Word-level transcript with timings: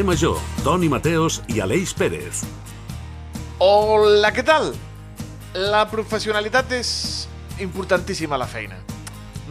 Carrer 0.00 0.16
Major, 0.16 0.38
Toni 0.64 0.88
Mateos 0.88 1.42
i 1.52 1.58
Aleix 1.60 1.90
Pérez. 1.92 2.38
Hola, 3.60 4.30
què 4.32 4.40
tal? 4.40 4.70
La 5.52 5.82
professionalitat 5.90 6.70
és 6.72 6.92
importantíssima 7.60 8.38
a 8.38 8.40
la 8.40 8.46
feina. 8.48 8.78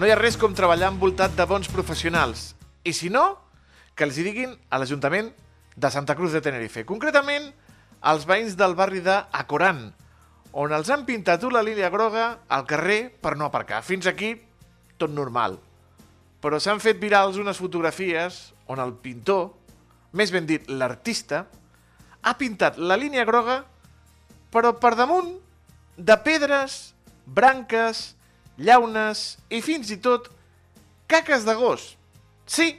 No 0.02 0.08
hi 0.08 0.10
ha 0.10 0.18
res 0.18 0.40
com 0.42 0.56
treballar 0.58 0.90
envoltat 0.90 1.36
de 1.38 1.46
bons 1.46 1.70
professionals. 1.70 2.56
I 2.82 2.96
si 2.98 3.12
no, 3.14 3.28
que 3.94 4.08
els 4.08 4.18
hi 4.18 4.26
diguin 4.26 4.56
a 4.74 4.80
l'Ajuntament 4.82 5.30
de 5.78 5.94
Santa 5.94 6.18
Cruz 6.18 6.34
de 6.34 6.42
Tenerife. 6.42 6.82
Concretament, 6.82 7.46
als 8.02 8.26
veïns 8.26 8.58
del 8.58 8.74
barri 8.74 9.06
de 9.06 9.20
Acoran, 9.44 9.92
on 10.50 10.74
els 10.74 10.90
han 10.90 11.06
pintat 11.06 11.46
una 11.46 11.62
línia 11.62 11.94
groga 11.94 12.40
al 12.50 12.66
carrer 12.66 13.04
per 13.22 13.36
no 13.38 13.52
aparcar. 13.52 13.84
Fins 13.86 14.10
aquí, 14.10 14.34
tot 14.98 15.14
normal. 15.14 15.62
Però 16.42 16.58
s'han 16.58 16.82
fet 16.82 16.98
virals 16.98 17.38
unes 17.38 17.62
fotografies 17.62 18.48
on 18.66 18.82
el 18.82 18.98
pintor, 18.98 19.59
més 20.14 20.32
ben 20.32 20.46
dit 20.50 20.66
l'artista, 20.70 21.46
ha 22.22 22.34
pintat 22.38 22.78
la 22.78 22.98
línia 23.00 23.26
groga 23.28 23.64
però 24.54 24.74
per 24.82 24.96
damunt 24.98 25.36
de 25.98 26.16
pedres, 26.26 26.94
branques, 27.26 28.16
llaunes 28.58 29.38
i 29.54 29.62
fins 29.62 29.92
i 29.94 30.00
tot 30.02 30.30
caques 31.10 31.46
de 31.46 31.56
gos. 31.58 31.94
Sí, 32.50 32.72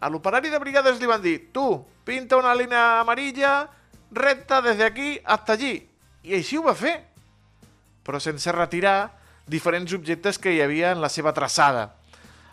a 0.00 0.08
l'operari 0.08 0.50
de 0.50 0.60
brigades 0.60 1.00
li 1.00 1.08
van 1.08 1.22
dir 1.22 1.52
tu, 1.52 1.84
pinta 2.04 2.40
una 2.40 2.54
línia 2.56 3.00
amarilla 3.00 3.68
recta 4.10 4.60
des 4.64 4.78
d'aquí 4.80 5.18
hasta 5.24 5.54
allí. 5.54 5.76
I 6.24 6.36
així 6.40 6.58
ho 6.58 6.64
va 6.64 6.76
fer, 6.76 6.96
però 8.04 8.20
sense 8.20 8.52
retirar 8.52 9.12
diferents 9.50 9.92
objectes 9.96 10.38
que 10.38 10.52
hi 10.54 10.62
havia 10.64 10.92
en 10.94 11.00
la 11.00 11.08
seva 11.12 11.34
traçada. 11.36 11.90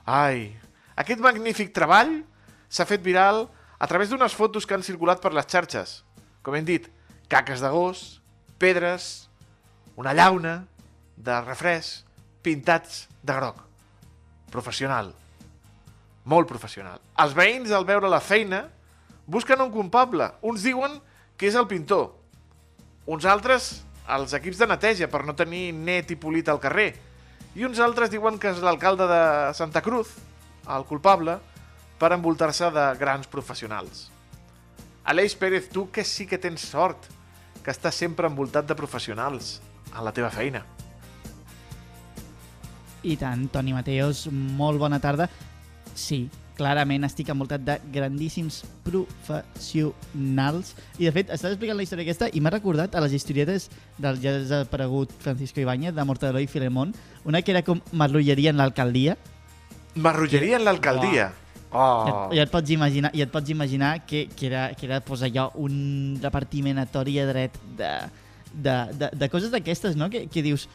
Ai, 0.06 0.52
aquest 0.96 1.24
magnífic 1.24 1.74
treball 1.76 2.20
s'ha 2.68 2.88
fet 2.88 3.04
viral 3.04 3.46
a 3.80 3.88
través 3.88 4.10
d'unes 4.10 4.34
fotos 4.34 4.66
que 4.66 4.74
han 4.74 4.86
circulat 4.86 5.22
per 5.22 5.34
les 5.34 5.48
xarxes. 5.48 6.02
Com 6.42 6.56
hem 6.58 6.66
dit, 6.66 6.88
caques 7.30 7.62
de 7.62 7.70
gos, 7.70 8.22
pedres, 8.58 9.28
una 9.98 10.14
llauna 10.14 10.66
de 11.18 11.40
refresc 11.42 12.06
pintats 12.46 13.08
de 13.22 13.34
groc. 13.34 13.62
Professional. 14.54 15.12
Molt 16.28 16.48
professional. 16.48 17.02
Els 17.20 17.36
veïns, 17.36 17.72
al 17.72 17.86
veure 17.88 18.10
la 18.10 18.22
feina, 18.24 18.66
busquen 19.28 19.62
un 19.64 19.72
culpable. 19.72 20.30
Uns 20.42 20.64
diuen 20.64 20.98
que 21.38 21.50
és 21.50 21.58
el 21.60 21.68
pintor. 21.68 22.14
Uns 23.08 23.28
altres, 23.28 23.84
els 24.16 24.34
equips 24.36 24.62
de 24.62 24.68
neteja, 24.68 25.10
per 25.12 25.26
no 25.28 25.36
tenir 25.36 25.72
net 25.76 26.12
i 26.12 26.20
polit 26.20 26.48
al 26.50 26.62
carrer. 26.64 26.94
I 27.56 27.66
uns 27.68 27.80
altres 27.84 28.12
diuen 28.14 28.40
que 28.40 28.52
és 28.54 28.64
l'alcalde 28.64 29.08
de 29.10 29.22
Santa 29.58 29.82
Cruz, 29.84 30.14
el 30.68 30.84
culpable, 30.88 31.38
per 32.00 32.14
envoltar-se 32.14 32.70
de 32.74 32.86
grans 33.00 33.28
professionals. 33.28 34.08
Aleix 35.08 35.36
Pérez, 35.40 35.70
tu 35.70 35.88
que 35.92 36.04
sí 36.04 36.28
que 36.28 36.38
tens 36.38 36.66
sort, 36.68 37.08
que 37.64 37.72
estàs 37.72 37.96
sempre 37.96 38.28
envoltat 38.28 38.68
de 38.68 38.76
professionals 38.76 39.58
a 39.94 40.04
la 40.04 40.14
teva 40.16 40.30
feina. 40.32 40.66
I 43.08 43.16
tant, 43.16 43.48
Toni 43.54 43.72
Mateos, 43.76 44.26
molt 44.32 44.82
bona 44.82 45.00
tarda. 45.00 45.30
Sí, 45.96 46.28
clarament 46.58 47.06
estic 47.08 47.30
envoltat 47.32 47.64
de 47.64 47.78
grandíssims 47.94 48.64
professionals. 48.84 50.74
I, 50.98 51.06
de 51.06 51.14
fet, 51.16 51.32
estàs 51.32 51.54
explicant 51.54 51.80
la 51.80 51.86
història 51.86 52.08
aquesta 52.08 52.30
i 52.34 52.42
m'ha 52.44 52.52
recordat 52.54 52.96
a 52.96 53.04
les 53.06 53.16
historietes 53.16 53.70
del 54.02 54.20
ja 54.24 54.36
desaparegut 54.40 55.14
Francisco 55.24 55.62
Ibáñez, 55.64 55.96
de 55.96 56.04
Mortadelo 56.04 56.44
i 56.44 56.52
Filemón, 56.52 56.94
una 57.24 57.42
que 57.42 57.54
era 57.56 57.64
com 57.64 57.82
marrulleria 57.94 58.52
en 58.52 58.60
l'alcaldia. 58.60 59.18
Marrulleria 59.96 60.58
en 60.60 60.66
l'alcaldia? 60.66 61.32
Oh. 61.72 62.30
I, 62.32 62.40
et 62.40 62.52
pots 62.52 62.72
imaginar, 62.72 63.12
i 63.16 63.22
et 63.26 63.32
pots 63.32 63.52
imaginar 63.52 64.06
que, 64.08 64.28
que 64.32 64.48
era, 64.48 64.70
que 64.74 64.88
era 64.88 65.02
pues, 65.04 65.24
allò, 65.28 65.50
un 65.60 66.18
repartiment 66.24 66.80
a 66.80 66.88
tor 66.88 67.10
i 67.12 67.18
a 67.20 67.28
dret 67.28 67.58
de, 67.78 67.94
de, 68.54 68.76
de, 68.94 69.10
de 69.14 69.30
coses 69.30 69.52
d'aquestes, 69.52 69.98
no? 70.00 70.10
Que, 70.14 70.26
que 70.32 70.44
dius, 70.46 70.68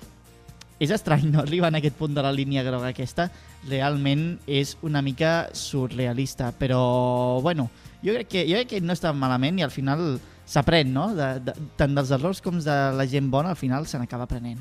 és 0.83 0.91
estrany 0.91 1.29
no 1.31 1.45
arribar 1.45 1.71
en 1.73 1.79
aquest 1.79 1.97
punt 1.99 2.15
de 2.17 2.25
la 2.25 2.33
línia 2.35 2.65
groga 2.67 2.91
aquesta, 2.91 3.29
realment 3.69 4.35
és 4.51 4.75
una 4.83 5.03
mica 5.05 5.49
surrealista, 5.55 6.51
però 6.59 7.41
bueno, 7.41 7.69
jo 8.03 8.17
crec 8.17 8.29
que, 8.29 8.45
jo 8.49 8.59
crec 8.59 8.75
que 8.75 8.83
no 8.83 8.97
està 8.97 9.15
malament 9.15 9.61
i 9.61 9.67
al 9.67 9.73
final 9.75 10.19
s'aprèn, 10.45 10.91
no? 10.93 11.13
De, 11.17 11.37
de, 11.47 11.55
tant 11.79 11.95
dels 11.95 12.11
errors 12.13 12.43
com 12.45 12.59
de 12.61 12.79
la 12.99 13.07
gent 13.09 13.31
bona, 13.31 13.55
al 13.55 13.61
final 13.61 13.87
se 13.87 14.01
n'acaba 14.01 14.27
aprenent. 14.27 14.61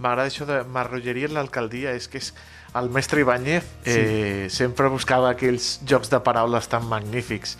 M'agrada 0.00 0.30
això 0.30 0.46
de 0.48 0.62
marrulleria 0.64 1.28
en 1.28 1.34
l'alcaldia, 1.36 1.92
és 1.98 2.06
que 2.08 2.22
és 2.22 2.30
el 2.74 2.90
mestre 2.90 3.20
Ibáñez 3.20 3.64
eh, 3.84 4.46
sí. 4.48 4.56
sempre 4.56 4.88
buscava 4.88 5.32
aquells 5.32 5.80
jocs 5.86 6.10
de 6.10 6.20
paraules 6.22 6.68
tan 6.70 6.86
magnífics. 6.86 7.56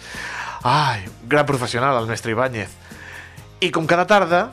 Ai, 0.62 1.02
gran 1.26 1.46
professional, 1.46 1.98
el 1.98 2.06
mestre 2.06 2.32
Ibáñez. 2.32 2.70
I 3.60 3.70
com 3.74 3.88
cada 3.90 4.06
tarda, 4.06 4.52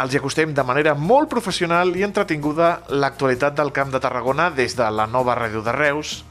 els 0.00 0.14
acostem 0.16 0.54
de 0.56 0.64
manera 0.64 0.94
molt 0.96 1.28
professional 1.28 1.92
i 1.98 2.04
entretinguda 2.06 2.80
l'actualitat 2.88 3.54
del 3.58 3.72
Camp 3.76 3.92
de 3.92 4.00
Tarragona 4.00 4.48
des 4.50 4.74
de 4.78 4.88
la 4.90 5.06
nova 5.06 5.36
ràdio 5.36 5.62
de 5.62 5.74
Reus, 5.76 6.24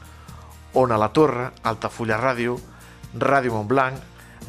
Ona 0.74 0.98
la 0.98 1.10
Torre, 1.14 1.50
Altafulla 1.66 2.18
Ràdio, 2.18 2.56
Ràdio 3.18 3.54
Montblanc, 3.54 3.98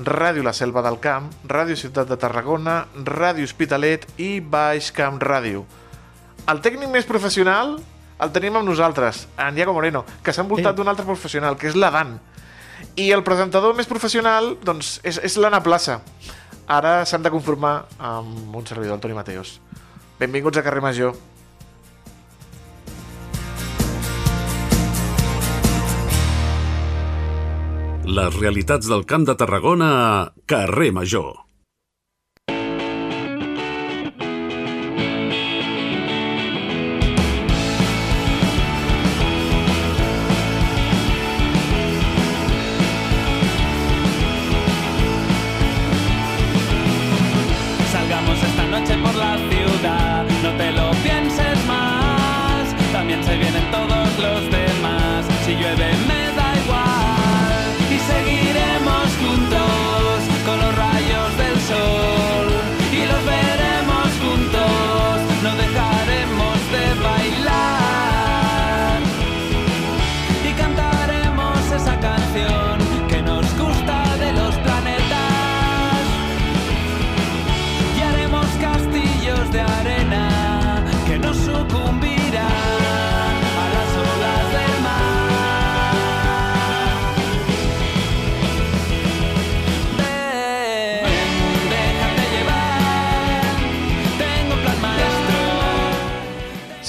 Ràdio 0.06 0.44
La 0.46 0.54
Selva 0.54 0.82
del 0.86 1.00
Camp, 1.02 1.30
Ràdio 1.50 1.76
Ciutat 1.78 2.10
de 2.10 2.18
Tarragona, 2.18 2.86
Ràdio 3.06 3.46
Hospitalet 3.46 4.06
i 4.22 4.40
Baix 4.40 4.92
Camp 4.96 5.18
Ràdio. 5.22 5.66
El 6.50 6.62
tècnic 6.62 6.90
més 6.90 7.10
professional 7.10 7.78
el 8.22 8.32
tenim 8.34 8.58
amb 8.60 8.70
nosaltres, 8.70 9.26
en 9.42 9.56
Diego 9.58 9.74
Moreno, 9.74 10.04
que 10.22 10.34
s'ha 10.34 10.46
envoltat 10.46 10.78
d'un 10.78 10.92
altre 10.92 11.08
professional, 11.08 11.58
que 11.58 11.72
és 11.72 11.78
l'Adan. 11.78 12.20
I 12.96 13.10
el 13.16 13.26
presentador 13.26 13.74
més 13.78 13.90
professional, 13.90 14.56
doncs, 14.66 15.00
és, 15.04 15.18
és 15.26 15.38
l'Anna 15.42 15.62
Plaça. 15.66 16.00
Ara 16.72 17.02
s'han 17.06 17.26
de 17.26 17.34
conformar 17.34 17.88
amb 17.98 18.56
un 18.56 18.66
servidor, 18.68 18.96
el 19.00 19.04
Toni 19.04 19.18
Mateos. 19.18 19.58
Benvinguts 20.22 20.62
a 20.62 20.66
Carrer 20.66 20.86
Major. 20.86 21.18
Les 28.12 28.36
realitats 28.38 28.90
del 28.92 29.06
Camp 29.08 29.26
de 29.30 29.38
Tarragona 29.40 29.94
a 30.02 30.12
Carrer 30.46 30.92
Major. 30.94 31.51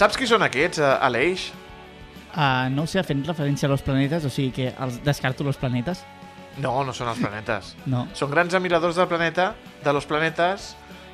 Saps 0.03 0.17
qui 0.19 0.27
són 0.27 0.43
aquests, 0.43 0.81
uh, 0.83 0.97
Aleix? 1.07 1.45
Uh, 2.33 2.67
no 2.75 2.83
ho 2.83 2.89
sé, 2.91 3.05
fent 3.07 3.21
referència 3.23 3.69
a 3.69 3.71
los 3.71 3.85
planetes, 3.87 4.25
o 4.27 4.31
sigui 4.35 4.51
que 4.57 4.73
els 4.83 4.97
descarto 5.07 5.45
los 5.47 5.61
planetes. 5.61 6.01
No, 6.59 6.73
no 6.83 6.91
són 6.91 7.13
els 7.13 7.21
planetes. 7.23 7.69
no. 7.93 8.09
Són 8.19 8.33
grans 8.33 8.57
admiradors 8.59 8.99
del 8.99 9.07
planeta, 9.07 9.53
de 9.85 9.93
los 9.95 10.09
planetes 10.11 10.73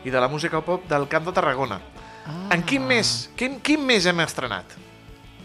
i 0.09 0.15
de 0.15 0.23
la 0.25 0.31
música 0.33 0.63
pop 0.65 0.89
del 0.89 1.05
Camp 1.13 1.29
de 1.29 1.35
Tarragona. 1.37 1.83
Ah. 2.25 2.39
En 2.57 2.65
quin 2.65 2.89
mes, 2.89 3.29
quin, 3.37 3.59
quin 3.61 3.85
mes 3.85 4.09
hem 4.09 4.25
estrenat? 4.25 4.73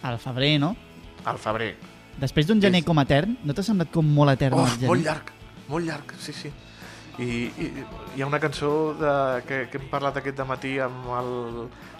Al 0.07 0.21
febrer, 0.23 0.53
no? 0.63 0.71
Al 1.27 1.35
febrer. 1.35 1.73
Després 2.23 2.47
d'un 2.47 2.63
gener 2.63 2.79
és... 2.79 2.87
com 2.87 3.03
etern, 3.03 3.35
no 3.43 3.57
t'ha 3.57 3.67
semblat 3.67 3.91
com 3.91 4.07
molt 4.07 4.37
etern 4.37 4.55
oh, 4.55 4.63
el 4.69 4.77
gener? 4.77 4.93
molt 4.93 5.09
llarg, 5.09 5.35
molt 5.67 5.91
llarg, 5.91 6.15
sí, 6.23 6.31
sí. 6.31 6.53
I, 7.21 7.25
i 7.25 7.67
hi 8.15 8.23
ha 8.23 8.27
una 8.29 8.39
cançó 8.41 8.93
de, 8.97 9.13
que, 9.47 9.59
que 9.69 9.81
hem 9.81 9.89
parlat 9.91 10.17
aquest 10.17 10.37
de 10.39 10.47
matí 10.49 10.77
amb 10.81 11.11
el 11.19 11.33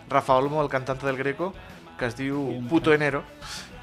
Rafa 0.10 0.40
Olmo, 0.42 0.62
el 0.64 0.70
cantante 0.70 1.06
del 1.06 1.18
Greco, 1.18 1.54
que 2.00 2.10
es 2.10 2.18
diu. 2.18 2.64
Puto 2.70 2.94
Enero. 2.94 3.24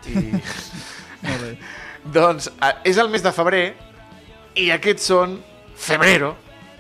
I... 0.07 0.33
Molt 1.27 1.43
bé. 1.45 1.55
doncs 2.01 2.49
és 2.89 2.97
el 2.97 3.11
mes 3.13 3.21
de 3.21 3.33
febrer 3.37 3.65
i 4.57 4.71
aquests 4.73 5.11
són 5.13 5.37
Febrero, 5.81 6.35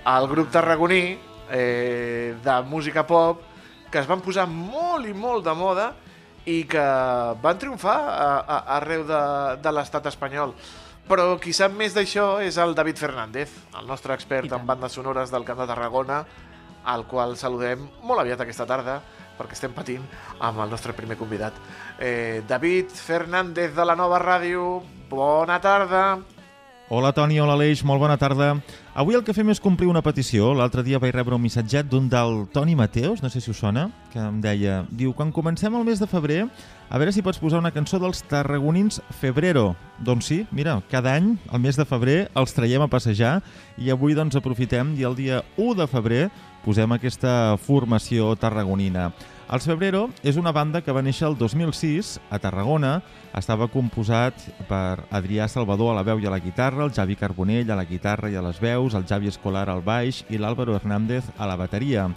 el 0.08 0.26
grup 0.29 0.50
tarragoní 0.53 1.17
eh, 1.53 2.35
de 2.44 2.56
música 2.69 3.06
pop 3.06 3.43
que 3.91 3.99
es 3.99 4.08
van 4.08 4.20
posar 4.23 4.46
molt 4.49 5.08
i 5.08 5.14
molt 5.17 5.44
de 5.44 5.55
moda 5.56 5.91
i 6.49 6.62
que 6.69 6.85
van 7.43 7.58
triomfar 7.61 7.96
a, 7.96 8.29
a, 8.38 8.58
arreu 8.76 9.05
de, 9.08 9.23
de 9.61 9.73
l'estat 9.75 10.06
espanyol. 10.12 10.55
Però 11.10 11.32
qui 11.42 11.50
sap 11.50 11.72
més 11.74 11.90
d'això 11.90 12.36
és 12.38 12.54
el 12.62 12.70
David 12.78 13.00
Fernández, 13.02 13.50
el 13.74 13.88
nostre 13.90 14.14
expert 14.14 14.52
en 14.54 14.62
bandes 14.62 14.94
sonores 14.94 15.32
del 15.34 15.42
Camp 15.42 15.58
de 15.58 15.66
Tarragona, 15.66 16.20
al 16.86 17.02
qual 17.10 17.34
saludem 17.34 17.82
molt 18.06 18.22
aviat 18.22 18.44
aquesta 18.44 18.62
tarda, 18.62 19.00
perquè 19.34 19.56
estem 19.58 19.74
patint 19.74 20.04
amb 20.38 20.62
el 20.62 20.70
nostre 20.70 20.94
primer 20.94 21.16
convidat. 21.18 21.56
Eh, 21.98 22.44
David 22.46 22.94
Fernández 22.94 23.74
de 23.74 23.88
la 23.90 23.96
Nova 23.98 24.20
Ràdio, 24.22 24.84
bona 25.10 25.58
tarda. 25.58 26.20
Hola 26.94 27.10
Toni, 27.10 27.40
hola 27.42 27.58
Aleix, 27.58 27.82
molt 27.82 28.04
bona 28.06 28.14
tarda. 28.14 28.52
Avui 29.00 29.17
el 29.17 29.23
que 29.25 29.32
fem 29.32 29.49
és 29.49 29.62
complir 29.64 29.87
una 29.88 30.02
petició. 30.05 30.50
L'altre 30.52 30.82
dia 30.85 30.99
vaig 31.00 31.14
rebre 31.14 31.32
un 31.32 31.41
missatget 31.41 31.87
d'un 31.88 32.11
del 32.12 32.43
Toni 32.52 32.75
Mateos, 32.76 33.23
no 33.25 33.31
sé 33.32 33.41
si 33.41 33.49
us 33.49 33.62
sona, 33.62 33.87
que 34.12 34.20
em 34.20 34.43
deia, 34.44 34.82
diu, 34.93 35.14
quan 35.17 35.31
comencem 35.32 35.73
el 35.73 35.87
mes 35.88 36.02
de 36.02 36.08
febrer, 36.11 36.43
a 36.91 37.00
veure 37.00 37.14
si 37.17 37.25
pots 37.25 37.41
posar 37.41 37.62
una 37.62 37.73
cançó 37.73 37.97
dels 37.97 38.20
tarragonins 38.29 39.00
Febrero. 39.23 39.70
Doncs 40.05 40.29
sí, 40.29 40.43
mira, 40.52 40.76
cada 40.93 41.14
any, 41.17 41.32
el 41.49 41.64
mes 41.64 41.81
de 41.81 41.88
febrer, 41.88 42.19
els 42.37 42.52
traiem 42.52 42.85
a 42.85 42.93
passejar 42.93 43.38
i 43.81 43.88
avui 43.88 44.12
doncs 44.12 44.37
aprofitem 44.37 44.93
i 45.00 45.08
el 45.08 45.17
dia 45.17 45.41
1 45.56 45.81
de 45.81 45.88
febrer 45.88 46.23
posem 46.67 46.93
aquesta 46.93 47.56
formació 47.56 48.35
tarragonina. 48.37 49.14
Els 49.50 49.64
Febrero 49.67 50.05
és 50.23 50.37
una 50.38 50.52
banda 50.55 50.79
que 50.79 50.93
va 50.94 51.02
néixer 51.02 51.25
el 51.26 51.35
2006 51.35 52.12
a 52.31 52.38
Tarragona. 52.38 53.00
Estava 53.35 53.67
composat 53.67 54.44
per 54.69 55.08
Adrià 55.11 55.49
Salvador 55.50 55.91
a 55.91 55.97
la 55.97 56.05
veu 56.06 56.20
i 56.23 56.29
a 56.29 56.31
la 56.31 56.38
guitarra, 56.38 56.85
el 56.85 56.93
Javi 56.94 57.17
Carbonell 57.19 57.73
a 57.75 57.79
la 57.81 57.87
guitarra 57.88 58.31
i 58.31 58.37
a 58.38 58.44
les 58.47 58.61
veus, 58.62 58.94
el 58.94 59.08
Javi 59.11 59.26
Escolar 59.26 59.67
al 59.67 59.82
baix 59.82 60.20
i 60.31 60.38
l'Àlvaro 60.38 60.76
Hernández 60.79 61.32
a 61.37 61.49
la 61.50 61.56
bateria. 61.58 62.12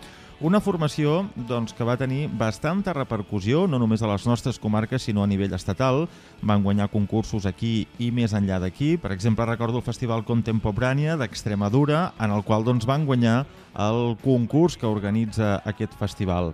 Una 0.46 0.60
formació 0.62 1.24
doncs, 1.48 1.74
que 1.74 1.88
va 1.88 1.96
tenir 1.98 2.28
bastanta 2.28 2.94
repercussió, 2.94 3.64
no 3.66 3.80
només 3.82 4.04
a 4.04 4.12
les 4.12 4.28
nostres 4.30 4.60
comarques, 4.62 5.02
sinó 5.02 5.24
a 5.24 5.28
nivell 5.32 5.58
estatal. 5.58 6.04
Van 6.44 6.62
guanyar 6.62 6.92
concursos 6.94 7.48
aquí 7.50 7.88
i 7.98 8.12
més 8.12 8.38
enllà 8.38 8.60
d'aquí. 8.62 8.92
Per 9.02 9.14
exemple, 9.16 9.50
recordo 9.50 9.82
el 9.82 9.88
Festival 9.88 10.22
Contemporània 10.28 11.18
d'Extremadura, 11.18 12.12
en 12.20 12.38
el 12.38 12.46
qual 12.46 12.68
doncs, 12.68 12.86
van 12.86 13.10
guanyar 13.10 13.40
el 13.74 14.20
concurs 14.22 14.78
que 14.78 14.86
organitza 14.86 15.56
aquest 15.66 15.98
festival. 15.98 16.54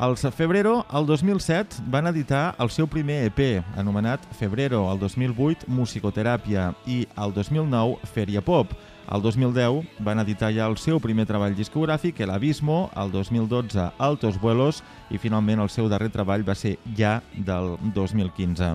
Els 0.00 0.22
Febrero, 0.34 0.86
el 0.96 1.04
2007, 1.04 1.82
van 1.92 2.06
editar 2.08 2.54
el 2.56 2.70
seu 2.72 2.86
primer 2.88 3.18
EP, 3.26 3.60
anomenat 3.76 4.22
Febrero, 4.32 4.86
el 4.88 4.98
2008, 4.98 5.66
Musicoteràpia, 5.68 6.70
i 6.88 7.02
el 7.20 7.34
2009, 7.36 7.98
Feria 8.08 8.40
Pop. 8.40 8.72
El 9.12 9.20
2010 9.20 9.90
van 10.00 10.22
editar 10.22 10.48
ja 10.56 10.70
el 10.72 10.78
seu 10.80 11.02
primer 11.04 11.26
treball 11.28 11.52
discogràfic, 11.52 12.22
El 12.24 12.32
Abismo, 12.32 12.88
el 12.96 13.12
2012, 13.12 13.90
Altos 13.98 14.38
Vuelos, 14.40 14.80
i 15.10 15.20
finalment 15.20 15.60
el 15.60 15.68
seu 15.68 15.90
darrer 15.92 16.08
treball 16.08 16.46
va 16.48 16.56
ser 16.56 16.78
ja 16.96 17.18
del 17.36 17.76
2015. 17.92 18.70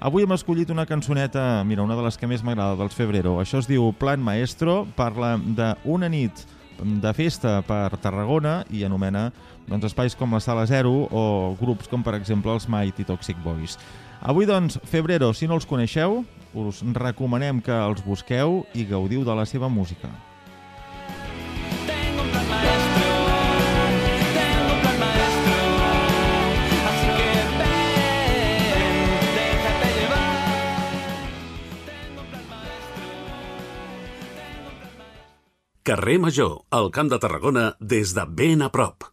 Avui 0.00 0.24
hem 0.24 0.32
escollit 0.32 0.72
una 0.72 0.86
cançoneta, 0.88 1.60
mira, 1.68 1.84
una 1.84 1.98
de 1.98 2.06
les 2.08 2.16
que 2.16 2.30
més 2.30 2.40
m'agrada 2.40 2.80
dels 2.80 2.96
Febrero. 2.96 3.36
Això 3.44 3.60
es 3.60 3.68
diu 3.68 3.92
Plan 4.00 4.24
Maestro, 4.24 4.86
parla 4.96 5.34
d'una 5.36 6.08
nit 6.08 6.46
de 6.80 7.12
festa 7.14 7.60
per 7.66 7.98
Tarragona 8.00 8.60
i 8.70 8.84
anomena 8.86 9.28
doncs, 9.68 9.90
espais 9.90 10.16
com 10.18 10.32
la 10.34 10.40
Sala 10.40 10.66
Zero 10.66 10.92
o 11.10 11.24
grups 11.60 11.88
com, 11.90 12.02
per 12.02 12.16
exemple, 12.18 12.52
els 12.52 12.68
Mighty 12.68 13.06
Toxic 13.08 13.38
Boys. 13.44 13.78
Avui, 14.20 14.48
doncs, 14.48 14.80
Febrero, 14.84 15.32
si 15.32 15.48
no 15.48 15.56
els 15.56 15.68
coneixeu, 15.68 16.22
us 16.54 16.82
recomanem 16.96 17.62
que 17.64 17.72
els 17.72 18.02
busqueu 18.04 18.64
i 18.74 18.84
gaudiu 18.88 19.24
de 19.24 19.36
la 19.36 19.46
seva 19.46 19.70
música. 19.70 20.10
Carrer 35.82 36.18
Major, 36.20 36.66
al 36.76 36.90
Camp 36.92 37.08
de 37.08 37.16
Tarragona, 37.16 37.62
des 37.80 38.10
de 38.12 38.26
ben 38.28 38.60
a 38.60 38.66
prop. 38.68 39.06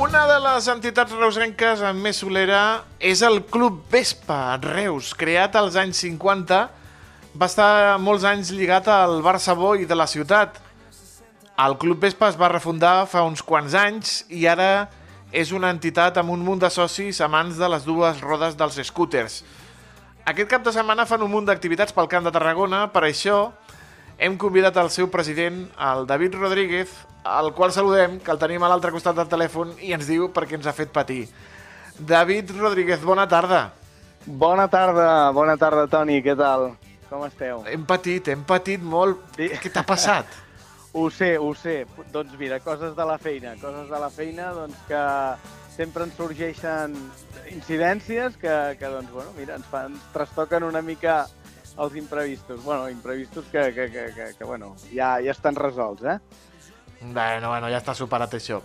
Una 0.00 0.22
de 0.30 0.38
les 0.46 0.70
entitats 0.72 1.12
reusenques 1.12 1.82
amb 1.84 2.00
més 2.08 2.22
solera 2.24 2.62
és 2.98 3.20
el 3.20 3.42
Club 3.52 3.84
Vespa 3.92 4.56
Reus, 4.64 5.12
creat 5.12 5.60
als 5.60 5.76
anys 5.76 6.00
50. 6.06 6.62
Va 7.34 7.48
estar 7.50 7.98
molts 7.98 8.22
anys 8.30 8.52
lligat 8.54 8.86
al 8.86 9.16
Barça 9.18 9.56
Boi 9.58 9.88
de 9.90 9.94
la 9.98 10.04
ciutat. 10.06 10.60
El 11.58 11.72
Club 11.82 12.04
Vespa 12.04 12.28
es 12.30 12.36
va 12.38 12.46
refundar 12.52 13.08
fa 13.10 13.24
uns 13.26 13.42
quants 13.42 13.74
anys 13.74 14.20
i 14.30 14.44
ara 14.46 14.86
és 15.34 15.50
una 15.50 15.72
entitat 15.74 16.20
amb 16.20 16.30
un 16.30 16.44
munt 16.46 16.62
de 16.62 16.70
socis 16.70 17.18
amants 17.26 17.58
de 17.58 17.70
les 17.72 17.82
dues 17.88 18.20
rodes 18.22 18.54
dels 18.54 18.78
scooters. 18.86 19.40
Aquest 20.30 20.52
cap 20.52 20.62
de 20.62 20.76
setmana 20.76 21.08
fan 21.10 21.26
un 21.26 21.32
munt 21.32 21.50
d'activitats 21.50 21.96
pel 21.96 22.06
Camp 22.12 22.22
de 22.22 22.34
Tarragona, 22.38 22.84
per 22.94 23.02
això 23.08 23.50
hem 24.14 24.38
convidat 24.38 24.78
el 24.78 24.92
seu 24.94 25.10
president, 25.10 25.64
el 25.90 26.06
David 26.06 26.38
Rodríguez, 26.38 26.94
al 27.26 27.50
qual 27.58 27.74
saludem, 27.74 28.20
que 28.22 28.30
el 28.30 28.38
tenim 28.38 28.62
a 28.62 28.70
l'altre 28.70 28.94
costat 28.94 29.18
del 29.18 29.32
telèfon 29.34 29.74
i 29.82 29.90
ens 29.98 30.06
diu 30.06 30.30
per 30.30 30.46
què 30.46 30.54
ens 30.60 30.70
ha 30.70 30.78
fet 30.78 30.94
patir. 30.94 31.24
David 31.98 32.54
Rodríguez, 32.60 33.02
bona 33.02 33.26
tarda. 33.26 33.72
Bona 34.24 34.70
tarda, 34.70 35.32
bona 35.34 35.58
tarda, 35.58 35.90
Toni, 35.90 36.22
què 36.22 36.38
tal? 36.38 36.70
Com 37.10 37.26
esteu? 37.26 37.62
Hem 37.70 37.84
patit, 37.88 38.30
hem 38.32 38.42
patit 38.46 38.82
molt. 38.82 39.20
Sí. 39.36 39.50
Què 39.62 39.72
t'ha 39.72 39.84
passat? 39.86 40.28
Ho 40.94 41.08
sé, 41.10 41.32
ho 41.42 41.48
sé. 41.58 41.88
Doncs 42.14 42.36
mira, 42.38 42.60
coses 42.62 42.92
de 42.94 43.04
la 43.04 43.16
feina, 43.18 43.56
coses 43.58 43.88
de 43.90 43.98
la 43.98 44.06
feina 44.14 44.52
doncs 44.54 44.76
que 44.86 45.00
sempre 45.74 46.04
ens 46.06 46.14
sorgeixen 46.14 46.94
incidències 47.50 48.36
que, 48.38 48.52
que 48.78 48.90
doncs, 48.92 49.10
bueno, 49.10 49.32
mira, 49.34 49.56
ens, 49.58 49.66
fan, 49.66 49.96
ens 49.96 50.04
trastoquen 50.14 50.62
una 50.62 50.84
mica 50.86 51.24
els 51.82 51.96
imprevistos. 51.98 52.62
Bueno, 52.62 52.88
imprevistos 52.88 53.44
que, 53.50 53.72
que, 53.74 53.88
que, 53.90 54.04
que, 54.14 54.28
que 54.38 54.44
bueno, 54.44 54.76
ja, 54.92 55.16
ja 55.18 55.34
estan 55.34 55.58
resolts, 55.58 56.04
eh? 56.06 56.18
Bueno, 57.00 57.48
bueno, 57.50 57.66
ja 57.74 57.82
està 57.82 57.96
superat 57.98 58.38
això. 58.38 58.60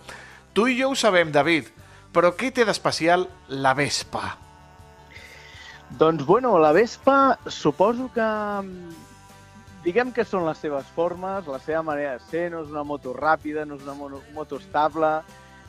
Tu 0.54 0.68
i 0.70 0.78
jo 0.78 0.92
ho 0.92 0.94
sabem, 0.94 1.34
David, 1.34 1.66
però 2.14 2.32
què 2.38 2.52
té 2.54 2.62
d'especial 2.66 3.26
la 3.58 3.74
Vespa? 3.74 4.36
Doncs, 5.98 6.24
bueno, 6.24 6.58
la 6.58 6.72
Vespa 6.72 7.38
suposo 7.46 8.10
que... 8.14 8.20
mm, 8.22 9.08
Diguem 9.80 10.10
que 10.12 10.26
són 10.28 10.44
les 10.44 10.58
seves 10.60 10.88
formes, 10.92 11.46
la 11.48 11.58
seva 11.64 11.80
manera 11.82 12.18
de 12.18 12.24
ser, 12.28 12.50
no 12.52 12.58
és 12.60 12.68
una 12.68 12.82
moto 12.84 13.14
ràpida, 13.16 13.62
no 13.64 13.78
és 13.78 13.86
una 13.86 13.94
moto 14.36 14.58
estable, 14.60 15.22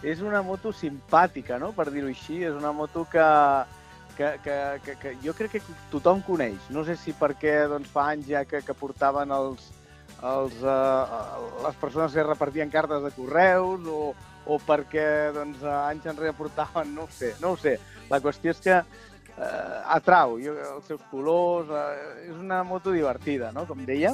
és 0.03 0.19
una 0.19 0.41
moto 0.43 0.73
simpàtica, 0.75 1.55
no?, 1.61 1.69
per 1.71 1.87
dir-ho 1.93 2.09
així. 2.11 2.41
És 2.43 2.57
una 2.57 2.73
moto 2.75 3.05
que, 3.07 3.27
que, 4.17 4.33
que, 4.43 4.57
que, 4.83 4.95
que 4.99 5.13
jo 5.23 5.35
crec 5.37 5.55
que 5.55 5.77
tothom 5.93 6.19
coneix. 6.27 6.59
No 6.75 6.83
sé 6.83 6.97
si 6.99 7.15
perquè 7.15 7.69
doncs, 7.71 7.87
fa 7.93 8.09
anys 8.11 8.27
ja 8.33 8.43
que, 8.43 8.59
que 8.67 8.75
portaven 8.75 9.31
els, 9.31 9.69
els, 10.19 10.59
uh, 10.59 11.63
les 11.63 11.79
persones 11.79 12.11
que 12.11 12.27
repartien 12.27 12.73
cartes 12.73 13.05
de 13.07 13.13
correus 13.15 13.87
o, 13.87 14.01
o 14.43 14.59
perquè 14.67 15.05
doncs, 15.37 15.63
anys 15.63 16.11
enrere 16.11 16.35
portaven, 16.35 16.91
no 16.97 17.07
ho 17.07 17.15
sé, 17.15 17.31
no 17.39 17.55
ho 17.55 17.61
sé. 17.63 17.77
La 18.11 18.19
qüestió 18.19 18.51
és 18.51 18.59
que 18.59 18.75
eh, 18.75 19.10
atrau, 19.95 20.37
jo, 20.41 20.53
els 20.77 20.87
seus 20.87 21.01
colors, 21.11 21.69
eh, 21.69 22.29
és 22.29 22.37
una 22.37 22.61
moto 22.67 22.93
divertida, 22.93 23.51
no?, 23.55 23.65
com 23.69 23.83
deia. 23.85 24.13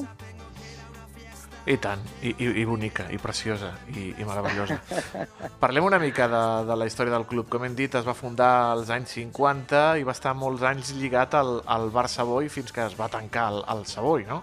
I 1.67 1.75
tant, 1.83 1.99
i, 2.23 2.31
i, 2.31 2.47
i 2.61 2.63
bonica, 2.63 3.09
i 3.11 3.17
preciosa, 3.19 3.73
i, 3.91 4.13
i 4.15 4.25
meravellosa. 4.27 4.77
Parlem 5.63 5.83
una 5.83 5.99
mica 5.99 6.29
de, 6.31 6.43
de 6.69 6.77
la 6.79 6.87
història 6.87 7.11
del 7.11 7.25
club. 7.27 7.49
Com 7.51 7.65
hem 7.67 7.75
dit, 7.75 7.97
es 7.99 8.07
va 8.07 8.15
fundar 8.15 8.51
als 8.71 8.91
anys 8.95 9.17
50 9.17 9.81
i 9.99 10.07
va 10.07 10.15
estar 10.15 10.31
molts 10.31 10.63
anys 10.63 10.93
lligat 10.95 11.35
al, 11.35 11.57
al 11.67 11.89
Bar 11.91 12.07
Savoy 12.07 12.47
fins 12.53 12.71
que 12.71 12.85
es 12.87 12.95
va 12.95 13.09
tancar 13.11 13.49
el, 13.51 13.65
el 13.75 13.83
Savoy, 13.91 14.23
no? 14.29 14.39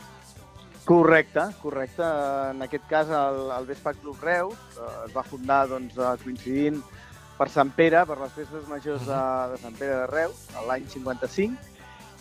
Correcte, 0.84 1.46
correcte. 1.62 2.04
En 2.52 2.60
aquest 2.66 2.84
cas, 2.90 3.08
el, 3.08 3.48
el 3.56 3.70
Vespa 3.72 3.94
Club 3.96 4.20
Reus 4.20 4.76
eh, 4.76 4.90
es 5.06 5.16
va 5.16 5.24
fundar 5.24 5.62
doncs, 5.70 5.96
eh, 5.96 6.12
coincidint 6.26 6.82
per 7.44 7.52
Sant 7.52 7.74
Pere, 7.76 8.06
per 8.08 8.16
les 8.22 8.32
festes 8.32 8.64
majors 8.70 9.02
de, 9.04 9.20
de 9.52 9.56
Sant 9.60 9.74
Pere 9.76 9.98
de 9.98 10.04
Reus, 10.08 10.46
l'any 10.64 10.86
55, 10.88 11.74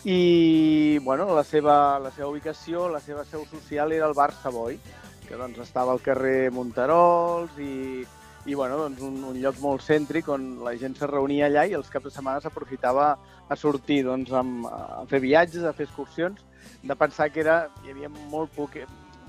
i 0.03 1.00
bueno, 1.06 1.30
la, 1.32 1.46
seva, 1.48 1.96
la 2.03 2.12
seva 2.12 2.27
ubicació, 2.27 2.89
la 2.92 3.00
seva 3.00 3.24
seu 3.30 3.46
social 3.48 3.96
era 3.96 4.10
el 4.10 4.18
Bar 4.18 4.34
Savoy, 4.42 4.75
que 5.24 5.39
doncs, 5.39 5.62
estava 5.63 5.96
al 5.96 6.03
carrer 6.03 6.51
Monterols 6.51 7.56
i, 7.63 8.03
i 8.03 8.58
bueno, 8.60 8.82
doncs, 8.82 9.00
un, 9.08 9.22
un 9.32 9.39
lloc 9.39 9.63
molt 9.63 9.88
cèntric 9.88 10.27
on 10.27 10.58
la 10.65 10.75
gent 10.82 11.00
se 11.00 11.08
reunia 11.08 11.48
allà 11.48 11.63
i 11.72 11.77
els 11.80 11.88
caps 11.94 12.10
de 12.10 12.15
setmana 12.18 12.44
s'aprofitava 12.44 13.13
a 13.48 13.56
sortir 13.56 14.01
doncs, 14.03 14.36
amb, 14.36 14.68
a 14.68 15.06
fer 15.08 15.24
viatges, 15.24 15.63
a 15.63 15.72
fer 15.77 15.88
excursions, 15.88 16.44
de 16.84 17.00
pensar 17.00 17.32
que 17.32 17.46
era, 17.48 17.62
hi 17.86 17.96
havia 17.96 18.12
molt, 18.12 18.51
poc, 18.60 18.75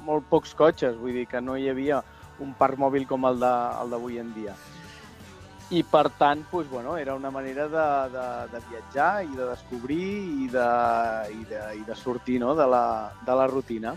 molt 0.03 0.27
pocs 0.27 0.59
cotxes, 0.59 0.99
vull 0.99 1.23
dir 1.23 1.29
que 1.31 1.45
no 1.45 1.55
hi 1.55 1.71
havia 1.71 2.03
un 2.43 2.51
parc 2.59 2.83
mòbil 2.83 3.07
com 3.07 3.31
el 3.31 3.39
d'avui 3.39 4.19
en 4.19 4.35
dia. 4.35 4.59
I 5.71 5.83
per 5.83 6.11
tant, 6.19 6.43
doncs, 6.51 6.69
bueno, 6.71 6.97
era 6.99 7.15
una 7.15 7.31
manera 7.31 7.65
de, 7.69 7.85
de, 8.13 8.25
de 8.53 8.61
viatjar 8.69 9.25
i 9.25 9.31
de 9.35 9.47
descobrir 9.49 10.09
i 10.45 10.49
de, 10.53 10.67
i 11.33 11.45
de, 11.49 11.61
i 11.81 11.85
de 11.87 11.97
sortir 11.97 12.39
no? 12.41 12.55
de, 12.55 12.67
la, 12.69 13.13
de 13.27 13.35
la 13.35 13.47
rutina. 13.47 13.95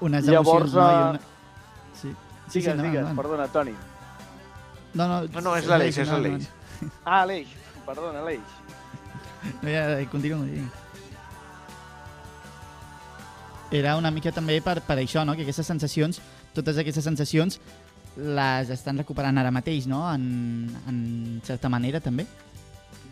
Unes 0.00 0.26
Llavors, 0.26 0.72
emocions, 0.72 0.74
no? 0.74 0.90
Eh, 0.90 1.10
una... 1.10 1.20
Sí, 1.96 2.10
sí, 2.48 2.58
Digues, 2.60 2.76
no, 2.76 2.82
digues, 2.82 3.00
endavant. 3.00 3.16
perdona, 3.16 3.48
Toni. 3.48 3.74
No, 4.94 5.08
no, 5.08 5.22
No, 5.32 5.40
no, 5.40 5.56
és 5.56 5.66
l'Aleix, 5.66 5.98
és 6.04 6.08
l'Aleix. 6.12 6.48
Ah, 7.04 7.22
Aleix, 7.22 7.48
perdona, 7.86 8.20
Aleix. 8.20 8.44
No, 9.62 9.70
ja, 9.70 9.82
continua. 10.10 10.44
Sí. 10.44 10.64
Era 13.70 13.96
una 13.96 14.10
mica 14.10 14.30
també 14.32 14.60
per, 14.62 14.80
per 14.86 14.96
això, 15.00 15.24
no? 15.26 15.34
que 15.34 15.42
aquestes 15.46 15.66
sensacions, 15.66 16.20
totes 16.54 16.78
aquestes 16.78 17.04
sensacions, 17.04 17.58
les 18.16 18.72
estan 18.72 18.98
recuperant 18.98 19.38
ara 19.38 19.52
mateix, 19.54 19.86
no? 19.90 20.02
En, 20.12 20.26
en 20.88 20.98
certa 21.44 21.68
manera, 21.72 22.00
també. 22.00 22.26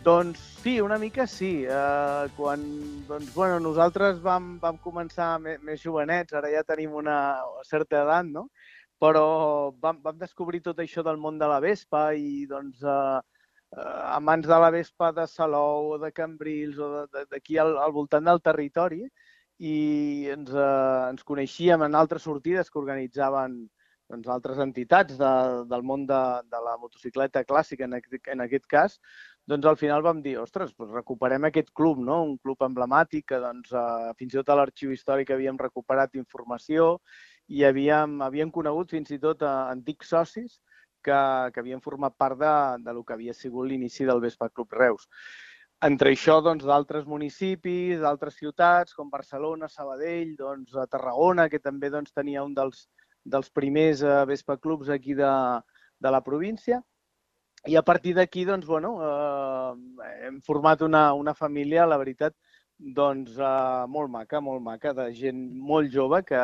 Doncs 0.05 0.41
sí, 0.61 0.79
una 0.81 0.99
mica 1.01 1.25
sí. 1.25 1.65
Uh, 1.65 2.29
quan 2.37 2.61
doncs, 3.07 3.31
bueno, 3.33 3.59
nosaltres 3.59 4.21
vam, 4.21 4.55
vam 4.61 4.77
començar 4.81 5.35
més, 5.41 5.61
més 5.65 5.81
jovenets, 5.81 6.33
ara 6.37 6.51
ja 6.53 6.65
tenim 6.67 6.93
una 6.93 7.17
certa 7.65 8.03
edat, 8.03 8.29
no? 8.29 8.49
però 9.01 9.73
vam, 9.81 9.99
vam 10.03 10.17
descobrir 10.17 10.61
tot 10.63 10.79
això 10.79 11.03
del 11.03 11.17
món 11.21 11.39
de 11.39 11.47
la 11.49 11.59
Vespa 11.63 12.07
i 12.15 12.45
doncs 12.47 12.81
uh, 12.83 13.19
uh, 13.19 14.01
a 14.15 14.19
mans 14.23 14.47
de 14.47 14.59
la 14.61 14.71
Vespa 14.71 15.11
de 15.11 15.27
Salou 15.27 15.95
o 15.95 15.97
de 16.01 16.11
Cambrils 16.15 16.79
o 16.79 17.05
d'aquí 17.13 17.59
al, 17.59 17.75
al 17.77 17.91
voltant 17.95 18.25
del 18.25 18.41
territori 18.41 19.03
i 19.59 19.75
ens, 20.31 20.51
uh, 20.51 21.11
ens 21.11 21.23
coneixíem 21.27 21.83
en 21.85 21.95
altres 21.95 22.23
sortides 22.27 22.71
que 22.71 22.79
organitzaven 22.79 23.65
doncs, 24.11 24.27
altres 24.29 24.59
entitats 24.61 25.17
de, 25.19 25.31
del 25.69 25.85
món 25.85 26.05
de, 26.09 26.21
de 26.51 26.59
la 26.65 26.75
motocicleta 26.81 27.43
clàssica, 27.47 27.87
en 27.87 27.97
aquest, 27.97 28.27
en 28.33 28.43
aquest 28.45 28.67
cas, 28.71 28.99
doncs 29.49 29.65
al 29.69 29.77
final 29.77 30.03
vam 30.05 30.21
dir, 30.25 30.35
ostres, 30.41 30.73
doncs 30.77 30.93
recuperem 30.93 31.47
aquest 31.47 31.71
club, 31.77 32.01
no? 32.01 32.21
un 32.25 32.37
club 32.41 32.61
emblemàtic 32.65 33.27
que 33.31 33.41
doncs, 33.41 33.73
eh, 33.73 34.13
fins 34.19 34.33
i 34.33 34.39
tot 34.41 34.49
a 34.49 34.59
l'arxiu 34.59 34.93
històric 34.93 35.33
havíem 35.33 35.57
recuperat 35.61 36.17
informació 36.21 36.95
i 37.47 37.65
havíem, 37.65 38.19
havíem 38.25 38.53
conegut 38.53 38.93
fins 38.95 39.11
i 39.13 39.19
tot 39.21 39.45
eh, 39.45 39.57
antics 39.73 40.13
socis 40.15 40.59
que, 41.05 41.17
que 41.53 41.61
havien 41.61 41.81
format 41.81 42.15
part 42.17 42.39
de, 42.41 42.55
de 42.85 42.93
lo 42.97 43.03
que 43.05 43.13
havia 43.13 43.33
sigut 43.37 43.69
l'inici 43.69 44.05
del 44.09 44.23
Vespa 44.23 44.49
Club 44.49 44.73
Reus. 44.73 45.05
Entre 45.85 46.09
això, 46.15 46.39
doncs, 46.41 46.63
d'altres 46.65 47.05
municipis, 47.05 47.99
d'altres 48.01 48.37
ciutats, 48.39 48.95
com 48.97 49.11
Barcelona, 49.11 49.67
Sabadell, 49.69 50.31
doncs, 50.39 50.73
a 50.73 50.87
Tarragona, 50.89 51.49
que 51.51 51.59
també 51.59 51.91
doncs, 51.93 52.15
tenia 52.15 52.45
un 52.47 52.55
dels, 52.57 52.87
dels 53.25 53.49
primers 53.49 54.03
eh, 54.05 54.19
Vespa 54.29 54.57
Clubs 54.61 54.89
aquí 54.89 55.13
de, 55.17 55.31
de 55.99 56.11
la 56.11 56.21
província. 56.23 56.81
I 57.65 57.75
a 57.79 57.81
partir 57.81 58.13
d'aquí, 58.13 58.45
doncs, 58.45 58.67
bueno, 58.69 58.93
eh, 59.01 60.09
hem 60.27 60.39
format 60.45 60.83
una, 60.85 61.07
una 61.17 61.33
família, 61.33 61.87
la 61.89 61.97
veritat, 61.97 62.35
doncs, 62.77 63.39
eh, 63.39 63.85
molt 63.89 64.11
maca, 64.13 64.41
molt 64.41 64.61
maca, 64.61 64.93
de 64.93 65.09
gent 65.17 65.41
molt 65.57 65.89
jove 65.93 66.21
que, 66.27 66.43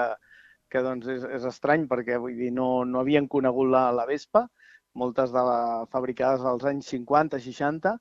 que 0.71 0.81
doncs, 0.81 1.07
és, 1.13 1.27
és 1.37 1.45
estrany 1.45 1.85
perquè, 1.91 2.17
vull 2.17 2.39
dir, 2.39 2.49
no, 2.55 2.71
no 2.89 3.03
havien 3.03 3.29
conegut 3.29 3.69
la, 3.69 3.89
la 3.93 4.07
Vespa, 4.09 4.47
moltes 4.97 5.31
de 5.31 5.45
la, 5.45 5.61
fabricades 5.93 6.43
als 6.47 6.65
anys 6.67 6.89
50, 6.95 7.39
60, 7.39 7.95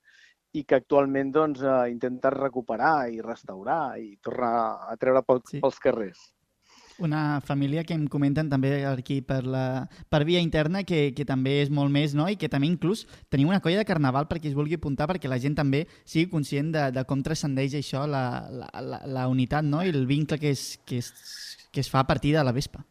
i 0.56 0.64
que 0.64 0.80
actualment 0.80 1.30
doncs, 1.34 1.60
eh, 1.62 1.90
intenten 1.92 2.34
recuperar 2.40 3.10
i 3.12 3.20
restaurar 3.22 3.98
i 4.00 4.14
tornar 4.24 4.54
a 4.88 4.96
treure 4.98 5.22
pel, 5.26 5.44
sí. 5.46 5.60
pels 5.60 5.78
carrers. 5.82 6.30
Una 7.00 7.40
família 7.40 7.84
que 7.84 7.94
em 7.96 8.06
comenten 8.12 8.50
també 8.52 8.84
aquí 8.84 9.20
per, 9.24 9.40
la, 9.48 9.86
per 10.12 10.22
via 10.28 10.42
interna 10.44 10.82
que, 10.84 11.14
que 11.16 11.24
també 11.24 11.58
és 11.62 11.72
molt 11.72 11.92
més, 11.92 12.14
no? 12.14 12.28
I 12.28 12.36
que 12.36 12.50
també 12.52 12.68
inclús 12.68 13.06
teniu 13.32 13.48
una 13.48 13.62
colla 13.64 13.80
de 13.80 13.88
carnaval 13.88 14.28
per 14.28 14.38
qui 14.40 14.52
es 14.52 14.56
vulgui 14.58 14.76
apuntar 14.76 15.08
perquè 15.08 15.30
la 15.30 15.40
gent 15.40 15.56
també 15.56 15.86
sigui 16.04 16.28
conscient 16.30 16.70
de, 16.76 16.86
de 16.92 17.04
com 17.08 17.24
transcendeix 17.24 17.78
això, 17.80 18.04
la, 18.04 18.24
la, 18.52 18.70
la, 18.84 19.02
la 19.06 19.26
unitat, 19.32 19.64
no? 19.64 19.82
I 19.82 19.94
el 19.94 20.06
vincle 20.06 20.38
que 20.38 20.52
es, 20.52 20.78
que, 20.84 21.00
es, 21.00 21.12
que 21.72 21.80
es 21.80 21.90
fa 21.90 22.04
a 22.04 22.06
partir 22.06 22.36
de 22.36 22.44
la 22.44 22.52
Vespa. 22.52 22.84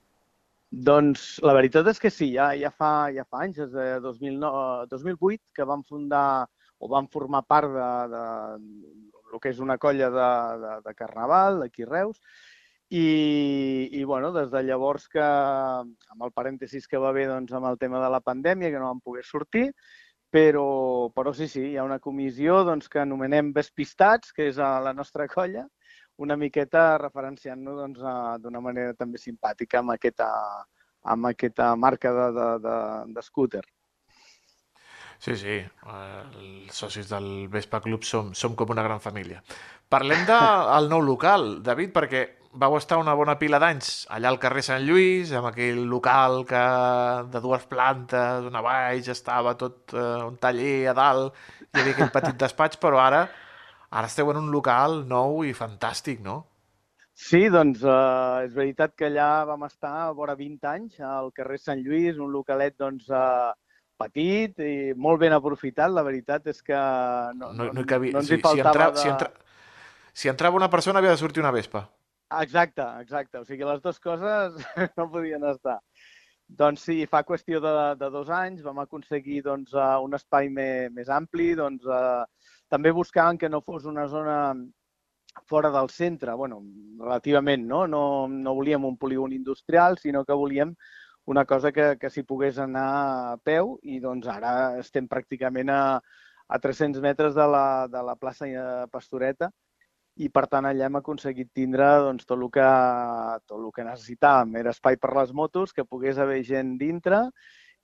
Doncs 0.70 1.40
la 1.42 1.56
veritat 1.58 1.88
és 1.90 1.98
que 2.02 2.12
sí, 2.14 2.28
ja, 2.36 2.52
ja, 2.58 2.70
fa, 2.70 3.10
ja 3.14 3.26
fa 3.26 3.42
anys, 3.46 3.58
des 3.58 3.72
de 3.74 4.00
2009, 4.04 4.86
2008, 4.92 5.42
que 5.58 5.66
vam 5.66 5.82
fundar 5.82 6.46
o 6.78 6.88
vam 6.92 7.08
formar 7.12 7.42
part 7.50 7.74
de, 7.74 7.88
de, 8.14 8.26
el 9.34 9.42
que 9.42 9.50
és 9.50 9.60
una 9.60 9.80
colla 9.82 10.10
de, 10.14 10.30
de, 10.62 10.76
de 10.86 10.94
carnaval 10.98 11.60
d'aquí 11.64 11.88
Reus, 11.90 12.22
i, 12.90 13.90
i 13.94 14.04
bueno, 14.04 14.32
des 14.34 14.50
de 14.52 14.64
llavors 14.66 15.08
que, 15.08 15.24
amb 15.24 16.26
el 16.26 16.34
parèntesis 16.34 16.88
que 16.90 16.98
va 16.98 17.12
haver 17.14 17.28
doncs, 17.30 17.54
amb 17.54 17.70
el 17.70 17.78
tema 17.78 18.02
de 18.02 18.10
la 18.10 18.22
pandèmia, 18.26 18.72
que 18.74 18.82
no 18.82 18.90
vam 18.90 19.02
poder 19.02 19.24
sortir, 19.26 19.68
però, 20.30 21.10
però 21.14 21.34
sí, 21.34 21.48
sí, 21.48 21.68
hi 21.72 21.78
ha 21.78 21.86
una 21.86 22.00
comissió 22.02 22.64
doncs, 22.66 22.90
que 22.90 23.02
anomenem 23.02 23.54
Vespistats, 23.54 24.34
que 24.34 24.50
és 24.50 24.58
a 24.58 24.78
la 24.82 24.94
nostra 24.94 25.28
colla, 25.30 25.68
una 26.20 26.36
miqueta 26.36 26.98
referenciant-nos 27.00 27.78
doncs, 27.80 28.06
d'una 28.44 28.62
manera 28.62 28.98
també 28.98 29.22
simpàtica 29.22 29.80
amb 29.80 29.94
aquesta, 29.96 30.30
amb 31.14 31.30
aquesta 31.30 31.76
marca 31.76 32.14
de, 32.14 32.32
de, 32.36 32.48
de, 32.66 32.80
de 33.16 33.26
scooter. 33.26 33.64
Sí, 35.20 35.36
sí, 35.36 35.56
eh, 35.60 36.20
els 36.40 36.76
socis 36.76 37.10
del 37.12 37.48
Vespa 37.52 37.82
Club 37.84 38.06
som, 38.08 38.34
som 38.34 38.56
com 38.56 38.70
una 38.72 38.86
gran 38.86 39.02
família. 39.04 39.42
Parlem 39.92 40.26
del 40.28 40.88
nou 40.92 41.02
local, 41.04 41.58
David, 41.64 41.92
perquè 41.96 42.22
vau 42.52 42.76
estar 42.78 42.98
una 42.98 43.14
bona 43.14 43.36
pila 43.40 43.60
d'anys 43.62 44.08
allà 44.16 44.32
al 44.32 44.40
carrer 44.42 44.64
Sant 44.66 44.84
Lluís, 44.86 45.32
amb 45.38 45.50
aquell 45.52 45.84
local 45.90 46.44
que 46.50 46.62
de 47.34 47.42
dues 47.44 47.66
plantes, 47.70 48.48
una 48.50 48.64
baix, 48.66 49.10
estava 49.14 49.56
tot 49.60 49.94
eh, 49.94 50.24
un 50.26 50.38
taller 50.42 50.90
a 50.90 50.96
dalt, 50.98 51.38
hi 51.70 51.82
havia 51.82 51.96
aquell 51.98 52.14
petit 52.14 52.40
despatx, 52.44 52.80
però 52.82 53.02
ara 53.04 53.28
ara 53.90 54.08
esteu 54.10 54.30
en 54.32 54.38
un 54.42 54.52
local 54.54 55.04
nou 55.10 55.44
i 55.46 55.54
fantàstic, 55.58 56.22
no? 56.26 56.44
Sí, 57.20 57.50
doncs 57.52 57.82
eh, 57.84 58.46
és 58.48 58.54
veritat 58.56 58.94
que 58.96 59.10
allà 59.10 59.46
vam 59.50 59.66
estar 59.68 59.96
a 60.06 60.12
vora 60.16 60.38
20 60.40 60.70
anys, 60.74 61.00
al 61.04 61.34
carrer 61.36 61.58
Sant 61.60 61.82
Lluís, 61.84 62.18
un 62.18 62.32
localet 62.32 62.78
doncs, 62.80 63.10
eh, 63.12 63.52
petit 64.00 64.62
i 64.64 64.74
molt 64.96 65.20
ben 65.20 65.36
aprofitat. 65.36 65.92
La 65.92 66.06
veritat 66.08 66.48
és 66.48 66.62
que 66.64 66.80
no, 67.36 67.52
No, 67.52 67.70
no 67.76 67.84
hi 67.84 67.90
cabia... 67.90 68.16
no 68.16 68.24
ens 68.24 68.32
si, 68.32 68.40
hi 68.40 68.44
faltava 68.46 68.72
si, 68.72 68.72
entra, 68.72 68.92
de... 68.94 69.02
si, 69.02 69.10
entra, 69.12 69.32
si 70.22 70.32
entrava 70.32 70.62
una 70.62 70.70
persona 70.72 71.04
havia 71.04 71.12
de 71.12 71.22
sortir 71.22 71.44
una 71.44 71.52
vespa. 71.52 71.90
Exacte, 72.38 72.84
exacte. 73.02 73.40
O 73.40 73.46
sigui, 73.46 73.66
les 73.66 73.82
dues 73.82 74.00
coses 74.00 74.58
no 74.98 75.10
podien 75.10 75.44
estar. 75.50 75.80
Doncs 76.62 76.84
sí, 76.86 76.98
fa 77.10 77.24
qüestió 77.26 77.60
de, 77.62 77.72
de 77.98 78.10
dos 78.14 78.30
anys 78.34 78.62
vam 78.66 78.80
aconseguir 78.82 79.42
doncs, 79.46 79.74
eh, 79.74 79.96
un 80.06 80.14
espai 80.18 80.50
més, 80.54 80.90
més 80.94 81.10
ampli. 81.14 81.54
Doncs, 81.58 81.86
eh, 81.86 82.50
també 82.70 82.94
buscàvem 82.94 83.38
que 83.42 83.50
no 83.50 83.62
fos 83.66 83.86
una 83.90 84.06
zona 84.08 84.38
fora 85.50 85.70
del 85.72 85.90
centre, 85.90 86.34
bueno, 86.34 86.62
relativament, 87.00 87.66
no? 87.66 87.84
No, 87.88 88.02
no 88.30 88.56
volíem 88.58 88.86
un 88.86 88.98
polígon 88.98 89.34
industrial, 89.34 89.98
sinó 89.98 90.24
que 90.26 90.34
volíem 90.38 90.74
una 91.30 91.46
cosa 91.46 91.72
que, 91.72 91.96
que 92.02 92.10
s'hi 92.10 92.24
pogués 92.26 92.58
anar 92.62 92.88
a 93.34 93.38
peu 93.46 93.76
i 93.86 94.00
doncs 94.02 94.28
ara 94.30 94.54
estem 94.82 95.08
pràcticament 95.10 95.70
a, 95.74 95.82
a 96.50 96.60
300 96.62 97.02
metres 97.06 97.38
de 97.38 97.46
la, 97.46 97.66
de 97.88 98.02
la 98.06 98.16
plaça 98.18 98.50
eh, 98.50 98.86
Pastoreta 98.92 99.52
i 100.20 100.28
per 100.36 100.46
tant 100.52 100.68
allà 100.68 100.90
hem 100.90 100.98
aconseguit 101.00 101.48
tindre 101.56 101.86
doncs, 102.04 102.26
tot, 102.28 102.40
el 102.42 102.50
que, 102.52 102.68
tot 103.48 103.60
el 103.62 103.70
que 103.76 103.86
necessitàvem. 103.88 104.58
Era 104.60 104.74
espai 104.76 104.98
per 105.00 105.14
les 105.16 105.32
motos, 105.34 105.72
que 105.74 105.86
pogués 105.88 106.20
haver 106.20 106.42
gent 106.44 106.74
dintre 106.82 107.30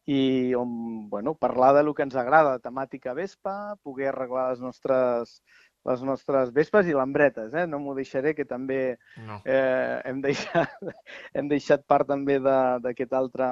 i 0.05 0.53
on, 0.53 1.07
bueno, 1.09 1.33
parlar 1.39 1.71
de 1.77 1.83
lo 1.87 1.93
que 1.95 2.03
ens 2.05 2.15
agrada, 2.19 2.59
temàtica 2.61 3.15
Vespa, 3.17 3.75
poder 3.81 4.11
arreglar 4.11 4.49
les 4.51 4.59
nostres, 4.61 5.39
les 5.87 6.03
nostres 6.05 6.51
Vespes 6.53 6.91
i 6.91 6.93
lambretes. 6.97 7.53
Eh? 7.55 7.65
No 7.71 7.79
m'ho 7.79 7.95
deixaré, 7.97 8.35
que 8.35 8.45
també 8.45 8.97
No. 9.25 9.39
eh, 9.45 10.01
hem, 10.05 10.21
deixat, 10.21 10.75
hem 11.33 11.47
deixat 11.49 11.87
part 11.87 12.07
també 12.11 12.37
d'aquest 12.43 13.13
altre 13.17 13.49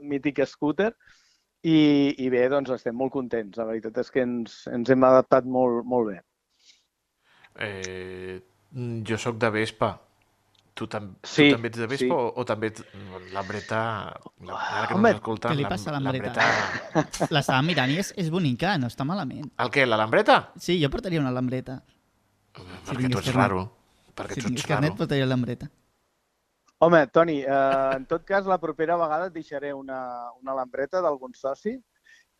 mític 0.00 0.40
scooter 0.48 0.90
i, 1.62 1.78
i 2.18 2.28
bé, 2.32 2.48
doncs 2.48 2.72
estem 2.74 2.96
molt 2.96 3.12
contents. 3.12 3.60
La 3.60 3.68
veritat 3.68 4.00
és 4.02 4.10
que 4.10 4.24
ens, 4.24 4.64
ens 4.72 4.90
hem 4.90 5.04
adaptat 5.06 5.44
molt, 5.44 5.84
molt 5.84 6.10
bé. 6.14 6.22
Eh, 7.58 8.40
jo 9.06 9.18
sóc 9.18 9.38
de 9.38 9.50
Vespa. 9.50 9.92
Tu, 10.74 10.88
tam 10.90 11.12
Sí, 11.22 11.50
tu 11.50 11.54
també 11.54 11.68
ets 11.70 11.78
de 11.78 11.86
Vespa 11.86 12.06
sí. 12.08 12.10
o, 12.10 12.32
o 12.34 12.44
també 12.44 12.72
ets... 12.72 12.82
L'Ambreta... 13.32 13.80
La, 14.42 14.56
ara 14.58 14.88
que 14.90 14.96
Home, 14.98 15.12
no 15.14 15.36
què 15.38 15.54
li 15.54 15.66
passa 15.70 15.92
a 15.92 16.00
l'Ambreta? 16.00 16.48
L'estava 17.30 17.60
mirant 17.62 17.92
i 17.94 18.00
és, 18.02 18.10
és 18.18 18.30
bonica, 18.34 18.72
no 18.82 18.90
està 18.90 19.06
malament. 19.06 19.46
El 19.62 19.70
què, 19.70 19.84
la 19.86 20.00
Lambreta? 20.00 20.40
Sí, 20.58 20.80
jo 20.82 20.90
portaria 20.90 21.22
una 21.22 21.30
lambreta. 21.30 21.78
Perquè 22.54 22.90
tu 22.90 22.98
tingués 22.98 23.22
ets 23.22 23.30
carnet. 23.30 23.38
raro. 23.38 23.62
Perquè 24.18 24.34
Si 24.34 24.42
tu 24.42 24.50
ets 24.50 24.66
carnet, 24.66 24.90
raro. 24.90 24.98
portaria 25.04 25.26
la 25.28 25.34
lambreta. 25.36 25.70
Home, 26.82 27.06
Toni, 27.14 27.38
eh, 27.46 27.90
en 27.94 28.04
tot 28.10 28.24
cas, 28.26 28.44
la 28.50 28.58
propera 28.58 28.96
vegada 28.98 29.30
et 29.30 29.32
deixaré 29.38 29.70
una, 29.72 30.00
una 30.42 30.54
lambreta 30.58 31.00
d'algun 31.00 31.32
soci 31.38 31.76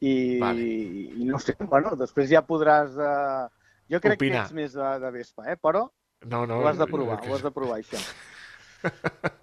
i, 0.02 0.14
Vale. 0.42 0.66
i 1.22 1.24
no 1.24 1.38
sé, 1.38 1.54
bueno, 1.60 1.94
després 1.96 2.28
ja 2.34 2.42
podràs... 2.42 2.98
Eh, 2.98 3.44
jo 3.90 4.00
crec 4.00 4.18
Opinar. 4.18 4.44
que 4.44 4.52
ets 4.52 4.56
més 4.56 4.72
de, 4.72 4.92
de 5.02 5.10
Vespa, 5.14 5.44
eh? 5.52 5.56
però 5.60 5.88
No, 6.24 6.46
no, 6.48 6.60
ho 6.62 6.68
has 6.68 6.78
de 6.80 6.86
provar, 6.88 7.18
que- 7.20 7.28
ho 7.28 7.34
has 7.36 7.42
de 7.44 7.50
provar, 7.52 7.78
això. 7.82 7.98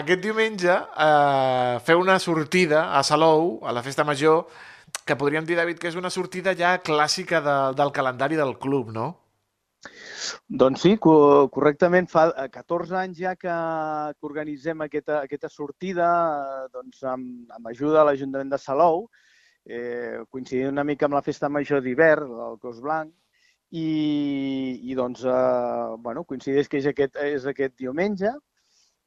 Aquest 0.00 0.20
diumenge 0.24 0.72
eh, 0.72 1.78
feu 1.84 2.00
una 2.00 2.18
sortida 2.22 2.86
a 2.96 3.02
Salou, 3.04 3.58
a 3.66 3.72
la 3.72 3.82
Festa 3.82 4.04
Major, 4.04 4.46
que 5.06 5.16
podríem 5.16 5.44
dir, 5.46 5.56
David, 5.58 5.78
que 5.80 5.88
és 5.90 5.96
una 5.98 6.10
sortida 6.10 6.54
ja 6.56 6.76
clàssica 6.84 7.40
de, 7.44 7.56
del 7.78 7.92
calendari 7.92 8.38
del 8.38 8.56
club, 8.58 8.90
no? 8.94 9.08
Doncs 10.48 10.82
sí, 10.84 10.96
co 11.00 11.48
correctament. 11.52 12.08
Fa 12.12 12.26
eh, 12.34 12.48
14 12.52 12.96
anys 13.00 13.20
ja 13.22 13.32
que, 13.36 13.54
que 14.16 14.28
organitzem 14.28 14.84
aquesta, 14.84 15.22
aquesta 15.24 15.48
sortida 15.52 16.08
eh, 16.10 16.66
doncs 16.74 17.00
amb, 17.08 17.46
amb 17.56 17.70
ajuda 17.72 18.00
de 18.00 18.04
l'Ajuntament 18.10 18.52
de 18.52 18.60
Salou, 18.60 19.06
eh, 19.64 20.20
coincidint 20.28 20.72
una 20.74 20.84
mica 20.84 21.08
amb 21.08 21.16
la 21.16 21.24
festa 21.24 21.48
major 21.48 21.80
d'hivern 21.84 22.28
del 22.36 22.58
Cos 22.60 22.80
Blanc, 22.84 23.12
i, 23.70 24.80
i 24.90 24.94
doncs, 24.98 25.24
eh, 25.24 25.96
bueno, 26.02 26.24
coincideix 26.24 26.68
que 26.68 26.80
és 26.80 26.88
aquest, 26.90 27.18
és 27.22 27.46
aquest 27.46 27.76
diumenge, 27.78 28.32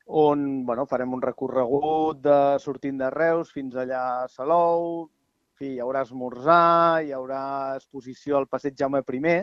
on 0.06 0.66
bueno, 0.66 0.86
farem 0.88 1.14
un 1.16 1.22
recorregut 1.24 2.22
de, 2.24 2.38
sortint 2.60 2.98
de 3.00 3.10
Reus 3.12 3.52
fins 3.56 3.76
allà 3.76 4.04
a 4.24 4.28
Salou, 4.32 5.04
en 5.04 5.60
fi, 5.60 5.74
hi 5.76 5.82
haurà 5.84 6.04
esmorzar, 6.08 7.04
hi 7.04 7.14
haurà 7.16 7.44
exposició 7.78 8.38
al 8.40 8.48
passeig 8.48 8.76
Jaume 8.80 9.04
I, 9.04 9.38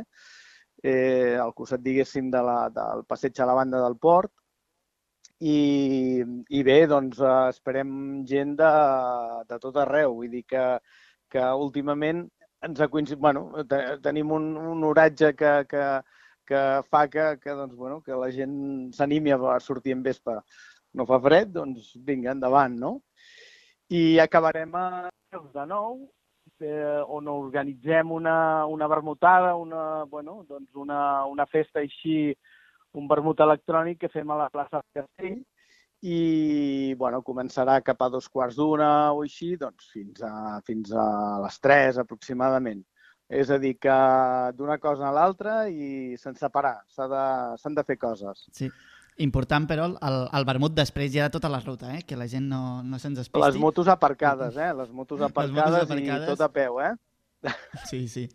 eh, 0.82 1.36
al 1.36 1.54
costat, 1.54 1.80
diguéssim, 1.80 2.30
de 2.30 2.42
la, 2.42 2.68
del 2.68 3.04
passeig 3.08 3.40
a 3.40 3.46
la 3.46 3.54
banda 3.54 3.80
del 3.80 3.96
port. 3.96 4.32
I, 5.40 6.20
i 6.50 6.62
bé, 6.62 6.86
doncs 6.86 7.20
eh, 7.20 7.48
esperem 7.48 8.24
gent 8.26 8.56
de, 8.56 8.72
de 9.48 9.58
tot 9.58 9.76
arreu. 9.76 10.14
Vull 10.14 10.30
dir 10.30 10.44
que, 10.44 10.64
que 11.30 11.44
últimament 11.56 12.26
ens 12.66 12.80
ha 12.80 12.88
coincidit, 12.88 13.20
bueno, 13.20 13.48
te, 13.68 13.78
tenim 14.04 14.32
un, 14.36 14.50
un 14.56 14.84
oratge 14.84 15.32
que, 15.36 15.52
que, 15.68 15.84
que 16.46 16.62
fa 16.90 17.06
que, 17.08 17.26
que, 17.42 17.50
doncs, 17.56 17.74
bueno, 17.76 18.00
que 18.02 18.16
la 18.16 18.30
gent 18.34 18.92
s'animi 18.96 19.32
a 19.32 19.58
sortir 19.60 19.96
en 19.96 20.02
vespa. 20.02 20.40
No 20.94 21.06
fa 21.06 21.20
fred, 21.22 21.52
doncs 21.54 21.92
vinga, 22.06 22.32
endavant, 22.34 22.76
no? 22.78 22.94
I 23.90 24.18
acabarem 24.22 24.74
a 24.74 24.86
de 25.30 25.66
nou, 25.66 26.00
eh, 26.60 27.02
on 27.06 27.28
organitzem 27.30 28.10
una, 28.12 28.66
una 28.66 28.88
vermutada, 28.90 29.54
una, 29.56 30.04
bueno, 30.10 30.44
doncs 30.48 30.74
una, 30.74 31.24
una 31.26 31.46
festa 31.46 31.80
així, 31.80 32.34
un 32.98 33.06
vermut 33.08 33.40
electrònic 33.40 34.00
que 34.02 34.10
fem 34.10 34.30
a 34.30 34.38
la 34.42 34.50
plaça 34.50 34.80
del 34.80 35.02
Castell 35.02 35.38
i 36.00 36.94
bueno, 36.96 37.20
començarà 37.22 37.80
cap 37.84 38.00
a 38.02 38.08
dos 38.08 38.28
quarts 38.28 38.56
d'una 38.56 39.12
o 39.12 39.22
així, 39.24 39.54
doncs 39.60 39.90
fins 39.92 40.22
a, 40.24 40.60
fins 40.66 40.94
a 40.96 41.04
les 41.44 41.60
tres 41.60 42.00
aproximadament. 42.00 42.80
És 43.30 43.50
a 43.52 43.60
dir, 43.62 43.76
que 43.78 43.96
d'una 44.58 44.80
cosa 44.82 45.06
a 45.06 45.12
l'altra 45.14 45.68
i 45.70 46.16
sense 46.18 46.48
parar, 46.50 46.80
s'han 46.90 47.12
de, 47.12 47.76
de 47.76 47.84
fer 47.86 47.98
coses. 48.00 48.48
Sí. 48.56 48.70
Important, 49.20 49.66
però, 49.68 49.84
el, 50.08 50.16
el 50.32 50.46
vermut 50.48 50.72
després 50.72 51.10
ja 51.12 51.26
de 51.28 51.34
tota 51.34 51.50
la 51.52 51.60
ruta, 51.60 51.90
eh? 51.92 52.00
que 52.08 52.16
la 52.16 52.26
gent 52.30 52.46
no, 52.48 52.80
no 52.82 52.98
se'ns 52.98 53.18
despisti. 53.20 53.42
Les 53.42 53.58
motos 53.60 53.90
aparcades, 53.92 54.56
eh? 54.56 54.70
Les 54.78 54.90
motos 54.96 55.20
aparcades, 55.20 55.84
aparcades. 55.84 56.24
i 56.24 56.30
tot 56.30 56.44
a 56.46 56.48
peu, 56.48 56.80
eh? 56.80 56.94
Sí, 57.90 58.06
sí, 58.08 58.26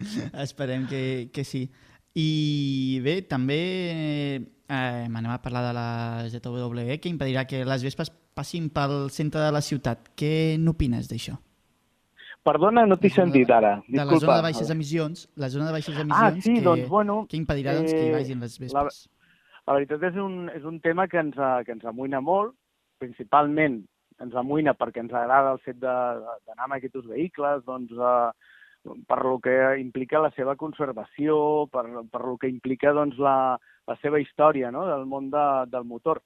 esperem 0.46 0.86
que, 0.90 1.02
que 1.34 1.44
sí. 1.46 1.66
I 2.16 3.02
bé, 3.04 3.20
també 3.28 3.60
eh, 4.70 5.06
anem 5.08 5.32
a 5.32 5.42
parlar 5.42 5.64
de 5.68 5.74
la 5.78 5.88
ZWE, 6.30 7.00
que 7.00 7.10
impedirà 7.10 7.46
que 7.46 7.64
les 7.66 7.84
vespes 7.84 8.12
passin 8.36 8.70
pel 8.70 9.10
centre 9.16 9.42
de 9.42 9.52
la 9.54 9.64
ciutat. 9.64 10.12
Què 10.18 10.58
n'opines 10.62 11.10
d'això? 11.12 11.38
Perdona, 12.46 12.84
no 12.86 12.98
t'he 13.02 13.10
La 13.10 13.16
sentit 13.16 13.50
ara. 13.50 13.74
De 13.88 13.98
la 13.98 14.20
zona 14.22 14.38
de 14.38 14.46
baixes 14.46 14.70
emissions, 14.70 15.26
la 15.36 15.50
zona 15.50 15.66
de 15.66 15.74
baixes 15.74 15.98
emissions 15.98 16.38
Ah, 16.38 16.42
sí, 16.42 16.60
que, 16.60 16.62
doncs, 16.62 16.88
bueno, 16.90 17.26
que 17.30 17.40
impedirà 17.40 17.74
doncs, 17.74 17.92
que 17.92 18.04
hi 18.04 18.12
eh, 18.12 18.14
vagin 18.14 18.44
les 18.46 18.60
vespes. 18.62 19.00
La 19.66 19.74
veritat 19.74 20.04
és 20.12 20.20
un, 20.22 20.50
és 20.54 20.66
un 20.70 20.78
tema 20.80 21.08
que 21.10 21.18
ens, 21.18 21.40
que 21.66 21.74
ens 21.74 21.88
amoïna 21.90 22.22
molt, 22.22 22.54
principalment 23.02 23.80
ens 24.22 24.36
amoïna 24.38 24.76
perquè 24.78 25.02
ens 25.02 25.16
agrada 25.16 25.56
el 25.56 25.62
fet 25.66 25.80
d'anar 25.82 26.68
amb 26.68 26.78
aquests 26.78 27.08
vehicles, 27.10 27.66
doncs, 27.66 27.98
eh, 27.98 28.54
per 29.08 29.24
lo 29.26 29.40
que 29.40 29.56
implica 29.82 30.22
la 30.22 30.32
seva 30.36 30.56
conservació, 30.56 31.68
per, 31.72 31.86
per 32.12 32.22
lo 32.26 32.38
que 32.42 32.50
implica 32.52 32.94
doncs, 32.94 33.18
la, 33.18 33.58
la 33.88 33.98
seva 34.02 34.20
història 34.22 34.72
no? 34.72 34.86
del 34.90 35.06
món 35.10 35.30
de, 35.34 35.46
del 35.72 35.86
motor. 35.90 36.22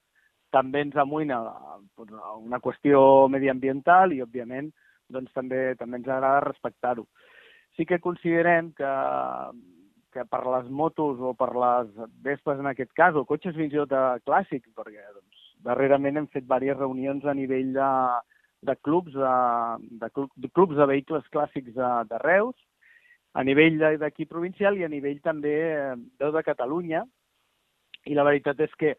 També 0.50 0.82
ens 0.84 0.96
amoïna 0.98 1.40
eh, 1.46 1.80
doncs, 1.98 2.14
una 2.44 2.60
qüestió 2.62 3.02
mediambiental 3.32 4.14
i, 4.14 4.22
òbviament, 4.24 4.70
doncs, 5.10 5.32
també, 5.36 5.74
també 5.80 6.00
ens 6.00 6.08
agrada 6.08 6.46
respectar-ho. 6.48 7.06
Sí 7.76 7.86
que 7.86 8.00
considerem 8.02 8.72
que, 8.76 8.94
que 10.12 10.26
per 10.26 10.42
les 10.46 10.68
motos 10.68 11.20
o 11.22 11.34
per 11.38 11.52
les 11.54 11.92
vespes 12.24 12.58
en 12.58 12.68
aquest 12.70 12.92
cas, 12.98 13.14
o 13.14 13.24
cotxes 13.24 13.56
fins 13.56 13.72
i 13.74 13.80
tot 13.80 13.94
de 13.94 14.02
clàssic, 14.26 14.66
perquè 14.76 15.06
doncs, 15.14 15.46
darrerament 15.64 16.18
hem 16.18 16.28
fet 16.34 16.44
diverses 16.44 16.80
reunions 16.80 17.24
a 17.24 17.36
nivell 17.36 17.72
de, 17.76 17.90
de 18.62 18.76
clubs 18.76 19.12
de, 19.14 19.34
de, 20.02 20.10
clu- 20.10 20.30
de 20.36 20.50
clubs 20.50 20.76
de 20.76 20.86
vehicles 20.86 21.24
clàssics 21.32 21.72
de, 21.74 21.90
de 22.10 22.18
Reus, 22.24 22.56
a 23.32 23.44
nivell 23.44 23.78
de- 23.78 23.96
d'aquí 23.98 24.26
provincial 24.26 24.76
i 24.76 24.84
a 24.84 24.90
nivell 24.92 25.20
també 25.22 25.54
eh, 25.70 25.94
de, 25.96 26.30
de 26.34 26.42
Catalunya. 26.44 27.04
I 28.08 28.14
la 28.16 28.24
veritat 28.24 28.60
és 28.64 28.74
que 28.80 28.96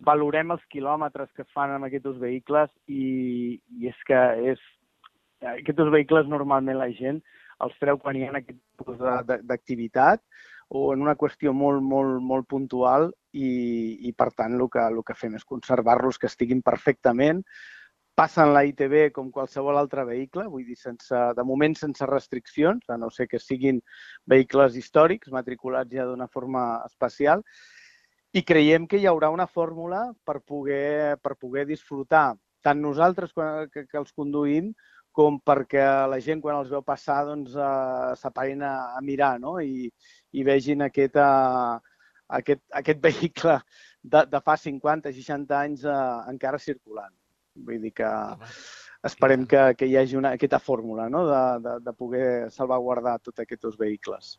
valorem 0.00 0.52
els 0.54 0.62
quilòmetres 0.72 1.30
que 1.34 1.42
es 1.42 1.52
fan 1.54 1.72
amb 1.74 1.88
aquests 1.88 2.18
vehicles 2.20 2.70
i, 2.86 3.58
i 3.80 3.88
és 3.90 4.04
que 4.06 4.20
és, 4.54 4.60
aquests 5.42 5.90
vehicles 5.92 6.28
normalment 6.30 6.78
la 6.78 6.90
gent 6.94 7.20
els 7.64 7.74
treu 7.82 7.98
quan 7.98 8.16
hi 8.16 8.24
ha 8.26 8.30
aquest 8.38 8.58
tipus 8.78 8.98
de- 9.00 9.22
de- 9.26 9.40
d'activitat 9.42 10.22
o 10.68 10.92
en 10.92 11.02
una 11.02 11.16
qüestió 11.16 11.52
molt, 11.56 11.82
molt, 11.82 12.20
molt 12.22 12.46
puntual 12.46 13.08
i, 13.32 13.98
i 14.08 14.12
per 14.12 14.30
tant 14.36 14.54
el 14.54 14.68
que, 14.70 14.84
el 14.84 15.02
que 15.02 15.16
fem 15.16 15.34
és 15.34 15.44
conservar-los 15.48 16.18
que 16.18 16.28
estiguin 16.28 16.62
perfectament, 16.62 17.42
passen 18.18 18.50
la 18.50 18.64
ITB 18.66 19.12
com 19.14 19.30
qualsevol 19.30 19.78
altre 19.78 20.02
vehicle, 20.08 20.48
vull 20.50 20.64
dir, 20.66 20.74
sense, 20.80 21.14
de 21.38 21.44
moment 21.46 21.76
sense 21.78 22.06
restriccions, 22.10 22.82
a 22.90 22.96
no 22.98 23.12
ser 23.14 23.28
que 23.30 23.38
siguin 23.38 23.78
vehicles 24.26 24.74
històrics 24.80 25.30
matriculats 25.34 25.94
ja 25.94 26.06
d'una 26.08 26.26
forma 26.26 26.64
especial, 26.88 27.44
i 28.34 28.42
creiem 28.42 28.88
que 28.90 28.98
hi 28.98 29.06
haurà 29.06 29.30
una 29.30 29.46
fórmula 29.46 30.02
per 30.26 30.40
poder, 30.40 31.16
per 31.22 31.36
poder 31.38 31.64
disfrutar 31.68 32.32
tant 32.66 32.80
nosaltres 32.82 33.30
que, 33.32 33.86
que 33.86 34.00
els 34.00 34.10
conduïm 34.12 34.72
com 35.14 35.38
perquè 35.50 35.84
la 36.10 36.18
gent 36.22 36.42
quan 36.42 36.58
els 36.58 36.72
veu 36.74 36.82
passar 36.86 37.20
doncs, 37.30 37.54
eh, 37.54 38.10
s'aparin 38.18 38.66
a, 38.66 38.74
a 38.98 39.04
mirar 39.06 39.36
no? 39.42 39.56
I, 39.62 39.86
i 40.34 40.44
vegin 40.46 40.82
aquest, 40.86 41.16
eh, 41.22 42.02
aquest, 42.40 42.66
aquest 42.82 43.00
vehicle 43.06 43.56
de, 44.02 44.26
de 44.26 44.42
fa 44.44 44.58
50-60 44.66 45.58
anys 45.62 45.86
eh, 45.86 46.02
encara 46.34 46.60
circulant. 46.62 47.14
Vull 47.66 47.80
dir 47.82 47.94
que 47.96 48.10
esperem 49.08 49.46
que, 49.46 49.62
que 49.78 49.86
hi 49.86 49.96
hagi 49.96 50.18
una, 50.18 50.34
aquesta 50.34 50.58
fórmula 50.58 51.08
no? 51.08 51.24
de, 51.28 51.42
de, 51.64 51.78
de 51.86 51.94
poder 51.96 52.28
salvaguardar 52.54 53.18
tots 53.22 53.44
aquests 53.44 53.78
vehicles. 53.78 54.36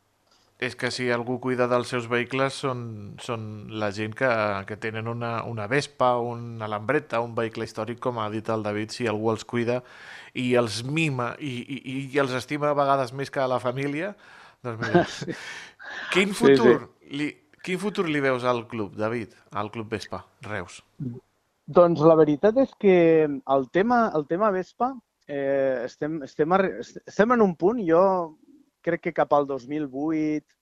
És 0.59 0.75
que 0.75 0.89
si 0.91 1.05
algú 1.07 1.37
cuida 1.39 1.69
dels 1.71 1.87
seus 1.87 2.09
vehicles 2.11 2.57
són, 2.65 2.81
són 3.23 3.43
la 3.79 3.93
gent 3.95 4.11
que, 4.19 4.27
que 4.67 4.75
tenen 4.75 5.07
una, 5.07 5.37
una 5.47 5.69
Vespa, 5.71 6.17
una 6.19 6.67
Lambreta, 6.67 7.21
un 7.23 7.31
vehicle 7.37 7.63
històric, 7.63 8.01
com 8.03 8.19
ha 8.19 8.27
dit 8.33 8.51
el 8.51 8.65
David, 8.65 8.91
si 8.91 9.07
algú 9.07 9.31
els 9.31 9.47
cuida 9.47 9.79
i 10.35 10.49
els 10.59 10.81
mima 10.83 11.31
i, 11.39 11.53
i, 11.63 11.95
i 12.11 12.19
els 12.19 12.35
estima 12.35 12.73
a 12.73 12.75
vegades 12.75 13.15
més 13.15 13.31
que 13.31 13.39
a 13.39 13.47
la 13.47 13.61
família, 13.63 14.11
doncs 14.67 14.83
mira, 14.83 15.05
quin 16.13 16.35
Sí, 16.35 16.41
futur, 16.41 16.75
sí. 16.81 17.15
Li, 17.21 17.29
quin 17.63 17.79
futur 17.79 18.09
li 18.11 18.19
veus 18.19 18.43
al 18.43 18.65
club, 18.67 18.99
David, 18.99 19.39
al 19.55 19.71
Club 19.71 19.95
Vespa, 19.95 20.25
Reus? 20.43 20.83
Doncs 21.69 22.01
la 22.01 22.15
veritat 22.17 22.55
és 22.57 22.71
que 22.81 22.93
el 23.29 23.65
tema, 23.69 23.99
el 24.17 24.23
tema 24.25 24.47
Vespa 24.49 24.87
eh, 25.27 25.83
estem, 25.85 26.15
estem, 26.25 26.55
estem 26.81 27.35
en 27.35 27.43
un 27.45 27.51
punt, 27.61 27.83
jo 27.85 27.99
crec 28.81 29.03
que 29.03 29.13
cap 29.13 29.35
al 29.37 29.45
2008, 29.45 30.57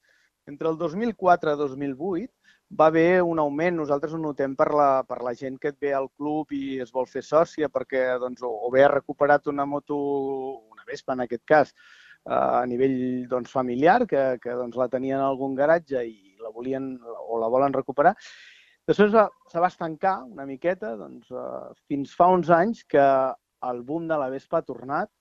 entre 0.52 0.68
el 0.68 0.76
2004 0.82 1.54
i 1.54 1.60
2008, 1.62 2.28
va 2.82 2.90
haver 2.92 3.22
un 3.24 3.40
augment, 3.40 3.78
nosaltres 3.80 4.18
ho 4.18 4.20
notem 4.20 4.58
per 4.60 4.68
la, 4.76 4.90
per 5.08 5.22
la 5.24 5.32
gent 5.32 5.56
que 5.64 5.72
et 5.72 5.80
ve 5.80 5.94
al 5.96 6.10
club 6.20 6.52
i 6.52 6.82
es 6.84 6.92
vol 6.92 7.08
fer 7.08 7.24
sòcia 7.24 7.72
perquè 7.72 8.04
doncs, 8.20 8.44
o, 8.44 8.52
o 8.68 8.74
bé 8.74 8.84
ha 8.84 8.92
recuperat 8.92 9.48
una 9.48 9.64
moto, 9.64 9.96
una 10.76 10.84
Vespa 10.92 11.16
en 11.16 11.24
aquest 11.24 11.46
cas, 11.48 11.74
eh, 12.28 12.36
a 12.36 12.66
nivell 12.68 13.00
doncs, 13.32 13.56
familiar, 13.56 14.02
que, 14.12 14.28
que 14.44 14.60
doncs, 14.60 14.76
la 14.76 14.92
tenien 14.92 15.22
en 15.22 15.30
algun 15.30 15.56
garatge 15.56 16.04
i 16.04 16.36
la 16.44 16.52
volien 16.52 16.98
o 17.00 17.40
la 17.40 17.48
volen 17.48 17.80
recuperar, 17.80 18.18
Després 18.88 19.12
se 19.52 19.60
va 19.60 19.68
estancar 19.68 20.22
una 20.24 20.46
miqueta, 20.48 20.94
doncs, 20.96 21.32
eh, 21.32 21.72
fins 21.92 22.14
fa 22.16 22.30
uns 22.32 22.52
anys 22.56 22.86
que 22.88 23.08
el 23.70 23.82
boom 23.84 24.08
de 24.08 24.20
la 24.20 24.30
Vespa 24.32 24.62
ha 24.62 24.68
tornat 24.68 25.12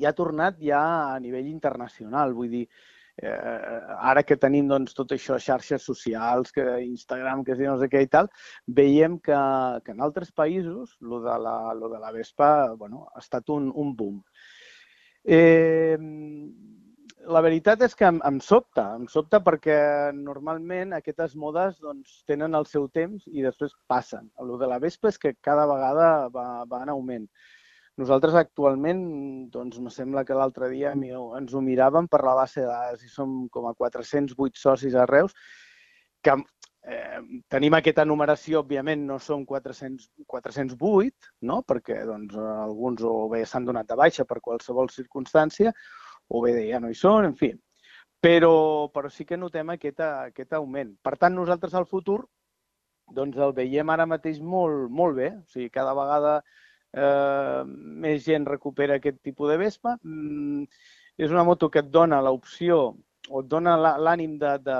i 0.00 0.08
ha 0.08 0.14
tornat 0.16 0.58
ja 0.58 0.80
a 1.12 1.20
nivell 1.20 1.46
internacional. 1.50 2.32
Vull 2.34 2.50
dir, 2.56 2.62
eh, 3.22 3.30
ara 4.12 4.24
que 4.26 4.38
tenim 4.40 4.66
doncs, 4.72 4.96
tot 4.98 5.14
això, 5.14 5.38
xarxes 5.38 5.86
socials, 5.86 6.50
que 6.50 6.64
Instagram, 6.86 7.44
que 7.44 7.56
si 7.56 7.68
no 7.68 7.76
sé 7.78 7.90
què 7.92 8.02
i 8.02 8.10
tal, 8.10 8.30
veiem 8.66 9.18
que, 9.20 9.38
que 9.84 9.94
en 9.94 10.02
altres 10.02 10.32
països 10.32 10.96
lo 11.00 11.20
de 11.22 11.38
la, 11.46 11.56
lo 11.78 11.92
de 11.92 12.02
la 12.02 12.10
Vespa 12.10 12.72
bueno, 12.74 13.06
ha 13.14 13.22
estat 13.22 13.48
un, 13.54 13.70
un 13.70 13.94
boom. 13.96 14.22
Eh, 15.22 15.98
la 17.34 17.40
veritat 17.44 17.82
és 17.86 17.94
que 17.98 18.06
em, 18.08 18.18
em 18.28 18.38
sobta, 18.44 18.84
em 18.98 19.06
sobta 19.10 19.40
perquè 19.44 19.76
normalment 20.16 20.92
aquestes 20.96 21.34
modes 21.36 21.80
doncs, 21.82 22.20
tenen 22.28 22.54
el 22.58 22.66
seu 22.70 22.86
temps 22.92 23.24
i 23.32 23.42
després 23.44 23.74
passen. 23.90 24.28
El 24.40 24.54
de 24.60 24.68
la 24.70 24.78
vespa 24.82 25.10
és 25.10 25.18
que 25.18 25.34
cada 25.40 25.66
vegada 25.70 26.28
va, 26.34 26.46
va 26.68 26.82
en 26.86 26.92
augment. 26.94 27.26
Nosaltres 28.00 28.34
actualment, 28.40 29.02
doncs 29.52 29.80
me 29.84 29.90
sembla 29.92 30.24
que 30.24 30.36
l'altre 30.36 30.70
dia 30.72 30.94
mi- 30.96 31.12
ens 31.12 31.52
ho 31.52 31.60
miràvem 31.60 32.08
per 32.08 32.22
la 32.24 32.34
base 32.38 32.62
de 32.62 32.66
dades 32.70 33.04
i 33.04 33.10
som 33.12 33.48
com 33.52 33.68
a 33.68 33.74
408 33.74 34.56
socis 34.56 34.94
a 34.96 35.04
Reus, 35.10 35.34
que 36.24 36.36
eh, 36.88 37.20
tenim 37.52 37.76
aquesta 37.76 38.06
numeració, 38.08 38.62
òbviament 38.62 39.04
no 39.06 39.18
som 39.20 39.44
400, 39.46 40.08
408, 40.26 41.32
no? 41.50 41.60
perquè 41.68 42.00
doncs, 42.08 42.36
alguns 42.36 43.04
o 43.04 43.28
bé 43.32 43.44
s'han 43.44 43.68
donat 43.68 43.90
de 43.90 43.98
baixa 44.00 44.24
per 44.24 44.40
qualsevol 44.40 44.88
circumstància, 44.90 45.74
o 46.32 46.42
bé 46.44 46.54
ja 46.70 46.80
no 46.80 46.90
hi 46.90 46.98
són, 46.98 47.28
en 47.28 47.36
fi. 47.38 47.52
Però, 48.22 48.88
però 48.94 49.10
sí 49.10 49.26
que 49.26 49.36
notem 49.36 49.72
aquest, 49.74 50.00
aquest 50.00 50.54
augment. 50.58 50.94
Per 51.02 51.16
tant, 51.18 51.34
nosaltres 51.34 51.74
al 51.74 51.88
futur 51.90 52.22
doncs 53.12 53.36
el 53.36 53.52
veiem 53.56 53.90
ara 53.92 54.06
mateix 54.08 54.40
molt, 54.40 54.88
molt 54.90 55.18
bé. 55.18 55.30
O 55.36 55.52
sigui, 55.52 55.70
cada 55.74 55.94
vegada 55.98 56.36
eh, 56.40 57.62
més 57.66 58.22
gent 58.24 58.46
recupera 58.48 58.98
aquest 59.00 59.18
tipus 59.26 59.50
de 59.50 59.58
Vespa. 59.60 59.96
Mm, 60.02 60.64
és 61.18 61.34
una 61.34 61.44
moto 61.44 61.68
que 61.70 61.82
et 61.82 61.90
dona 61.92 62.22
l'opció 62.24 62.78
o 63.30 63.42
et 63.42 63.50
dona 63.50 63.76
l'ànim 63.76 64.38
de, 64.38 64.56
de, 64.64 64.78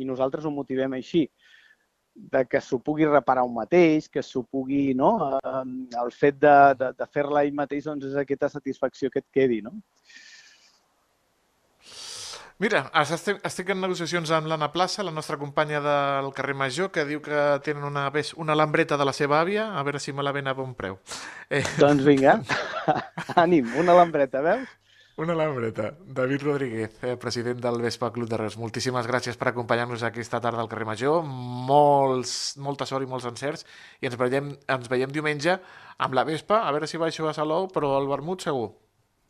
i 0.00 0.06
nosaltres 0.08 0.46
ho 0.46 0.52
motivem 0.54 0.94
així, 0.96 1.26
de 2.14 2.44
que 2.46 2.60
s'ho 2.62 2.78
pugui 2.78 3.08
reparar 3.08 3.42
un 3.44 3.56
mateix, 3.56 4.06
que 4.08 4.22
s'ho 4.22 4.44
pugui, 4.46 4.94
no? 4.94 5.10
Eh, 5.40 5.64
el 6.02 6.14
fet 6.14 6.38
de, 6.40 6.54
de, 6.78 6.92
de 7.00 7.08
fer-la 7.10 7.42
ell 7.44 7.58
mateix 7.58 7.90
doncs 7.90 8.06
és 8.12 8.16
aquesta 8.20 8.52
satisfacció 8.52 9.10
que 9.10 9.24
et 9.24 9.28
quedi, 9.34 9.60
no? 9.66 9.74
Mira, 12.62 12.84
estic, 13.02 13.40
estic 13.44 13.70
en 13.74 13.80
negociacions 13.82 14.30
amb 14.36 14.46
l'Anna 14.46 14.68
Plaça, 14.72 15.02
la 15.02 15.10
nostra 15.10 15.36
companya 15.40 15.80
del 15.82 16.28
carrer 16.36 16.54
Major, 16.54 16.92
que 16.94 17.02
diu 17.08 17.20
que 17.20 17.40
tenen 17.66 17.82
una, 17.88 18.06
ves- 18.14 18.34
una 18.38 18.54
lambreta 18.54 18.96
de 18.96 19.04
la 19.08 19.12
seva 19.12 19.40
àvia, 19.42 19.72
a 19.74 19.82
veure 19.82 19.98
si 20.00 20.12
me 20.14 20.22
la 20.22 20.30
ven 20.32 20.46
a 20.46 20.54
bon 20.54 20.72
preu. 20.78 21.00
Eh, 21.50 21.64
Doncs 21.82 22.04
vinga, 22.06 22.36
ànim, 23.42 23.72
una 23.82 23.96
lambreta, 23.98 24.40
veus? 24.46 24.70
una 25.16 25.34
lambreta. 25.38 25.92
David 26.10 26.42
Rodríguez, 26.42 26.94
eh, 27.06 27.16
president 27.22 27.60
del 27.62 27.76
Vespa 27.82 28.08
Club 28.14 28.26
de 28.30 28.38
Reus. 28.40 28.56
Moltíssimes 28.58 29.06
gràcies 29.06 29.36
per 29.38 29.52
acompanyar-nos 29.52 30.02
aquesta 30.02 30.40
tarda 30.42 30.58
al 30.62 30.66
carrer 30.70 30.86
Major. 30.88 31.20
Molts, 31.26 32.56
molta 32.58 32.82
sort 32.86 33.06
i 33.06 33.10
molts 33.10 33.26
encerts. 33.30 33.62
I 34.02 34.10
ens 34.10 34.16
veiem, 34.18 34.48
ens 34.74 34.90
veiem 34.90 35.12
diumenge 35.14 35.54
amb 36.02 36.18
la 36.18 36.24
Vespa, 36.26 36.64
a 36.66 36.72
veure 36.74 36.90
si 36.90 36.98
baixo 36.98 37.28
a 37.30 37.34
Salou, 37.36 37.68
però 37.70 37.92
el 38.00 38.10
vermut 38.10 38.42
segur. 38.42 38.72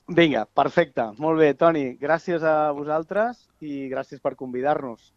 Vinga, 0.08 0.44
perfecte. 0.46 1.06
Molt 1.18 1.38
bé, 1.40 1.54
Toni. 1.56 1.94
Gràcies 2.00 2.42
a 2.44 2.70
vosaltres 2.76 3.46
i 3.64 3.88
gràcies 3.88 4.20
per 4.20 4.34
convidar-nos. 4.36 5.12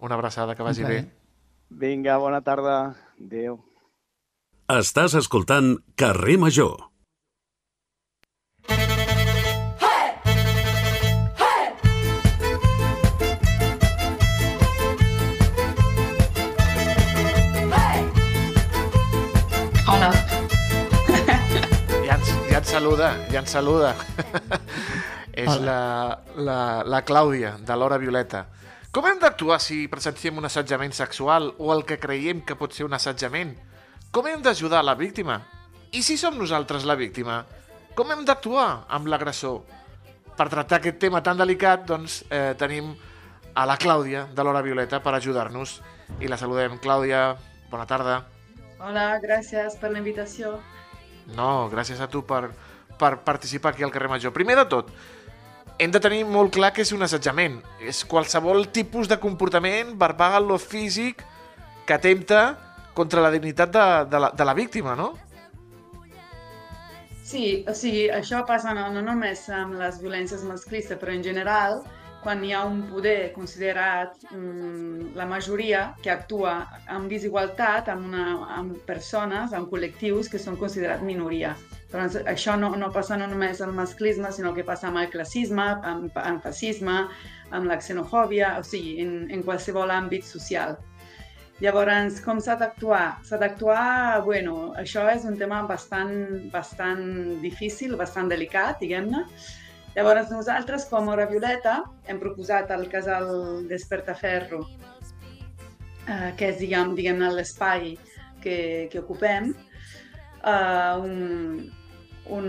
Una 0.00 0.14
abraçada, 0.14 0.54
que 0.54 0.62
vagi 0.62 0.82
Un 0.84 0.88
bé. 0.88 1.00
plaer. 1.00 1.14
Vinga, 1.70 2.18
bona 2.18 2.40
tarda. 2.42 2.96
Adéu. 3.20 3.60
Estàs 4.68 5.14
escoltant 5.14 5.78
Carrer 5.96 6.36
Major. 6.38 6.89
Ens, 22.70 22.78
saluda, 22.78 23.08
ja 23.32 23.40
ens 23.40 23.50
saluda. 23.50 23.88
És 25.42 25.48
Hola. 25.50 25.64
la, 25.66 26.42
la, 26.46 26.58
la 26.86 27.00
Clàudia, 27.02 27.56
de 27.58 27.74
l'Hora 27.74 27.98
Violeta. 27.98 28.44
Com 28.94 29.08
hem 29.10 29.18
d'actuar 29.18 29.56
si 29.62 29.88
presenciem 29.90 30.38
un 30.38 30.46
assetjament 30.46 30.94
sexual 30.94 31.50
o 31.58 31.72
el 31.74 31.82
que 31.88 31.98
creiem 31.98 32.44
que 32.46 32.54
pot 32.54 32.70
ser 32.70 32.86
un 32.86 32.94
assetjament? 32.94 33.56
Com 34.14 34.30
hem 34.30 34.46
d'ajudar 34.46 34.84
la 34.86 34.94
víctima? 34.94 35.40
I 35.90 36.04
si 36.06 36.14
som 36.14 36.38
nosaltres 36.38 36.86
la 36.86 36.94
víctima? 36.94 37.42
Com 37.98 38.14
hem 38.14 38.22
d'actuar 38.22 38.84
amb 38.86 39.10
l'agressor? 39.10 39.64
Per 40.38 40.46
tractar 40.46 40.78
aquest 40.78 41.02
tema 41.02 41.24
tan 41.26 41.42
delicat, 41.42 41.82
doncs, 41.90 42.22
eh, 42.30 42.54
tenim 42.54 42.94
a 43.50 43.66
la 43.66 43.80
Clàudia, 43.82 44.28
de 44.30 44.44
l'Hora 44.46 44.62
Violeta, 44.62 45.02
per 45.02 45.18
ajudar-nos. 45.18 45.80
I 46.22 46.30
la 46.30 46.38
saludem. 46.38 46.78
Clàudia, 46.78 47.32
bona 47.70 47.90
tarda. 47.90 48.20
Hola, 48.78 49.16
gràcies 49.18 49.74
per 49.82 49.90
la 49.90 49.98
invitació. 49.98 50.60
No, 51.36 51.68
gràcies 51.72 52.00
a 52.02 52.08
tu 52.10 52.24
per, 52.26 52.48
per 52.98 53.16
participar 53.26 53.72
aquí 53.72 53.86
al 53.86 53.92
carrer 53.94 54.10
Major. 54.12 54.34
Primer 54.34 54.56
de 54.58 54.66
tot, 54.70 54.90
hem 55.80 55.92
de 55.94 56.00
tenir 56.02 56.24
molt 56.28 56.52
clar 56.52 56.72
que 56.76 56.84
és 56.84 56.92
un 56.92 57.06
assetjament. 57.06 57.60
És 57.80 58.02
qualsevol 58.04 58.66
tipus 58.74 59.08
de 59.08 59.20
comportament 59.22 59.94
verbal 60.00 60.50
o 60.52 60.58
físic 60.60 61.24
que 61.86 61.96
atempta 61.96 62.42
contra 62.94 63.22
la 63.24 63.30
dignitat 63.32 63.72
de, 63.72 63.86
de, 64.10 64.20
la, 64.20 64.30
de 64.36 64.44
la 64.44 64.54
víctima, 64.54 64.96
no? 64.98 65.14
Sí, 67.30 67.62
o 67.70 67.72
sigui, 67.78 68.08
això 68.10 68.42
passa 68.46 68.74
no, 68.74 68.88
no 68.90 69.04
només 69.06 69.44
amb 69.54 69.78
les 69.78 70.00
violències 70.02 70.42
masclistes, 70.44 70.98
però 70.98 71.14
en 71.14 71.22
general, 71.22 71.78
quan 72.22 72.42
hi 72.44 72.52
ha 72.52 72.64
un 72.68 72.82
poder 72.90 73.32
considerat 73.32 74.16
mm, 74.30 75.12
la 75.16 75.26
majoria 75.26 75.82
que 76.04 76.12
actua 76.12 76.54
amb 76.86 77.08
desigualtat 77.12 77.88
amb, 77.92 78.08
una, 78.10 78.24
amb 78.58 78.76
persones, 78.88 79.54
amb 79.56 79.70
col·lectius 79.72 80.28
que 80.32 80.40
són 80.42 80.58
considerats 80.60 81.04
minoria. 81.06 81.54
Doncs 81.90 82.20
això 82.30 82.54
no, 82.60 82.74
no 82.78 82.90
passa 82.94 83.16
no 83.18 83.26
només 83.30 83.60
amb 83.60 83.72
el 83.72 83.80
masclisme, 83.80 84.30
sinó 84.32 84.52
que 84.54 84.66
passa 84.66 84.90
amb 84.90 85.00
el 85.00 85.08
classisme, 85.10 85.66
amb, 85.92 86.20
amb 86.20 86.44
fascisme, 86.44 87.00
amb 87.50 87.66
la 87.70 87.80
xenofòbia, 87.82 88.54
o 88.60 88.66
sigui, 88.66 89.00
en, 89.02 89.16
en 89.32 89.42
qualsevol 89.46 89.90
àmbit 89.90 90.28
social. 90.28 90.76
Llavors, 91.60 92.22
com 92.24 92.38
s'ha 92.40 92.54
d'actuar? 92.56 93.18
S'ha 93.28 93.36
d'actuar, 93.40 94.22
bueno, 94.24 94.70
això 94.80 95.02
és 95.12 95.26
un 95.28 95.34
tema 95.40 95.58
bastant, 95.68 96.14
bastant 96.52 97.02
difícil, 97.42 97.98
bastant 98.00 98.30
delicat, 98.32 98.78
diguem-ne. 98.80 99.26
Llavors, 99.94 100.30
nosaltres, 100.30 100.84
com 100.86 101.08
Hora 101.10 101.26
Violeta, 101.26 101.80
hem 102.06 102.20
proposat 102.22 102.70
al 102.70 102.86
casal 102.92 103.64
Despertaferro, 103.66 104.62
eh, 106.06 106.30
que 106.38 106.52
és, 106.52 106.60
diguem, 106.60 106.94
diguem 106.94 107.24
l'espai 107.34 107.96
que, 108.42 108.86
que 108.92 109.02
ocupem, 109.02 109.50
eh, 110.46 110.94
un, 111.02 111.66
un, 112.38 112.48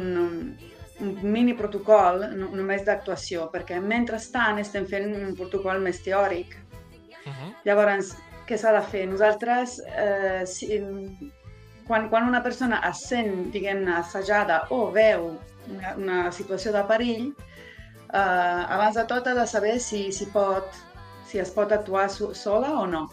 un 1.01 1.17
mini 1.33 1.57
protocol 1.57 2.27
no, 2.37 2.51
només 2.53 2.85
d'actuació, 2.85 3.49
perquè 3.53 3.81
mentrestant 3.81 4.61
estem 4.61 4.85
fent 4.85 5.09
un 5.09 5.33
protocol 5.37 5.81
més 5.81 6.03
teòric. 6.05 6.57
Uh 7.25 7.31
-huh. 7.31 7.53
Llavors, 7.65 8.15
què 8.45 8.57
s'ha 8.57 8.71
de 8.77 8.81
fer? 8.85 9.07
Nosaltres, 9.09 9.81
eh, 9.97 10.45
si, 10.45 10.77
quan, 11.87 12.09
quan 12.09 12.27
una 12.29 12.43
persona 12.43 12.81
es 12.89 13.01
sent, 13.09 13.51
diguem-ne, 13.51 13.95
assajada 13.97 14.67
o 14.69 14.91
veu 14.91 15.39
una, 15.69 15.95
una 15.97 16.19
situació 16.31 16.73
de 16.75 16.83
perill, 16.89 17.31
eh, 18.13 18.17
abans 18.17 18.95
de 18.99 19.05
tot 19.09 19.27
ha 19.27 19.35
de 19.37 19.47
saber 19.47 19.77
si, 19.79 20.11
si, 20.11 20.27
pot, 20.33 20.77
si 21.27 21.39
es 21.39 21.51
pot 21.55 21.71
actuar 21.71 22.09
so, 22.09 22.33
sola 22.35 22.73
o 22.79 22.85
no. 22.87 23.07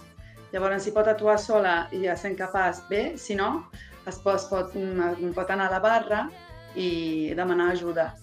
Llavors, 0.52 0.82
si 0.84 0.94
pot 0.96 1.08
actuar 1.10 1.36
sola 1.38 1.82
i 1.92 2.04
ja 2.06 2.16
sent 2.16 2.38
capaç, 2.38 2.80
bé, 2.88 3.02
si 3.20 3.36
no, 3.36 3.68
es 4.06 4.16
pot, 4.24 4.38
es 4.40 4.48
pot, 4.48 4.72
mm, 4.74 5.34
pot 5.36 5.50
anar 5.52 5.68
a 5.68 5.76
la 5.76 5.82
barra 5.84 6.22
i 6.74 7.34
demanar 7.36 7.72
ajuda. 7.74 8.14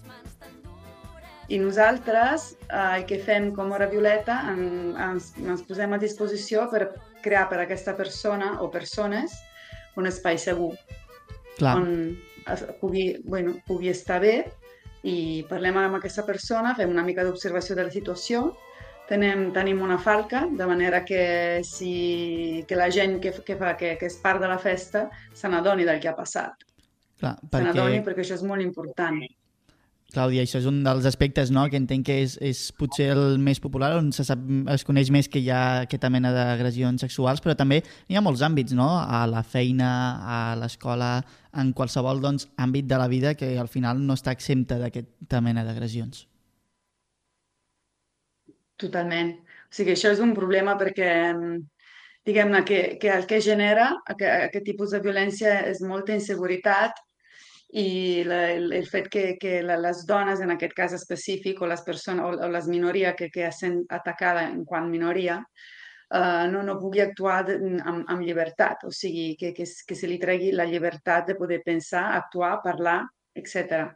I 1.48 1.60
nosaltres, 1.62 2.56
eh, 2.66 2.98
el 2.98 3.04
que 3.06 3.20
fem 3.22 3.52
com 3.54 3.70
Hora 3.70 3.86
Violeta, 3.86 4.40
en, 4.50 4.96
ens, 4.98 5.30
ens 5.38 5.62
posem 5.68 5.94
a 5.94 6.02
disposició 6.02 6.66
per 6.72 6.88
crear 7.22 7.46
per 7.50 7.60
a 7.60 7.66
aquesta 7.66 7.94
persona 7.94 8.56
o 8.62 8.70
persones 8.70 9.34
un 9.96 10.06
espai 10.10 10.38
segur 10.38 10.74
Clar, 11.56 11.76
on 11.78 12.16
pugui, 12.80 13.08
bueno, 13.24 13.56
pugui 13.66 13.90
estar 13.92 14.20
bé 14.22 14.36
i 15.06 15.44
parlem 15.48 15.76
amb 15.78 15.98
aquesta 15.98 16.24
persona, 16.26 16.74
fem 16.78 16.90
una 16.90 17.04
mica 17.06 17.24
d'observació 17.26 17.76
de 17.78 17.86
la 17.86 17.94
situació, 17.94 18.50
tenim, 19.08 19.50
tenim 19.54 19.82
una 19.82 19.98
falca, 20.02 20.46
de 20.50 20.66
manera 20.66 21.04
que, 21.04 21.62
si, 21.64 22.64
que 22.66 22.78
la 22.78 22.90
gent 22.90 23.20
que, 23.22 23.32
que, 23.46 23.58
fa, 23.58 23.76
que, 23.78 23.94
que 24.00 24.10
és 24.10 24.20
part 24.22 24.42
de 24.42 24.50
la 24.50 24.58
festa 24.58 25.06
se 25.34 25.50
n'adoni 25.50 25.86
del 25.86 26.02
que 26.02 26.10
ha 26.10 26.16
passat. 26.18 26.66
clar 27.20 27.36
Se 27.40 27.64
n'adoni 27.64 28.00
perquè, 28.00 28.06
perquè 28.10 28.26
això 28.26 28.40
és 28.40 28.46
molt 28.46 28.64
important. 28.64 29.22
Clàudia, 30.14 30.44
això 30.46 30.60
és 30.60 30.66
un 30.70 30.78
dels 30.84 31.04
aspectes 31.08 31.50
no, 31.50 31.64
que 31.68 31.78
entenc 31.80 32.06
que 32.06 32.14
és, 32.22 32.36
és 32.38 32.60
potser 32.78 33.08
el 33.12 33.40
més 33.42 33.58
popular, 33.60 33.90
on 33.98 34.12
se 34.14 34.24
sap, 34.24 34.44
es 34.72 34.84
coneix 34.86 35.10
més 35.10 35.26
que 35.28 35.42
hi 35.42 35.50
ha 35.50 35.62
aquesta 35.82 36.10
mena 36.14 36.30
d'agressions 36.32 37.02
sexuals, 37.02 37.42
però 37.42 37.56
també 37.58 37.80
hi 37.82 38.16
ha 38.16 38.22
molts 38.22 38.44
àmbits, 38.46 38.76
no? 38.78 38.86
A 39.02 39.24
la 39.26 39.42
feina, 39.42 39.90
a 40.22 40.38
l'escola, 40.60 41.18
en 41.60 41.72
qualsevol 41.76 42.20
doncs, 42.22 42.48
àmbit 42.60 42.88
de 42.90 42.98
la 43.00 43.08
vida 43.08 43.34
que 43.34 43.54
al 43.58 43.68
final 43.72 44.00
no 44.06 44.16
està 44.18 44.34
exempta 44.36 44.78
d'aquesta 44.80 45.40
mena 45.40 45.64
d'agressions. 45.66 46.26
Totalment. 48.76 49.32
O 49.66 49.74
sigui, 49.76 49.94
això 49.96 50.12
és 50.12 50.20
un 50.20 50.34
problema 50.36 50.76
perquè, 50.78 51.10
mm, 51.32 51.56
diguem-ne, 52.28 52.62
que, 52.68 52.80
que 53.00 53.10
el 53.14 53.26
que 53.26 53.40
genera 53.40 53.88
aquest, 54.04 54.48
aquest 54.50 54.66
tipus 54.66 54.92
de 54.92 55.00
violència 55.00 55.60
és 55.70 55.80
molta 55.80 56.14
inseguretat 56.14 57.00
i 57.72 58.22
la, 58.24 58.42
el, 58.52 58.68
el 58.72 58.86
fet 58.86 59.08
que, 59.12 59.24
que 59.40 59.62
la, 59.62 59.78
les 59.80 60.04
dones, 60.06 60.40
en 60.40 60.52
aquest 60.54 60.74
cas 60.76 60.92
específic, 60.96 61.62
o 61.62 61.70
les 61.70 61.82
persones, 61.86 62.24
o, 62.24 62.36
o 62.46 62.50
les 62.52 62.68
minories 62.70 63.16
que, 63.18 63.30
que 63.32 63.50
sent 63.52 63.82
atacada 63.90 64.44
en 64.50 64.64
quant 64.68 64.88
minoria, 64.90 65.40
eh, 66.12 66.46
no, 66.50 66.62
no 66.62 66.78
pugui 66.78 67.00
actuar 67.00 67.42
de, 67.46 67.56
amb, 67.82 68.04
amb 68.08 68.22
llibertat, 68.22 68.84
o 68.86 68.92
sigui, 68.92 69.34
que, 69.40 69.52
que, 69.56 69.66
que 69.66 69.98
se 69.98 70.10
li 70.10 70.18
tregui 70.22 70.52
la 70.52 70.66
llibertat 70.68 71.30
de 71.30 71.36
poder 71.38 71.62
pensar, 71.64 72.06
actuar, 72.16 72.56
parlar, 72.64 73.00
etc. 73.34 73.86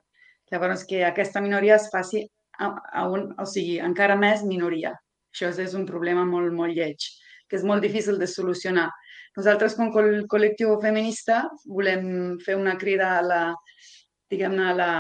Llavors, 0.51 0.85
que 0.85 1.05
aquesta 1.07 1.41
minoria 1.41 1.77
es 1.77 1.89
faci 1.93 2.25
a, 2.59 2.73
a 3.03 3.07
un, 3.09 3.31
o 3.39 3.47
sigui, 3.47 3.79
encara 3.83 4.19
més 4.19 4.45
minoria. 4.47 4.95
Això 5.31 5.51
és, 5.53 5.61
és 5.63 5.77
un 5.79 5.87
problema 5.87 6.25
molt, 6.27 6.53
molt 6.55 6.75
lleig, 6.75 7.07
que 7.49 7.59
és 7.59 7.67
molt 7.67 7.83
difícil 7.87 8.19
de 8.19 8.27
solucionar. 8.31 8.89
Nosaltres, 9.39 9.77
com 9.79 9.91
a 9.91 10.25
col·lectiu 10.31 10.75
feminista, 10.83 11.45
volem 11.71 12.37
fer 12.43 12.59
una 12.59 12.75
crida 12.79 13.15
a 13.21 13.23
la, 13.23 13.41
diguem-ne, 14.31 14.67
a 14.67 14.75
la, 14.75 14.91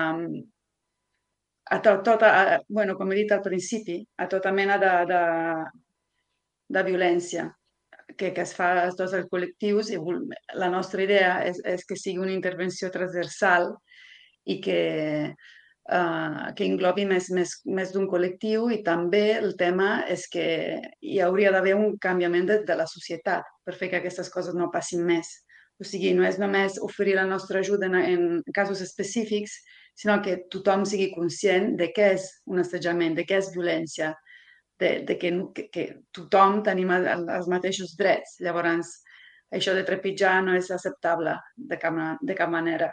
a 1.70 1.78
to, 1.82 1.96
tota, 2.06 2.30
a, 2.30 2.60
bueno, 2.68 2.94
com 2.98 3.10
he 3.10 3.18
dit 3.18 3.34
al 3.34 3.42
principi, 3.42 3.98
a 4.18 4.28
tota 4.30 4.52
mena 4.54 4.78
de, 4.78 4.92
de, 5.10 5.22
de 6.70 6.82
violència 6.86 7.50
que, 8.16 8.32
que 8.34 8.42
es 8.42 8.52
fa 8.56 8.72
a 8.82 8.88
tots 8.96 9.14
els 9.16 9.28
col·lectius 9.30 9.90
i 9.94 9.98
la 10.58 10.68
nostra 10.72 11.04
idea 11.04 11.38
és, 11.46 11.60
és 11.64 11.86
que 11.86 11.98
sigui 11.98 12.22
una 12.22 12.34
intervenció 12.34 12.90
transversal 12.94 13.70
i 14.50 14.58
que, 14.64 14.80
uh, 15.30 16.46
que 16.56 16.66
englobi 16.66 17.06
més, 17.08 17.30
més, 17.36 17.56
més 17.66 17.92
d'un 17.94 18.08
col·lectiu 18.10 18.70
i 18.74 18.80
també 18.86 19.24
el 19.38 19.54
tema 19.60 19.90
és 20.08 20.26
que 20.32 20.46
hi 21.00 21.20
hauria 21.24 21.52
d'haver 21.54 21.76
un 21.78 21.96
canviament 22.02 22.48
de, 22.50 22.60
de 22.66 22.78
la 22.78 22.88
societat 22.90 23.46
per 23.64 23.76
fer 23.76 23.90
que 23.90 24.02
aquestes 24.02 24.32
coses 24.32 24.56
no 24.56 24.72
passin 24.72 25.04
més. 25.06 25.30
O 25.80 25.86
sigui, 25.88 26.12
no 26.12 26.26
és 26.28 26.36
només 26.36 26.76
oferir 26.84 27.14
la 27.16 27.28
nostra 27.28 27.62
ajuda 27.64 27.88
en, 27.88 27.94
en 27.96 28.24
casos 28.52 28.82
específics, 28.84 29.54
sinó 29.96 30.18
que 30.24 30.42
tothom 30.52 30.84
sigui 30.88 31.08
conscient 31.14 31.72
de 31.80 31.88
què 31.96 32.10
és 32.18 32.26
un 32.52 32.60
assetjament, 32.60 33.16
de 33.16 33.24
què 33.28 33.38
és 33.40 33.48
violència, 33.54 34.12
de, 34.80 34.90
de 35.08 35.18
que, 35.18 35.30
que, 35.54 35.66
que 35.74 35.84
tothom 36.12 36.62
tenim 36.66 36.90
el- 36.96 37.08
el- 37.14 37.28
els 37.38 37.48
mateixos 37.52 37.96
drets. 37.98 38.38
Llavors, 38.46 38.94
això 39.58 39.74
de 39.76 39.84
trepitjar 39.84 40.38
no 40.46 40.54
és 40.58 40.70
acceptable 40.70 41.36
de 41.56 41.78
cap, 41.78 42.00
de 42.22 42.34
cap 42.42 42.50
manera. 42.50 42.90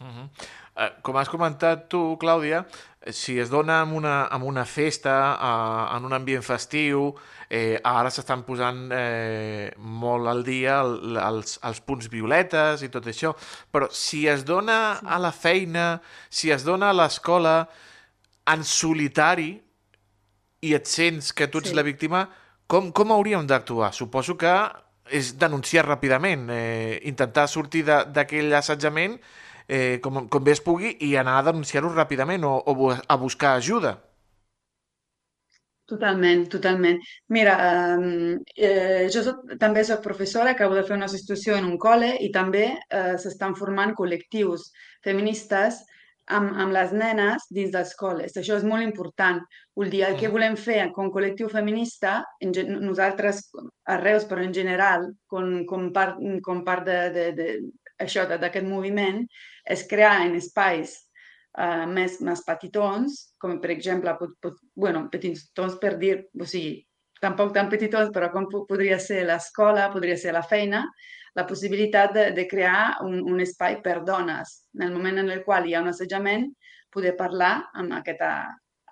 Mhm. 0.00 0.28
Eh, 0.76 0.90
Com 1.06 1.16
has 1.16 1.28
comentat 1.30 1.84
tu, 1.88 2.16
Clàudia, 2.18 2.64
eh, 3.00 3.12
si 3.12 3.38
es 3.38 3.48
dona 3.50 3.82
en 3.82 3.92
una, 3.94 4.28
en 4.32 4.42
una 4.42 4.64
festa, 4.64 5.14
eh, 5.40 5.96
en 5.96 6.04
un 6.04 6.12
ambient 6.12 6.42
festiu, 6.42 7.14
eh, 7.48 7.78
ara 7.84 8.10
s'estan 8.10 8.42
posant 8.44 8.88
eh, 8.92 9.72
molt 9.78 10.26
al 10.26 10.42
dia 10.44 10.80
el, 10.82 11.16
els, 11.16 11.58
els 11.62 11.80
punts 11.80 12.08
violetes 12.10 12.82
i 12.82 12.88
tot 12.90 13.06
això, 13.06 13.34
però 13.70 13.88
si 13.92 14.26
es 14.28 14.44
dona 14.44 14.98
a 14.98 15.18
la 15.22 15.30
feina, 15.32 16.00
si 16.28 16.50
es 16.50 16.64
dona 16.66 16.90
a 16.90 16.98
l'escola, 16.98 17.68
en 18.46 18.64
solitari, 18.64 19.52
i 20.68 20.74
et 20.78 20.86
sents 20.90 21.32
que 21.36 21.48
tu 21.48 21.60
ets 21.62 21.72
Sí. 21.72 21.76
la 21.76 21.82
víctima, 21.86 22.24
com, 22.66 22.90
com 22.92 23.12
hauríem 23.12 23.46
d'actuar? 23.46 23.92
Suposo 23.92 24.36
que 24.40 24.54
és 25.10 25.34
denunciar 25.38 25.84
ràpidament, 25.86 26.48
eh, 26.50 27.00
intentar 27.10 27.46
sortir 27.48 27.84
d'aquell 27.88 28.54
assetjament 28.60 29.18
eh, 29.68 29.98
com, 30.02 30.26
com 30.28 30.44
bé 30.44 30.52
es 30.56 30.60
pugui 30.64 30.94
i 31.08 31.14
anar 31.20 31.38
a 31.38 31.46
denunciar-ho 31.50 31.92
ràpidament 31.94 32.44
o, 32.44 32.56
o 32.72 32.90
a 32.94 33.16
buscar 33.26 33.56
ajuda. 33.60 33.98
Totalment, 35.92 36.46
totalment. 36.48 36.98
Mira, 37.28 37.54
eh, 37.70 38.36
eh, 38.68 39.08
jo 39.12 39.20
soc, 39.26 39.42
també 39.60 39.82
soc 39.84 40.00
professora, 40.06 40.54
acabo 40.56 40.74
de 40.78 40.84
fer 40.88 40.96
una 40.96 41.08
substitució 41.12 41.58
en 41.60 41.66
un 41.68 41.76
col·le 41.82 42.14
i 42.24 42.30
també 42.32 42.62
eh, 42.72 43.16
s'estan 43.20 43.52
formant 43.58 43.92
col·lectius 43.98 44.70
feministes 45.04 45.82
amb, 46.28 46.52
amb 46.56 46.72
les 46.72 46.92
nenes 46.92 47.44
dins 47.50 47.70
dels 47.72 47.94
col·les. 48.00 48.32
Això 48.36 48.56
és 48.56 48.64
molt 48.64 48.82
important. 48.82 49.42
Vol 49.76 49.90
dir, 49.90 50.02
el 50.06 50.16
que 50.16 50.28
Mhm. 50.28 50.32
volem 50.32 50.56
fer 50.56 50.92
com 50.92 51.06
a 51.06 51.10
col·lectiu 51.10 51.50
feminista, 51.50 52.24
en, 52.40 52.52
nosaltres 52.80 53.50
a 53.86 53.96
Reus, 53.98 54.24
però 54.24 54.42
en 54.42 54.52
general, 54.54 55.12
com, 55.26 55.64
com 55.66 55.92
part, 55.92 56.16
com 56.42 56.64
part 56.64 56.84
de, 56.86 57.10
de, 57.10 57.32
de, 57.32 57.60
això, 57.98 58.26
d'aquest 58.26 58.66
moviment, 58.66 59.26
és 59.66 59.86
crear 59.86 60.26
en 60.26 60.34
espais 60.36 61.00
uh, 61.58 61.86
més, 61.86 62.20
més 62.20 62.40
petitons, 62.44 63.34
com 63.38 63.60
per 63.60 63.70
exemple, 63.70 64.16
pot, 64.18 64.30
pot, 64.40 64.54
bueno, 64.74 65.08
petitons 65.10 65.76
per 65.80 65.98
dir, 65.98 66.24
o 66.40 66.44
sigui, 66.44 66.80
tampoc 67.20 67.52
tan 67.54 67.68
petitons, 67.70 68.10
però 68.10 68.32
com 68.32 68.48
po- 68.50 68.64
podria 68.66 68.98
ser 68.98 69.24
l'escola, 69.24 69.90
podria 69.92 70.16
ser 70.16 70.32
la 70.32 70.42
feina, 70.42 70.82
la 71.34 71.46
possibilitat 71.46 72.14
de, 72.14 72.28
de 72.32 72.46
crear 72.48 73.02
un, 73.02 73.18
un 73.20 73.40
espai 73.42 73.80
per 73.82 74.00
dones. 74.06 74.64
En 74.78 74.86
el 74.88 74.94
moment 74.94 75.18
en 75.18 75.30
el 75.34 75.42
qual 75.44 75.66
hi 75.66 75.74
ha 75.74 75.82
un 75.82 75.90
assetjament, 75.90 76.48
poder 76.94 77.16
parlar 77.18 77.56
amb 77.74 77.98
aquesta, 77.98 78.30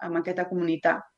amb 0.03 0.23
aquesta 0.23 0.49
comunitat. 0.51 1.09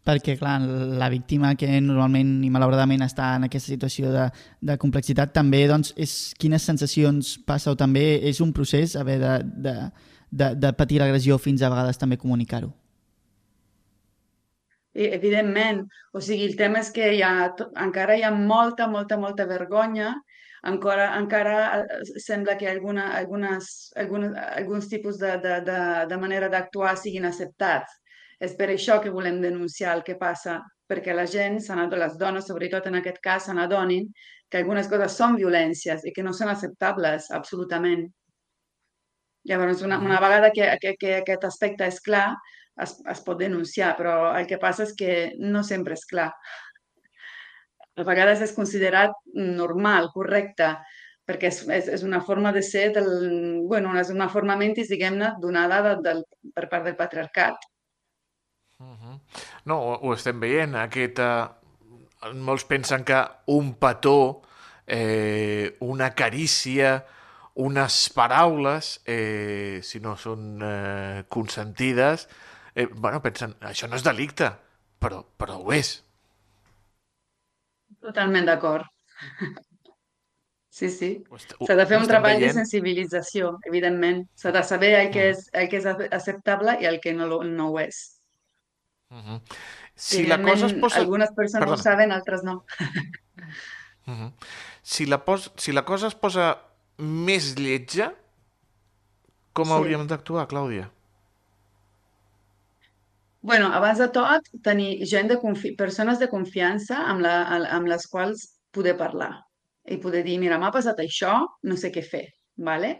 perquè, 0.00 0.36
clar, 0.40 0.60
la 0.98 1.10
víctima 1.12 1.52
que 1.60 1.68
normalment 1.84 2.38
i 2.42 2.48
malauradament 2.50 3.04
està 3.04 3.34
en 3.36 3.44
aquesta 3.46 3.68
situació 3.68 4.10
de, 4.14 4.26
de 4.64 4.76
complexitat 4.80 5.34
també, 5.36 5.66
doncs, 5.68 5.92
és 6.00 6.14
quines 6.40 6.64
sensacions 6.64 7.36
passa 7.46 7.74
o 7.74 7.76
també 7.76 8.16
és 8.30 8.40
un 8.40 8.54
procés 8.56 8.96
haver 8.96 9.18
de, 9.20 9.34
de, 9.68 9.74
de, 10.30 10.54
de 10.56 10.72
patir 10.78 11.02
l'agressió 11.02 11.38
fins 11.38 11.62
a 11.62 11.70
vegades 11.72 12.00
també 12.00 12.16
comunicar-ho. 12.16 12.72
I, 14.94 15.06
evidentment, 15.14 15.84
o 16.12 16.20
sigui, 16.24 16.48
el 16.50 16.56
tema 16.58 16.80
és 16.82 16.90
que 16.94 17.12
hi 17.14 17.22
ha, 17.22 17.32
encara 17.84 18.16
hi 18.18 18.24
ha 18.26 18.32
molta, 18.34 18.88
molta, 18.90 19.18
molta 19.20 19.46
vergonya, 19.46 20.14
encara, 20.66 21.06
encara 21.18 21.54
eh, 21.80 22.00
sembla 22.20 22.56
que 22.58 22.68
alguna, 22.68 23.06
algunes, 23.16 23.92
algunes, 23.96 24.34
alguns 24.56 24.88
tipus 24.88 25.18
de, 25.18 25.36
de, 25.38 25.60
de, 25.68 25.78
de 26.10 26.18
manera 26.18 26.50
d'actuar 26.52 26.96
siguin 26.98 27.28
acceptats. 27.28 27.96
És 28.40 28.56
per 28.56 28.70
això 28.72 28.98
que 29.04 29.12
volem 29.12 29.40
denunciar 29.40 29.94
el 29.96 30.02
que 30.02 30.16
passa, 30.20 30.58
perquè 30.88 31.14
la 31.14 31.26
gent, 31.28 31.60
les 31.94 32.16
dones, 32.18 32.46
sobretot 32.48 32.86
en 32.88 32.96
aquest 32.98 33.20
cas, 33.22 33.44
se 33.44 33.54
n'adonin 33.54 34.08
que 34.50 34.58
algunes 34.58 34.88
coses 34.88 35.16
són 35.16 35.36
violències 35.36 36.04
i 36.04 36.12
que 36.12 36.24
no 36.26 36.32
són 36.32 36.48
acceptables, 36.50 37.30
absolutament. 37.30 38.08
Llavors, 39.46 39.82
una, 39.82 39.98
una 39.98 40.18
vegada 40.20 40.50
que, 40.52 40.66
que, 40.80 40.96
que 41.00 41.12
aquest 41.20 41.44
aspecte 41.44 41.86
és 41.86 42.00
clar, 42.04 42.34
es, 42.82 42.96
es 43.12 43.20
pot 43.26 43.38
denunciar, 43.40 43.94
però 43.98 44.32
el 44.36 44.48
que 44.50 44.60
passa 44.62 44.86
és 44.86 44.94
que 44.96 45.12
no 45.38 45.62
sempre 45.66 45.96
és 45.98 46.06
clar. 46.08 46.30
A 47.98 48.06
vegades 48.06 48.42
és 48.46 48.54
considerat 48.56 49.14
normal, 49.34 50.10
correcte, 50.14 50.72
perquè 51.28 51.50
és, 51.50 51.62
és, 51.68 51.90
és 51.98 52.04
una 52.06 52.22
forma 52.24 52.52
de 52.56 52.62
ser, 52.64 52.88
del, 52.96 53.10
bueno, 53.68 53.92
és 54.00 54.10
una 54.14 54.30
forma 54.32 54.56
mentis, 54.58 54.90
diguem-ne, 54.90 55.34
donada 55.42 55.82
de, 55.86 55.94
del, 56.06 56.24
per 56.54 56.66
part 56.72 56.88
del 56.88 56.98
patriarcat. 56.98 57.70
Mhm. 58.80 59.16
No, 59.68 59.78
ho, 59.78 59.96
ho 60.00 60.14
estem 60.16 60.40
veient, 60.42 60.76
aquest... 60.80 61.22
Eh, 61.22 61.48
molts 62.36 62.66
pensen 62.68 63.04
que 63.08 63.16
un 63.48 63.74
petó, 63.80 64.42
eh, 64.86 65.76
una 65.80 66.10
carícia, 66.14 66.98
unes 67.54 67.96
paraules, 68.14 69.00
eh, 69.06 69.80
si 69.82 70.00
no 70.04 70.16
són 70.20 70.60
eh, 70.64 71.24
consentides, 71.32 72.26
eh, 72.82 72.86
bueno, 72.92 73.20
pensen, 73.24 73.54
això 73.60 73.88
no 73.88 73.96
és 73.98 74.04
delicte, 74.06 74.50
però, 75.00 75.22
però 75.38 75.58
ho 75.60 75.72
és. 75.76 75.96
Totalment 78.00 78.46
d'acord. 78.48 78.86
Sí, 80.70 80.86
sí. 80.88 81.08
S'ha 81.66 81.74
de 81.76 81.84
fer 81.84 81.96
un 81.98 82.06
treball 82.08 82.36
de 82.38 82.44
veient. 82.46 82.54
sensibilització, 82.60 83.48
evidentment. 83.66 84.20
S'ha 84.38 84.52
de 84.54 84.60
saber 84.64 84.92
el 85.00 85.08
que 85.12 85.24
Mm. 85.26 85.32
és, 85.32 85.48
el 85.52 85.66
que 85.68 85.76
és 85.80 85.86
acceptable 86.14 86.76
i 86.80 86.86
el 86.86 87.00
que 87.02 87.12
no, 87.12 87.26
no 87.42 87.66
ho 87.72 87.80
és. 87.82 87.98
Mhm. 89.10 89.40
Si 89.96 90.22
la 90.30 90.38
cosa 90.40 90.66
es 90.70 90.74
posa... 90.74 91.00
algunes 91.00 91.32
persones 91.36 91.66
Perdona. 91.66 91.74
ho 91.74 91.82
saben, 91.82 92.12
altres 92.12 92.44
no. 92.44 92.64
Mhm. 94.06 94.32
Si 94.82 95.06
la, 95.06 95.18
pos... 95.24 95.50
si 95.56 95.72
la 95.72 95.84
cosa 95.84 96.06
es 96.06 96.14
posa 96.14 96.46
més 96.98 97.50
lletja, 97.58 98.14
com 99.52 99.66
Sí. 99.66 99.72
hauríem 99.74 100.06
d'actuar, 100.06 100.46
Clàudia? 100.48 100.88
Bueno, 103.42 103.72
abans 103.72 103.98
de 103.98 104.08
tot, 104.12 104.48
tenir 104.62 105.06
gent 105.08 105.30
de 105.30 105.38
confi 105.40 105.72
persones 105.76 106.18
de 106.20 106.28
confiança 106.28 106.98
amb, 107.08 107.22
la, 107.24 107.36
amb 107.72 107.88
les 107.88 108.04
quals 108.12 108.44
poder 108.76 108.98
parlar 109.00 109.32
i 109.88 109.96
poder 110.02 110.20
dir, 110.26 110.36
mira, 110.42 110.58
m'ha 110.60 110.68
passat 110.74 111.00
això, 111.00 111.32
no 111.64 111.76
sé 111.80 111.88
què 111.94 112.02
fer, 112.04 112.26
¿vale? 112.68 112.90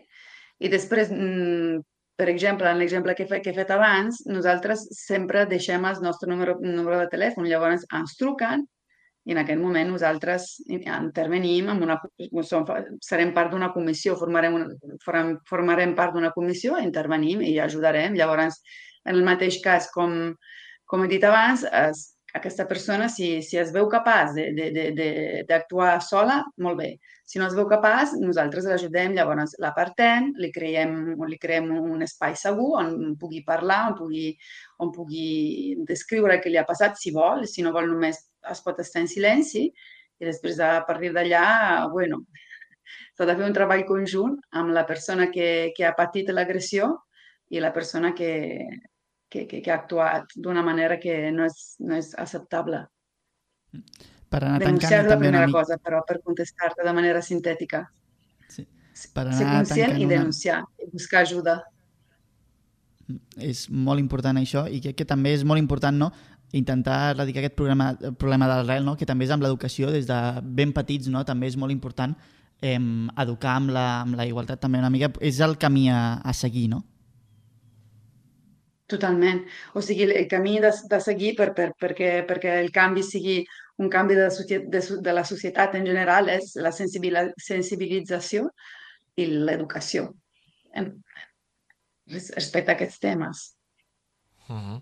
I 0.58 0.70
després, 0.72 1.12
mm, 1.12 1.82
per 2.16 2.28
exemple, 2.32 2.72
en 2.72 2.80
l'exemple 2.80 3.14
que, 3.18 3.28
que 3.28 3.52
he 3.52 3.56
fet 3.56 3.70
abans, 3.76 4.22
nosaltres 4.26 4.86
sempre 4.96 5.44
deixem 5.46 5.84
el 5.84 6.00
nostre 6.02 6.32
número, 6.32 6.56
número 6.64 7.02
de 7.02 7.12
telèfon, 7.12 7.48
llavors 7.48 7.84
ens 8.00 8.16
truquen 8.16 8.64
i 9.28 9.36
en 9.36 9.42
aquell 9.42 9.60
moment 9.60 9.92
nosaltres 9.92 10.48
intervenim, 10.72 11.68
amb 11.68 11.84
una, 11.84 11.98
som, 12.48 12.64
serem 13.04 13.34
part 13.36 13.52
d'una 13.52 13.74
comissió, 13.76 14.16
formarem, 14.16 14.56
una, 14.56 14.96
form, 15.04 15.34
formarem 15.48 15.92
part 15.98 16.16
d'una 16.16 16.32
comissió, 16.32 16.78
intervenim 16.80 17.44
i 17.44 17.58
ajudarem. 17.60 18.16
Llavors, 18.16 18.56
en 19.10 19.18
el 19.18 19.26
mateix 19.26 19.60
cas, 19.64 19.90
com, 19.94 20.16
com 20.90 21.04
he 21.04 21.10
dit 21.10 21.26
abans, 21.26 21.66
es, 21.84 22.06
aquesta 22.34 22.66
persona, 22.66 23.08
si, 23.10 23.40
si 23.42 23.58
es 23.58 23.72
veu 23.74 23.88
capaç 23.90 24.36
d'actuar 25.48 25.96
sola, 26.04 26.40
molt 26.62 26.78
bé. 26.78 26.90
Si 27.26 27.38
no 27.38 27.46
es 27.46 27.54
veu 27.58 27.66
capaç, 27.70 28.14
nosaltres 28.18 28.66
l'ajudem, 28.66 29.14
llavors 29.14 29.56
l'apartem, 29.62 30.30
li, 30.38 30.50
creiem, 30.54 31.14
li 31.30 31.38
creem 31.42 31.70
un 31.78 32.02
espai 32.06 32.36
segur 32.38 32.72
on 32.80 33.14
pugui 33.18 33.42
parlar, 33.46 33.84
on 33.90 33.96
pugui, 33.98 34.26
on 34.82 34.92
pugui 34.94 35.76
descriure 35.88 36.40
què 36.42 36.52
li 36.52 36.58
ha 36.60 36.66
passat, 36.68 36.98
si 36.98 37.14
vol, 37.14 37.46
si 37.50 37.66
no 37.66 37.74
vol 37.74 37.90
només 37.90 38.22
es 38.50 38.62
pot 38.66 38.78
estar 38.82 39.02
en 39.02 39.10
silenci, 39.10 39.66
i 40.20 40.28
després 40.28 40.58
a 40.62 40.80
partir 40.86 41.12
d'allà, 41.14 41.44
bueno, 41.92 42.24
s'ha 43.16 43.26
de 43.26 43.36
fer 43.38 43.46
un 43.46 43.56
treball 43.56 43.86
conjunt 43.88 44.38
amb 44.58 44.74
la 44.76 44.86
persona 44.86 45.30
que, 45.34 45.70
que 45.76 45.86
ha 45.86 45.96
patit 45.98 46.30
l'agressió 46.34 46.92
i 47.50 47.62
la 47.62 47.72
persona 47.74 48.12
que, 48.14 48.32
que, 49.30 49.46
que, 49.46 49.62
que 49.62 49.70
ha 49.72 49.78
actuat 49.78 50.34
d'una 50.36 50.62
manera 50.66 50.98
que 51.00 51.14
no 51.32 51.46
és, 51.46 51.60
no 51.80 51.96
és 51.96 52.10
acceptable. 52.18 52.82
Per 54.30 54.40
anar 54.42 54.58
Denunciar 54.62 54.90
tancant 54.90 55.06
és 55.06 55.10
la 55.10 55.16
una 55.16 55.24
primera 55.24 55.46
mica... 55.46 55.58
cosa, 55.58 55.78
però 55.78 56.02
per 56.06 56.18
contestar-te 56.26 56.86
de 56.86 56.94
manera 56.94 57.22
sintètica. 57.22 57.84
Sí. 58.50 58.66
Per 59.14 59.28
Ser 59.30 59.46
anar 59.46 59.60
conscient 59.62 59.94
tancant 59.94 60.02
i 60.02 60.06
una... 60.06 60.14
denunciar, 60.16 60.58
i 60.82 60.90
buscar 60.92 61.22
ajuda. 61.26 61.60
és 63.42 63.64
molt 63.70 63.98
important 63.98 64.38
això 64.38 64.68
i 64.70 64.76
crec 64.78 65.00
que 65.00 65.04
també 65.04 65.32
és 65.34 65.40
molt 65.42 65.58
important 65.58 65.96
no? 65.98 66.12
intentar 66.54 67.10
erradicar 67.10 67.40
aquest 67.40 67.56
problema, 67.58 67.88
el 67.98 68.14
problema 68.14 68.46
de 68.46 68.58
l'arrel, 68.60 68.84
no? 68.86 68.94
que 68.96 69.06
també 69.06 69.26
és 69.26 69.32
amb 69.34 69.42
l'educació 69.42 69.90
des 69.90 70.06
de 70.06 70.18
ben 70.42 70.70
petits, 70.72 71.08
no? 71.10 71.24
també 71.26 71.48
és 71.50 71.56
molt 71.58 71.74
important 71.74 72.14
eh, 72.62 72.78
educar 73.24 73.56
amb 73.56 73.72
la, 73.74 73.86
amb 74.04 74.14
la 74.18 74.28
igualtat 74.30 74.62
també 74.62 74.78
una 74.78 74.92
mica, 74.94 75.10
és 75.20 75.40
el 75.42 75.56
camí 75.58 75.88
a, 75.90 76.20
a 76.22 76.34
seguir, 76.34 76.68
no? 76.70 76.84
Totalment. 78.90 79.44
O 79.78 79.82
sigui, 79.84 80.08
el 80.10 80.26
camí 80.30 80.58
de, 80.62 80.72
de 80.90 81.00
seguir 81.00 81.34
per, 81.38 81.52
per, 81.54 81.70
perquè, 81.78 82.24
perquè 82.26 82.56
el 82.60 82.72
canvi 82.74 83.04
sigui 83.06 83.38
un 83.80 83.88
canvi 83.92 84.16
de, 84.18 84.26
de, 84.68 84.80
de 85.00 85.12
la 85.14 85.24
societat 85.24 85.76
en 85.78 85.86
general 85.86 86.28
és 86.28 86.56
la 86.60 86.72
sensibili- 86.74 87.30
sensibilització 87.38 88.48
i 89.16 89.26
l'educació 89.30 90.10
respecte 92.10 92.72
a 92.72 92.74
aquests 92.74 92.98
temes. 93.02 93.46
Mhm. 94.50 94.80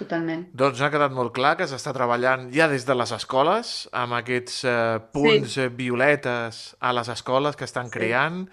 Totalment. 0.00 0.46
Doncs 0.56 0.80
ha 0.80 0.88
quedat 0.88 1.12
molt 1.12 1.34
clar 1.36 1.56
que 1.58 1.66
s'està 1.68 1.92
treballant 1.92 2.46
ja 2.54 2.68
des 2.70 2.86
de 2.88 2.94
les 2.96 3.10
escoles, 3.12 3.88
amb 3.92 4.14
aquests 4.16 4.62
eh, 4.64 5.00
punts 5.12 5.58
sí. 5.58 5.66
violetes 5.76 6.60
a 6.80 6.94
les 6.96 7.10
escoles 7.12 7.56
que 7.58 7.66
estan 7.68 7.90
Sí. 7.90 7.98
creant, 7.98 8.48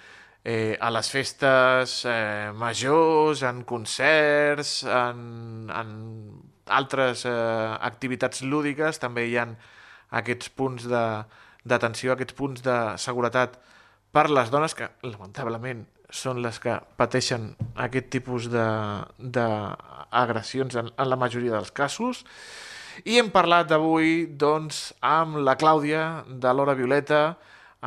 eh, 0.47 0.79
a 0.79 0.87
les 0.95 1.09
festes 1.11 2.05
eh, 2.07 2.55
majors, 2.55 3.43
en 3.43 3.67
concerts, 3.67 4.87
en, 4.87 5.67
en 5.67 5.89
altres 6.71 7.27
eh, 7.27 7.75
activitats 7.89 8.45
lúdiques, 8.47 8.95
també 9.03 9.27
hi 9.27 9.35
ha 9.41 9.43
aquests 10.21 10.47
punts 10.55 10.87
d'atenció, 10.87 12.13
aquests 12.13 12.37
punts 12.37 12.61
de 12.63 12.77
seguretat 13.03 13.59
per 14.15 14.31
les 14.31 14.47
dones 14.53 14.71
que, 14.77 14.87
lamentablement, 15.03 15.83
són 16.07 16.39
les 16.39 16.55
que 16.63 16.79
pateixen 16.95 17.51
aquest 17.83 18.07
tipus 18.15 18.47
d'agressions 18.47 20.71
en, 20.79 20.87
en 20.95 21.07
la 21.11 21.19
majoria 21.19 21.51
dels 21.57 21.75
casos. 21.75 22.23
I 23.03 23.19
hem 23.19 23.35
parlat 23.35 23.67
d'avui, 23.67 24.31
doncs, 24.31 24.95
amb 25.03 25.43
la 25.43 25.59
Clàudia 25.59 26.23
de 26.25 26.47
l'Hora 26.55 26.71
Violeta, 26.79 27.35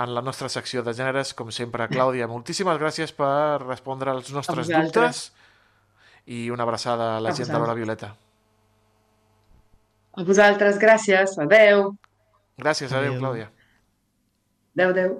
en 0.01 0.15
la 0.15 0.23
nostra 0.25 0.49
secció 0.49 0.83
de 0.83 0.95
gèneres, 0.97 1.35
com 1.37 1.51
sempre. 1.53 1.89
Clàudia, 1.91 2.29
moltíssimes 2.31 2.79
gràcies 2.81 3.13
per 3.17 3.61
respondre 3.67 4.13
als 4.13 4.33
nostres 4.33 4.71
dubtes 4.71 5.31
i 6.31 6.49
una 6.51 6.65
abraçada 6.65 7.17
a 7.17 7.21
la 7.21 7.33
A 7.33 7.37
gent 7.37 7.51
de 7.51 7.59
l'Hora. 7.59 7.75
Violeta. 7.75 8.15
A 10.17 10.25
vosaltres, 10.27 10.79
gràcies. 10.83 11.37
Adeu. 11.39 11.91
Gràcies, 12.61 12.93
adeu, 12.93 13.13
Adéu. 13.13 13.21
Clàudia. 13.21 13.51
Adeu, 14.77 14.91
adeu. 14.95 15.19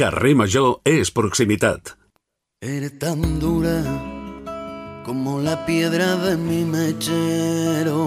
Carrer 0.00 0.34
Major 0.34 0.80
és 0.88 1.10
proximitat. 1.12 1.94
Eres 2.60 2.98
tan 2.98 3.38
dura 3.40 3.76
como 5.04 5.40
la 5.40 5.64
piedra 5.66 6.16
de 6.16 6.36
mi 6.36 6.64
mechero. 6.64 8.00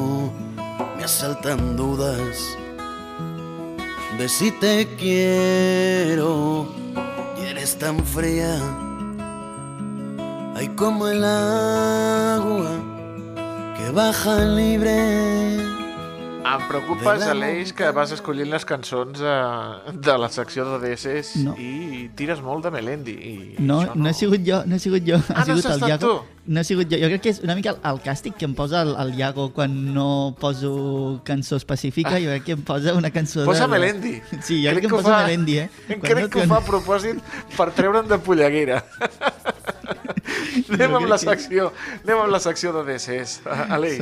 Me 0.97 1.03
asaltan 1.03 1.75
dudas 1.77 2.62
de 4.17 4.29
si 4.29 4.51
te 4.51 4.87
quiero. 4.95 6.67
Y 7.41 7.45
eres 7.45 7.77
tan 7.77 8.03
fría, 8.05 8.57
ay 10.55 10.69
como 10.75 11.07
el 11.07 11.23
agua 11.23 12.71
que 13.77 13.91
baja 13.91 14.39
libre. 14.45 15.82
Em 16.43 16.63
preocupes, 16.67 17.21
Aleix, 17.31 17.71
que 17.71 17.87
vas 17.95 18.11
escollint 18.11 18.49
les 18.51 18.65
cançons 18.67 19.21
eh, 19.23 19.91
de 19.95 20.15
la 20.19 20.27
secció 20.29 20.65
de 20.67 20.79
DSS 20.81 21.37
No. 21.45 21.53
i 21.57 22.09
tires 22.19 22.41
molt 22.43 22.65
de 22.67 22.71
Melendi. 22.73 23.13
I 23.15 23.35
No, 23.63 23.77
això 23.85 23.95
no 23.95 24.09
he 24.11 24.13
sigut 24.17 24.43
jo, 24.45 24.59
no 24.67 24.75
he 24.75 24.81
sigut 24.83 25.05
jo. 25.07 25.19
Ah, 25.29 25.39
ha 25.39 25.45
no 25.47 25.55
sigut 25.55 25.63
has 25.63 25.65
el 25.71 25.77
estat 25.77 25.89
Iago. 25.93 26.09
tu? 26.19 26.51
No 26.53 26.59
he 26.59 26.63
sigut 26.67 26.91
jo. 26.91 26.99
Jo 26.99 27.07
crec 27.13 27.23
que 27.23 27.31
és 27.31 27.39
una 27.47 27.55
mica 27.55 27.71
el, 27.71 27.79
el 27.93 28.01
càstig 28.03 28.35
que 28.35 28.45
em 28.49 28.53
posa 28.59 28.81
el, 28.83 28.91
el 29.05 29.13
Iago 29.21 29.47
quan 29.55 29.77
no 29.95 30.09
poso 30.39 31.21
cançó 31.23 31.55
específica. 31.61 32.17
Jo 32.19 32.35
crec 32.35 32.43
que 32.49 32.57
em 32.59 32.65
posa 32.67 32.93
una 32.99 33.09
cançó 33.15 33.45
Posa 33.47 33.63
de... 33.63 33.71
Melendi. 33.77 34.13
Sí, 34.41 34.59
jo 34.65 34.75
crec, 34.75 34.83
que 34.83 34.91
em 34.91 34.97
posa 34.97 35.21
Melendi, 35.23 35.57
eh? 35.63 35.69
Crec 36.03 36.27
que 36.27 36.43
ho 36.43 36.47
fa 36.51 36.59
a 36.59 36.65
propòsit 36.67 37.23
per 37.55 37.71
treure'n 37.71 38.07
de 38.11 38.19
polleguera. 38.19 38.83
anem 40.73 40.95
amb 40.99 41.09
la 41.09 41.17
secció, 41.21 41.69
anem 42.03 42.23
amb 42.25 42.33
la 42.33 42.39
secció 42.43 42.73
de 42.75 42.83
DSS. 42.87 43.43
Aleix. 43.73 44.01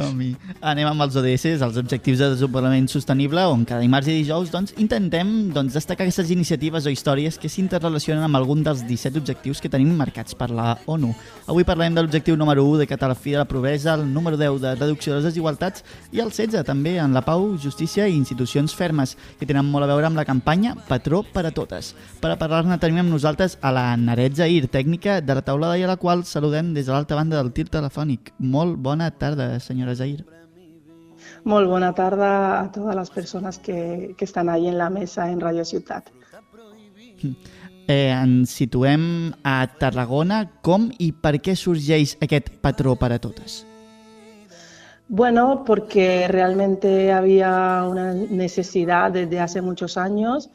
Anem 0.61 0.89
amb 0.89 1.05
els 1.05 1.17
ODS, 1.19 1.57
els 1.57 1.79
Objectius 1.81 2.21
de 2.21 2.31
Desenvolupament 2.33 2.89
Sostenible, 2.91 3.45
on 3.51 3.65
cada 3.67 3.83
dimarts 3.83 4.09
i 4.11 4.17
dijous 4.19 4.51
doncs, 4.53 4.75
intentem 4.81 5.51
doncs, 5.53 5.75
destacar 5.77 6.05
aquestes 6.07 6.31
iniciatives 6.33 6.87
o 6.87 6.93
històries 6.93 7.39
que 7.41 7.51
s'interrelacionen 7.51 8.25
amb 8.27 8.39
algun 8.39 8.63
dels 8.65 8.83
17 8.87 9.21
objectius 9.21 9.61
que 9.61 9.71
tenim 9.71 9.93
marcats 9.97 10.37
per 10.37 10.49
la 10.51 10.75
ONU. 10.85 11.13
Avui 11.51 11.67
parlarem 11.67 11.95
de 11.97 12.05
l'objectiu 12.05 12.37
número 12.39 12.65
1 12.67 12.83
de 12.83 12.89
català 12.89 13.15
fi 13.15 13.35
de 13.35 13.41
la 13.41 13.47
pobresa, 13.49 13.95
el 13.95 14.05
número 14.13 14.37
10 14.37 14.61
de 14.61 14.75
reducció 14.75 15.13
de 15.13 15.19
les 15.19 15.29
desigualtats 15.31 15.85
i 16.11 16.21
el 16.23 16.31
16 16.31 16.65
també 16.67 16.97
en 17.01 17.13
la 17.15 17.23
pau, 17.25 17.51
justícia 17.61 18.07
i 18.07 18.15
institucions 18.15 18.75
fermes, 18.77 19.15
que 19.39 19.47
tenen 19.49 19.67
molt 19.67 19.85
a 19.85 19.91
veure 19.91 20.07
amb 20.09 20.19
la 20.19 20.27
campanya 20.27 20.75
Patró 20.87 21.21
per 21.23 21.45
a 21.47 21.53
totes. 21.55 21.93
Per 22.21 22.31
a 22.31 22.37
parlar-ne 22.39 22.77
tenim 22.81 23.01
amb 23.03 23.13
nosaltres 23.13 23.57
a 23.61 23.71
la 23.73 23.85
Naret 23.97 24.37
Zahir, 24.39 24.67
tècnica 24.71 25.19
de 25.21 25.35
la 25.37 25.43
taulada 25.45 25.77
i 25.81 25.87
a 25.87 25.89
la 25.89 25.97
qual 25.97 26.23
saludem 26.29 26.73
des 26.75 26.85
de 26.87 26.93
l'altra 26.93 27.17
banda 27.17 27.39
del 27.41 27.51
tir 27.55 27.67
telefònic. 27.73 28.31
Molt 28.39 28.77
bona 28.79 29.09
tarda, 29.11 29.55
senyora 29.59 29.95
Zahir. 29.97 30.23
Molt 31.43 31.69
bona 31.69 31.91
tarda 31.97 32.59
a 32.59 32.71
todas 32.71 32.95
las 32.95 33.09
personas 33.09 33.57
que, 33.57 34.13
que 34.17 34.25
están 34.25 34.49
ahí 34.49 34.67
en 34.67 34.77
la 34.77 34.89
mesa 34.89 35.29
en 35.31 35.41
Radio 35.41 35.65
Ciutat. 35.65 36.11
Eh, 37.87 38.13
ens 38.13 38.53
situem 38.53 39.33
a 39.43 39.65
Tarragona. 39.79 40.43
Com 40.61 40.89
i 41.01 41.11
per 41.11 41.39
què 41.43 41.57
sorgeix 41.57 42.15
aquest 42.21 42.53
patró 42.61 42.95
per 42.95 43.11
a 43.15 43.19
totes? 43.19 43.65
Bueno, 45.09 45.63
porque 45.65 46.27
realmente 46.29 47.11
había 47.11 47.83
una 47.89 48.13
necesidad 48.13 49.11
desde 49.11 49.41
hace 49.41 49.61
muchos 49.61 49.97
años 49.97 50.49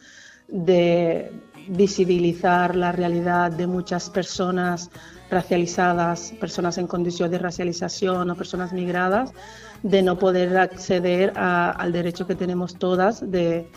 de 0.49 1.31
visibilizar 1.69 2.75
la 2.75 2.93
realidad 2.93 3.51
de 3.51 3.67
muchas 3.67 4.09
personas 4.09 4.91
racializadas, 5.31 6.33
personas 6.41 6.79
en 6.79 6.87
condición 6.87 7.31
de 7.31 7.39
racialización 7.39 8.31
o 8.31 8.35
personas 8.37 8.73
migradas, 8.73 9.33
de 9.83 10.03
no 10.03 10.19
poder 10.19 10.57
acceder 10.57 11.33
a- 11.37 11.71
al 11.71 11.93
derecho 11.93 12.27
que 12.27 12.35
tenemos 12.35 12.77
todas 12.79 13.29
de 13.31 13.69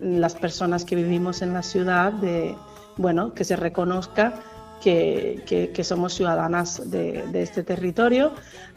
las 0.00 0.34
personas 0.34 0.84
que 0.84 0.94
vivimos 0.96 1.42
en 1.42 1.52
la 1.52 1.62
ciudad, 1.62 2.12
de 2.12 2.54
bueno, 2.96 3.32
que 3.34 3.44
se 3.44 3.56
reconozca 3.56 4.34
que, 4.82 5.42
que- 5.74 5.84
somos 5.84 6.14
ciudadanas 6.14 6.88
de, 6.90 7.24
este 7.42 7.62
territorio, 7.64 8.32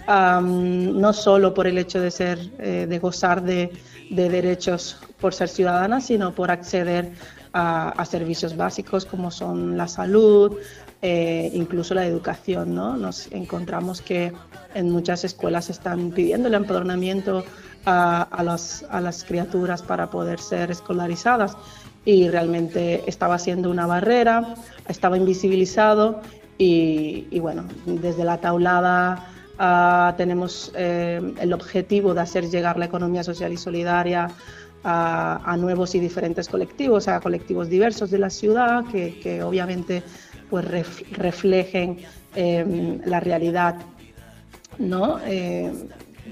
no 0.07 1.13
solo 1.13 1.53
por 1.53 1.67
el 1.67 1.77
hecho 1.77 1.99
de 1.99 2.09
ser, 2.11 2.39
eh, 2.59 2.87
de 2.89 2.99
gozar 2.99 3.43
de, 3.43 3.71
de 4.09 4.29
derechos 4.29 4.97
por 5.19 5.33
ser 5.33 5.47
ciudadanas, 5.49 6.05
sino 6.07 6.33
por 6.33 6.49
acceder 6.51 7.11
a 7.53 8.05
servicios 8.05 8.55
básicos 8.55 9.05
como 9.05 9.29
son 9.29 9.75
la 9.77 9.87
salud, 9.87 10.57
eh, 11.01 11.49
incluso 11.53 11.93
la 11.93 12.05
educación. 12.05 12.75
¿no? 12.75 12.97
Nos 12.97 13.31
encontramos 13.31 14.01
que 14.01 14.33
en 14.73 14.89
muchas 14.89 15.23
escuelas 15.23 15.69
están 15.69 16.11
pidiendo 16.11 16.47
el 16.47 16.53
empadronamiento 16.53 17.43
a, 17.85 18.21
a 18.23 18.43
las, 18.43 18.85
a 18.89 19.01
las 19.01 19.23
criaturas 19.23 19.81
para 19.81 20.09
poder 20.09 20.39
ser 20.39 20.71
escolarizadas 20.71 21.57
y 22.05 22.29
realmente 22.29 23.03
estaba 23.07 23.37
siendo 23.37 23.69
una 23.69 23.85
barrera, 23.85 24.55
estaba 24.87 25.17
invisibilizado 25.17 26.21
y, 26.57 27.27
y 27.31 27.39
bueno, 27.39 27.65
desde 27.85 28.23
la 28.23 28.39
taulada 28.39 29.27
ah, 29.59 30.13
tenemos 30.17 30.71
eh, 30.75 31.21
el 31.39 31.53
objetivo 31.53 32.13
de 32.13 32.21
hacer 32.21 32.49
llegar 32.49 32.77
la 32.77 32.85
economía 32.85 33.23
social 33.23 33.51
y 33.53 33.57
solidaria 33.57 34.29
a, 34.83 35.41
a 35.43 35.57
nuevos 35.57 35.93
y 35.93 35.99
diferentes 35.99 36.49
colectivos, 36.49 37.07
a 37.07 37.19
colectivos 37.19 37.69
diversos 37.69 38.09
de 38.09 38.17
la 38.17 38.29
ciudad 38.29 38.85
que, 38.85 39.19
que 39.19 39.43
obviamente 39.43 40.03
pues 40.51 40.65
ref- 40.65 41.07
reflejen 41.13 41.97
eh, 42.35 42.99
la 43.05 43.19
realidad 43.19 43.77
¿no? 44.77 45.17
Eh, 45.25 45.71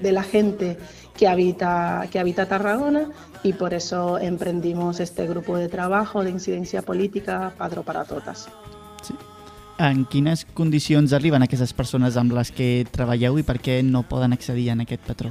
de 0.00 0.12
la 0.12 0.22
gente 0.22 0.78
que 1.16 1.26
habita, 1.26 2.06
que 2.12 2.18
habita 2.20 2.46
Tarragona 2.46 3.10
y 3.42 3.52
por 3.54 3.74
eso 3.74 4.18
emprendimos 4.18 5.00
este 5.00 5.26
grupo 5.26 5.56
de 5.56 5.68
trabajo 5.68 6.22
de 6.22 6.30
incidencia 6.30 6.82
política 6.82 7.52
Padró 7.58 7.82
para 7.82 8.04
Totes. 8.04 8.46
En 9.80 10.04
quines 10.04 10.44
condicions 10.52 11.12
arriben 11.16 11.40
aquestes 11.42 11.72
persones 11.72 12.16
amb 12.20 12.34
les 12.36 12.50
que 12.52 12.84
treballeu 12.92 13.38
i 13.40 13.44
per 13.48 13.56
què 13.64 13.78
no 13.82 14.02
poden 14.04 14.34
accedir 14.36 14.66
a 14.68 14.74
aquest 14.76 15.00
patró? 15.08 15.30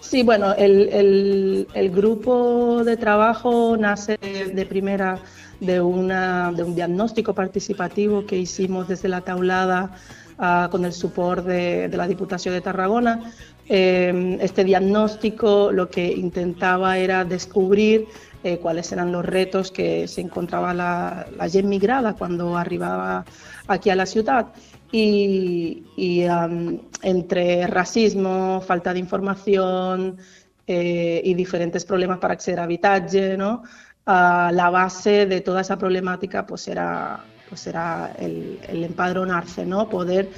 Sí, 0.00 0.22
bueno, 0.22 0.52
el, 0.58 0.88
el- 0.90 1.68
el 1.74 1.90
grupo 1.90 2.82
de 2.84 2.96
trabajo 2.96 3.76
nace 3.78 4.18
de 4.18 4.66
primera 4.66 5.18
de, 5.60 5.80
una, 5.80 6.52
de 6.52 6.62
un 6.62 6.74
diagnóstico 6.74 7.34
participativo 7.34 8.26
que 8.26 8.36
hicimos 8.36 8.88
desde 8.88 9.08
la 9.08 9.20
taulada 9.20 9.92
ah, 10.38 10.68
con 10.70 10.84
el 10.84 10.92
support 10.92 11.44
de, 11.46 11.88
de 11.88 11.96
la 11.96 12.06
Diputación 12.06 12.54
de 12.54 12.60
Tarragona. 12.60 13.32
Eh, 13.68 14.38
este 14.40 14.62
diagnóstico 14.62 15.72
lo 15.72 15.88
que 15.88 16.12
intentaba 16.12 16.98
era 16.98 17.24
descubrir 17.24 18.06
eh, 18.42 18.58
cuáles 18.58 18.92
eran 18.92 19.10
los 19.10 19.24
retos 19.24 19.70
que 19.70 20.06
se 20.06 20.20
encontraba 20.20 20.74
la, 20.74 21.26
la 21.34 21.48
gent 21.48 21.66
migrada 21.66 22.12
cuando 22.12 22.58
arribaba 22.58 23.24
aquí 23.66 23.88
a 23.88 23.96
la 23.96 24.04
ciudad. 24.04 24.48
Y, 24.92 25.82
y, 25.96 26.24
am, 26.24 26.78
entre 27.02 27.66
racismo, 27.66 28.60
falta 28.60 28.92
de 28.92 28.98
información 29.00 30.18
eh, 30.66 31.22
y 31.24 31.34
diferentes 31.34 31.84
problemas 31.84 32.18
para 32.18 32.34
acceder 32.34 32.60
a 32.60 32.64
habitatge, 32.64 33.36
¿no? 33.36 33.62
Ah, 34.06 34.50
la 34.52 34.68
base 34.70 35.24
de 35.26 35.40
toda 35.40 35.62
esa 35.62 35.78
problemática 35.78 36.44
pues 36.46 36.68
era, 36.68 37.32
pues 37.44 37.66
era 37.66 38.12
el, 38.18 38.60
empadronarse, 38.84 39.64
¿no? 39.64 39.88
poder 39.88 40.30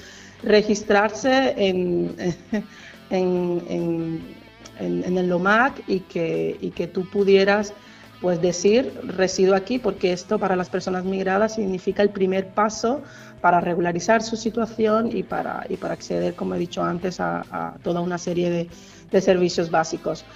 registrarse 0.43 1.55
en- 3.09 4.45
en- 4.77 5.05
en 5.05 5.19
el 5.19 5.29
LOMAC 5.29 5.83
y 5.87 6.01
que, 6.03 6.57
y 6.61 6.73
que 6.73 6.87
tú 6.89 7.09
pudieras 7.11 7.75
pues 8.19 8.41
decir 8.41 8.95
resido 9.03 9.55
aquí 9.55 9.79
porque 9.79 10.12
esto 10.12 10.39
para 10.39 10.57
las 10.57 10.71
personas 10.71 11.05
migradas 11.05 11.55
significa 11.55 12.03
el 12.03 12.12
primer 12.12 12.55
paso 12.55 13.03
para 13.41 13.61
regularizar 13.61 14.23
su 14.23 14.37
situación 14.37 15.09
y 15.12 15.23
para, 15.25 15.64
y 15.69 15.77
para 15.77 15.95
acceder, 15.95 16.35
como 16.35 16.55
he 16.55 16.59
dicho 16.59 16.83
antes, 16.83 17.21
a, 17.21 17.47
a 17.51 17.79
toda 17.83 18.01
una 18.01 18.19
serie 18.19 18.51
de, 18.51 18.71
de 19.11 19.21
servicios 19.21 19.71
básicos. 19.71 20.27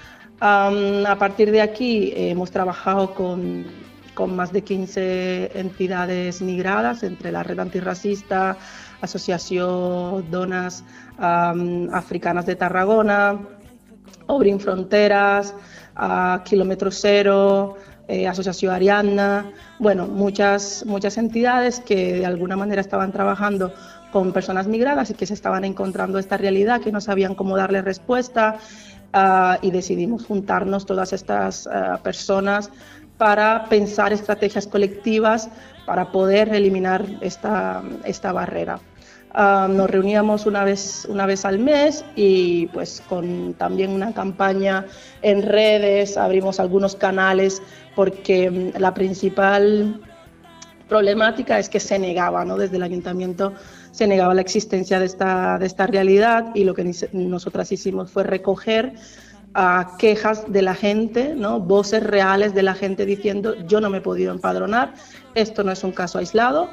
A 0.43 1.16
partir 1.18 1.51
de 1.51 1.61
aquí 1.61 2.12
hemos 2.16 2.51
trabajado 2.51 3.14
con, 3.14 3.66
más 4.28 4.53
de 4.53 4.62
15 4.62 5.59
entidades 5.59 6.41
migradas, 6.41 7.03
entre 7.03 7.30
la 7.30 7.43
Red 7.43 7.59
Antirracista, 7.59 8.57
Asociación 9.03 10.30
Donas 10.30 10.84
Africanas 11.18 12.47
de 12.47 12.57
Tarragona, 12.57 13.38
Obrin 14.26 14.61
Fronteras, 14.61 15.55
Kilómetro 16.45 16.91
Cero, 16.91 17.76
eh, 18.09 18.26
Asociación 18.26 18.74
Ariadna, 18.74 19.53
bueno, 19.78 20.07
muchas, 20.07 20.84
muchas 20.86 21.18
entidades 21.18 21.80
que 21.80 22.14
de 22.14 22.26
alguna 22.26 22.57
manera 22.57 22.80
estaban 22.80 23.12
trabajando 23.12 23.72
con 24.11 24.32
personas 24.32 24.66
migradas 24.66 25.11
y 25.11 25.14
que 25.14 25.26
se 25.26 25.34
estaban 25.34 25.64
encontrando 25.64 26.18
esta 26.18 26.36
realidad, 26.36 26.80
que 26.80 26.93
no 26.93 27.01
sabían 27.01 27.34
cómo 27.34 27.57
darle 27.57 27.82
respuesta 27.82 28.59
ah, 29.13 29.59
y 29.63 29.71
decidimos 29.71 30.27
juntarnos 30.27 30.87
todas 30.87 31.13
estas 31.13 31.67
ah, 31.67 32.01
personas 32.03 32.71
para 33.19 33.67
pensar 33.69 34.13
estrategias 34.13 34.67
colectivas 34.67 35.51
para 35.87 36.11
poder 36.11 36.55
eliminar 36.55 37.05
esta, 37.21 37.83
esta 38.05 38.33
barrera. 38.33 38.81
Ah, 39.33 39.69
nos 39.71 39.89
reuníamos 39.89 40.47
una 40.47 40.65
vez, 40.65 41.07
una 41.09 41.25
vez 41.25 41.45
al 41.45 41.59
mes 41.61 42.05
y 42.17 42.67
pues 42.69 43.01
con 43.09 43.55
también 43.55 43.93
una 43.93 44.13
campaña 44.13 44.87
en 45.23 45.43
redes, 45.43 46.17
abrimos 46.17 46.59
algunos 46.59 46.97
canales 46.97 47.63
porque 47.95 48.51
mm, 48.51 48.79
la 48.79 48.93
principal 48.93 50.01
problemática 50.89 51.61
es 51.61 51.69
que 51.69 51.79
se 51.79 51.99
negaba, 51.99 52.45
¿no? 52.45 52.57
Desde 52.57 52.77
el 52.77 52.83
ayuntamiento 52.83 53.53
se 53.91 54.07
negaba 54.07 54.34
la 54.34 54.41
existencia 54.41 54.99
de 54.99 55.07
esta, 55.07 55.59
de 55.59 55.66
esta 55.66 55.86
realidad 55.86 56.53
y 56.55 56.64
lo 56.64 56.74
que 56.74 56.91
nosotras 57.12 57.72
hicimos 57.72 58.11
fue 58.11 58.22
recoger 58.22 58.95
quejas 59.99 60.51
de 60.51 60.62
la 60.62 60.74
gente, 60.74 61.34
¿no? 61.34 61.61
voces 61.61 62.03
reales 62.03 62.55
de 62.55 62.62
la 62.62 62.74
gente 62.74 63.05
diciendo 63.05 63.55
yo 63.66 63.80
no 63.80 63.91
me 63.91 63.99
he 63.99 64.01
podido 64.01 64.32
empadronar, 64.32 64.95
esto 65.34 65.64
no 65.64 65.72
es 65.72 65.82
un 65.82 65.93
caso 65.93 66.18
aislado, 66.18 66.68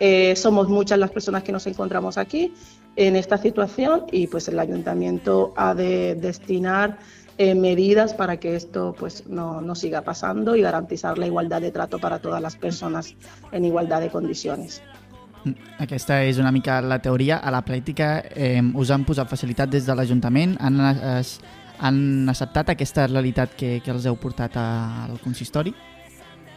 eh, 0.00 0.36
somos 0.36 0.68
muchas 0.68 0.98
las 0.98 1.10
personas 1.10 1.42
que 1.42 1.52
nos 1.52 1.66
encontramos 1.66 2.18
aquí 2.18 2.52
en 2.96 3.16
esta 3.16 3.38
situación 3.38 4.04
y 4.12 4.26
pues 4.26 4.46
el 4.48 4.58
ayuntamiento 4.58 5.54
ha 5.56 5.74
de 5.74 6.14
destinar 6.16 6.98
eh, 7.38 7.54
medidas 7.54 8.14
para 8.14 8.38
que 8.38 8.56
esto 8.56 8.94
pues 8.98 9.26
no, 9.26 9.60
no 9.60 9.74
siga 9.74 10.02
pasando 10.02 10.54
y 10.54 10.60
garantizar 10.60 11.18
la 11.18 11.26
igualdad 11.26 11.60
de 11.60 11.70
trato 11.70 11.98
para 11.98 12.20
todas 12.20 12.42
las 12.42 12.56
personas 12.56 13.14
en 13.52 13.64
igualdad 13.64 14.00
de 14.00 14.10
condiciones. 14.10 14.82
Aquesta 15.78 16.22
és 16.26 16.38
una 16.38 16.50
mica 16.52 16.80
la 16.82 16.98
teoria. 16.98 17.38
A 17.38 17.50
la 17.54 17.62
pràctica 17.64 18.22
eh, 18.34 18.60
us 18.74 18.90
han 18.90 19.04
posat 19.08 19.28
facilitat 19.30 19.70
des 19.70 19.86
de 19.86 19.94
l'Ajuntament, 19.94 20.56
han, 20.60 20.80
es, 21.18 21.38
han 21.80 22.28
acceptat 22.28 22.70
aquesta 22.74 23.06
realitat 23.06 23.54
que, 23.56 23.78
que 23.84 23.90
els 23.94 24.06
heu 24.06 24.16
portat 24.16 24.56
a- 24.56 25.04
al 25.06 25.18
consistori? 25.22 25.74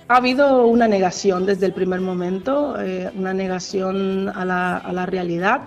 Ha 0.08 0.18
habido 0.18 0.66
una 0.68 0.88
negación 0.90 1.46
desde 1.46 1.68
el 1.68 1.74
primer 1.74 2.02
momento, 2.02 2.76
eh, 2.82 3.10
una 3.16 3.34
negación 3.34 4.28
a 4.30 4.44
la, 4.44 4.78
a 4.78 4.92
la 4.92 5.06
realidad. 5.06 5.62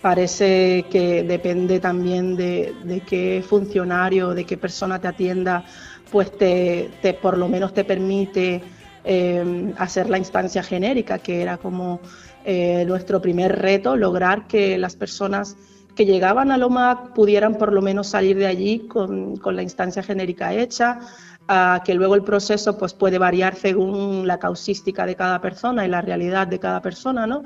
Parece 0.00 0.84
que 0.92 1.24
depende 1.24 1.80
también 1.80 2.36
de, 2.36 2.72
de 2.84 3.00
qué 3.00 3.42
funcionario, 3.46 4.32
de 4.34 4.44
qué 4.44 4.56
persona 4.56 5.00
te 5.00 5.08
atienda, 5.08 5.64
pues 6.12 6.30
te, 6.38 6.90
te- 7.02 7.14
por 7.14 7.36
lo 7.36 7.48
menos 7.48 7.74
te 7.74 7.82
permite 7.82 8.62
eh, 9.04 9.74
hacer 9.78 10.08
la 10.08 10.18
instancia 10.18 10.62
genérica, 10.62 11.18
que 11.18 11.42
era 11.42 11.56
como 11.56 12.00
eh, 12.50 12.86
nuestro 12.86 13.20
primer 13.20 13.58
reto, 13.58 13.94
lograr 13.94 14.46
que 14.46 14.78
las 14.78 14.96
personas 14.96 15.54
que 15.94 16.06
llegaban 16.06 16.50
al 16.50 16.62
OMAC 16.62 17.12
pudieran 17.12 17.58
por 17.58 17.74
lo 17.74 17.82
menos 17.82 18.06
salir 18.06 18.38
de 18.38 18.46
allí 18.46 18.86
con, 18.88 19.36
con 19.36 19.54
la 19.54 19.62
instancia 19.62 20.02
genérica 20.02 20.54
hecha, 20.54 20.98
que 21.84 21.92
luego 21.92 22.14
el 22.14 22.22
proceso 22.22 22.78
pues, 22.78 22.94
puede 22.94 23.18
variar 23.18 23.54
según 23.54 24.26
la 24.26 24.38
causística 24.38 25.04
de 25.04 25.14
cada 25.14 25.42
persona 25.42 25.84
y 25.84 25.90
la 25.90 26.00
realidad 26.00 26.46
de 26.46 26.58
cada 26.58 26.80
persona, 26.80 27.26
¿no? 27.26 27.42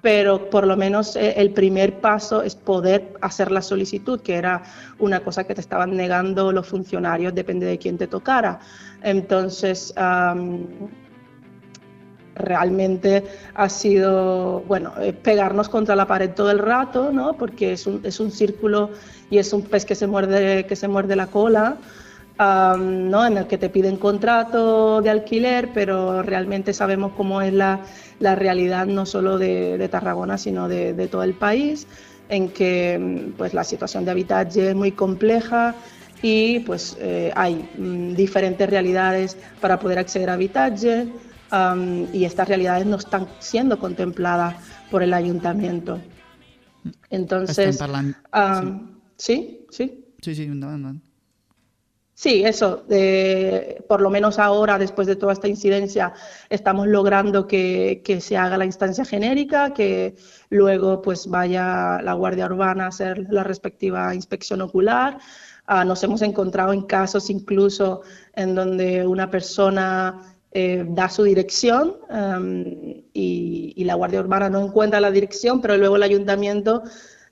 Pero 0.00 0.48
por 0.48 0.66
lo 0.66 0.78
menos 0.78 1.14
eh, 1.16 1.34
el 1.36 1.50
primer 1.52 2.00
paso 2.00 2.42
es 2.42 2.54
poder 2.54 3.18
hacer 3.20 3.50
la 3.50 3.60
solicitud, 3.60 4.22
que 4.22 4.36
era 4.36 4.62
una 4.98 5.20
cosa 5.20 5.44
que 5.44 5.54
te 5.54 5.60
estaban 5.60 5.94
negando 5.94 6.52
los 6.52 6.66
funcionarios, 6.66 7.34
depende 7.34 7.66
de 7.66 7.76
quién 7.76 7.98
te 7.98 8.06
tocara. 8.06 8.60
Entonces, 9.02 9.92
realmente 12.38 13.24
ha 13.54 13.68
sido, 13.68 14.60
bueno, 14.66 14.92
pegarnos 15.22 15.68
contra 15.68 15.96
la 15.96 16.06
pared 16.06 16.30
todo 16.30 16.50
el 16.50 16.58
rato, 16.58 17.12
¿no? 17.12 17.34
Porque 17.34 17.72
es 17.72 17.86
un, 17.86 18.00
es 18.04 18.20
un 18.20 18.30
círculo 18.30 18.90
y 19.30 19.38
es 19.38 19.52
un 19.52 19.62
pez 19.62 19.84
que 19.84 19.94
se 19.94 20.06
muerde, 20.06 20.66
que 20.66 20.76
se 20.76 20.88
muerde 20.88 21.16
la 21.16 21.26
cola, 21.26 21.76
am, 22.38 23.10
¿no? 23.10 23.26
En 23.26 23.36
el 23.36 23.46
que 23.46 23.58
te 23.58 23.68
piden 23.68 23.96
contrato 23.96 25.02
de 25.02 25.10
alquiler, 25.10 25.70
pero 25.74 26.22
realmente 26.22 26.72
sabemos 26.72 27.12
cómo 27.16 27.42
es 27.42 27.52
la, 27.52 27.80
la 28.20 28.34
realidad 28.34 28.86
no 28.86 29.06
solo 29.06 29.38
de, 29.38 29.78
de 29.78 29.88
Tarragona, 29.88 30.38
sino 30.38 30.68
de, 30.68 30.94
de 30.94 31.08
todo 31.08 31.22
el 31.22 31.34
país, 31.34 31.86
en 32.28 32.48
que 32.48 32.98
mm, 32.98 33.32
pues, 33.36 33.54
la 33.54 33.64
situación 33.64 34.04
de 34.04 34.10
habitatge 34.12 34.70
es 34.70 34.74
muy 34.74 34.92
compleja 34.92 35.74
y 36.22 36.60
pues 36.60 36.96
eh, 37.00 37.32
hay 37.34 37.68
mm, 37.76 38.14
diferentes 38.14 38.68
realidades 38.68 39.36
para 39.60 39.78
poder 39.78 39.98
acceder 39.98 40.30
a 40.30 40.34
habitatge 40.34 41.06
am, 41.50 42.06
y 42.12 42.24
estas 42.24 42.48
realidades 42.48 42.86
no 42.86 42.96
están 42.96 43.28
siendo 43.38 43.78
contempladas 43.78 44.56
por 44.90 45.02
el 45.02 45.14
ayuntamiento. 45.14 45.98
Entonces, 47.10 47.76
parlant... 47.76 48.16
am, 48.32 49.00
¿sí? 49.16 49.66
¿Sí? 49.70 50.04
Sí, 50.20 50.34
sí, 50.34 50.44
endavant, 50.44 50.76
endavant. 50.76 51.08
Sí, 52.14 52.42
eso. 52.44 52.84
eh, 52.90 53.84
por 53.88 54.00
lo 54.00 54.10
menos 54.10 54.40
ahora, 54.40 54.76
después 54.76 55.06
de 55.06 55.14
toda 55.14 55.32
esta 55.32 55.46
incidencia, 55.46 56.12
estamos 56.50 56.88
logrando 56.88 57.46
que, 57.46 58.02
que 58.04 58.20
se 58.20 58.36
haga 58.36 58.58
la 58.58 58.64
instancia 58.64 59.04
genérica, 59.04 59.72
que 59.72 60.16
luego 60.50 61.00
pues 61.00 61.28
vaya 61.28 62.02
la 62.02 62.14
Guardia 62.14 62.46
Urbana 62.46 62.86
a 62.86 62.88
hacer 62.88 63.24
la 63.30 63.44
respectiva 63.44 64.12
inspección 64.16 64.62
ocular. 64.62 65.18
Ah, 65.66 65.84
nos 65.84 66.02
hemos 66.02 66.22
encontrado 66.22 66.72
en 66.72 66.82
casos 66.82 67.30
incluso 67.30 68.02
en 68.34 68.56
donde 68.56 69.06
una 69.06 69.30
persona 69.30 70.37
eh, 70.52 70.84
da 70.88 71.10
su 71.10 71.24
dirección 71.24 71.96
em, 72.08 73.02
y, 73.12 73.84
la 73.84 73.94
Guardia 73.94 74.20
Urbana 74.20 74.48
no 74.48 74.64
encuentra 74.64 75.00
la 75.00 75.10
dirección, 75.10 75.60
pero 75.60 75.76
luego 75.76 75.96
el 75.96 76.02
ayuntamiento 76.02 76.82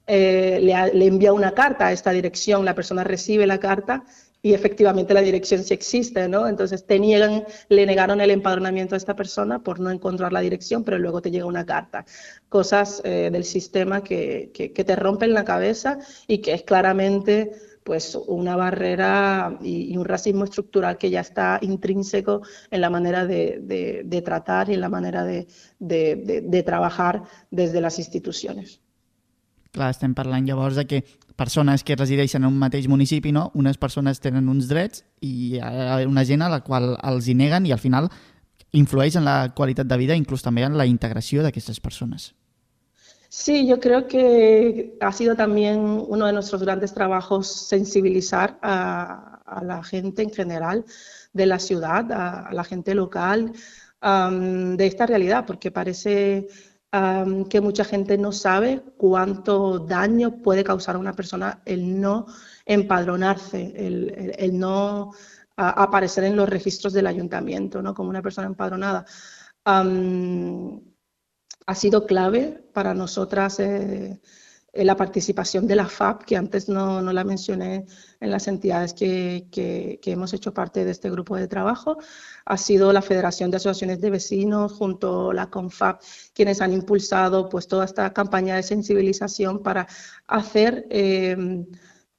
eh, 0.06 0.60
le, 0.62 1.06
envía 1.06 1.32
una 1.32 1.52
carta 1.52 1.86
a 1.86 1.92
esta 1.92 2.10
dirección, 2.10 2.64
la 2.64 2.74
persona 2.74 3.04
recibe 3.04 3.46
la 3.46 3.58
carta 3.58 4.04
y 4.42 4.54
efectivamente 4.54 5.14
la 5.14 5.22
dirección 5.22 5.64
sí 5.64 5.74
existe, 5.74 6.28
¿no? 6.28 6.46
Entonces 6.46 6.86
te 6.86 6.98
niegan, 6.98 7.44
le 7.68 7.86
negaron 7.86 8.20
el 8.20 8.30
empadronamiento 8.30 8.94
a 8.94 8.98
esta 8.98 9.16
persona 9.16 9.60
por 9.60 9.80
no 9.80 9.90
encontrar 9.90 10.32
la 10.32 10.40
dirección, 10.40 10.84
pero 10.84 10.98
luego 10.98 11.20
te 11.22 11.30
llega 11.30 11.46
una 11.46 11.66
carta. 11.66 12.04
Cosas 12.48 13.00
eh, 13.04 13.30
del 13.32 13.44
sistema 13.44 14.04
que, 14.04 14.50
que 14.52 14.84
te 14.84 14.96
rompen 14.96 15.32
la 15.32 15.44
cabeza 15.44 15.98
y 16.26 16.38
que 16.38 16.52
es 16.52 16.62
claramente 16.62 17.52
pues 17.86 18.18
una 18.26 18.56
barrera 18.56 19.56
y, 19.62 19.92
y, 19.92 19.96
un 19.96 20.04
racismo 20.04 20.42
estructural 20.42 20.98
que 20.98 21.08
ya 21.08 21.20
está 21.20 21.60
intrínseco 21.62 22.42
en 22.72 22.80
la 22.80 22.90
manera 22.90 23.24
de, 23.24 23.60
de, 23.62 24.02
de 24.04 24.22
tratar 24.22 24.68
y 24.68 24.74
en 24.74 24.80
la 24.80 24.88
manera 24.88 25.24
de, 25.24 25.46
de 25.78 26.62
trabajar 26.64 27.22
desde 27.52 27.80
las 27.80 28.00
instituciones. 28.00 28.80
Clar, 29.76 29.92
estem 29.92 30.14
parlant 30.16 30.46
llavors 30.48 30.78
de 30.78 30.86
que 30.88 31.02
persones 31.36 31.84
que 31.84 31.98
resideixen 32.00 32.42
en 32.42 32.48
un 32.48 32.58
mateix 32.58 32.88
municipi, 32.88 33.32
no? 33.32 33.50
unes 33.54 33.76
persones 33.76 34.22
tenen 34.24 34.48
uns 34.48 34.70
drets 34.70 35.04
i 35.20 35.60
una 35.60 36.24
gent 36.24 36.42
a 36.42 36.48
la 36.48 36.62
qual 36.64 36.94
els 36.96 37.28
hi 37.28 37.36
neguen 37.36 37.68
i 37.68 37.74
al 37.76 37.82
final 37.82 38.08
influeix 38.72 39.18
en 39.20 39.28
la 39.28 39.52
qualitat 39.54 39.86
de 39.86 39.98
vida, 40.00 40.16
inclús 40.16 40.42
també 40.42 40.64
en 40.64 40.78
la 40.80 40.88
integració 40.88 41.44
d'aquestes 41.44 41.80
persones. 41.80 42.32
Sí, 43.28 43.66
yo 43.66 43.80
creo 43.80 44.06
que 44.06 44.96
ha 45.00 45.12
sido 45.12 45.34
también 45.34 45.80
uno 46.08 46.26
de 46.26 46.32
nuestros 46.32 46.62
grandes 46.62 46.94
trabajos 46.94 47.48
sensibilizar 47.48 48.58
a, 48.62 49.32
la 49.62 49.82
gente 49.84 50.22
en 50.22 50.30
general 50.30 50.84
de 51.32 51.46
la 51.46 51.58
ciudad, 51.58 52.10
a, 52.12 52.52
la 52.52 52.64
gente 52.64 52.94
local, 52.94 53.52
de 54.02 54.86
esta 54.86 55.06
realidad, 55.06 55.44
porque 55.46 55.70
parece 55.70 56.48
que 57.50 57.60
mucha 57.60 57.84
gente 57.84 58.16
no 58.16 58.32
sabe 58.32 58.82
cuánto 58.96 59.80
daño 59.80 60.40
puede 60.42 60.64
causar 60.64 60.96
a 60.96 60.98
una 60.98 61.12
persona 61.12 61.60
el 61.64 62.00
no 62.00 62.26
empadronarse, 62.64 63.72
el, 63.76 64.58
no 64.58 65.12
aparecer 65.56 66.24
en 66.24 66.36
los 66.36 66.48
registros 66.48 66.92
del 66.92 67.06
ayuntamiento, 67.06 67.82
¿no? 67.82 67.94
Como 67.94 68.10
una 68.10 68.22
persona 68.22 68.46
empadronada. 68.46 69.04
Um, 69.64 70.80
ha 71.66 71.74
sido 71.74 72.06
clave 72.06 72.62
para 72.72 72.94
nosotras 72.94 73.58
eh, 73.60 74.18
la 74.72 74.96
participación 74.96 75.66
de 75.66 75.76
la 75.76 75.88
FAP, 75.88 76.24
que 76.24 76.36
antes 76.36 76.68
no, 76.68 77.00
no 77.00 77.12
la 77.12 77.24
mencioné 77.24 77.86
en 78.20 78.30
las 78.30 78.46
entidades 78.46 78.92
que, 78.92 79.48
que, 79.50 79.98
que, 80.02 80.12
hemos 80.12 80.34
hecho 80.34 80.52
parte 80.52 80.84
de 80.84 80.90
este 80.90 81.10
grupo 81.10 81.36
de 81.36 81.48
trabajo. 81.48 81.96
Ha 82.44 82.58
sido 82.58 82.92
la 82.92 83.02
Federación 83.02 83.50
de 83.50 83.56
Asociaciones 83.56 84.00
de 84.00 84.10
Vecinos 84.10 84.72
junto 84.72 85.30
a 85.30 85.34
la 85.34 85.50
CONFAP 85.50 86.02
quienes 86.34 86.60
han 86.60 86.72
impulsado 86.72 87.48
pues, 87.48 87.68
toda 87.68 87.84
esta 87.86 88.12
campaña 88.12 88.56
de 88.56 88.62
sensibilización 88.62 89.62
para 89.62 89.86
hacer 90.26 90.86
eh, 90.90 91.64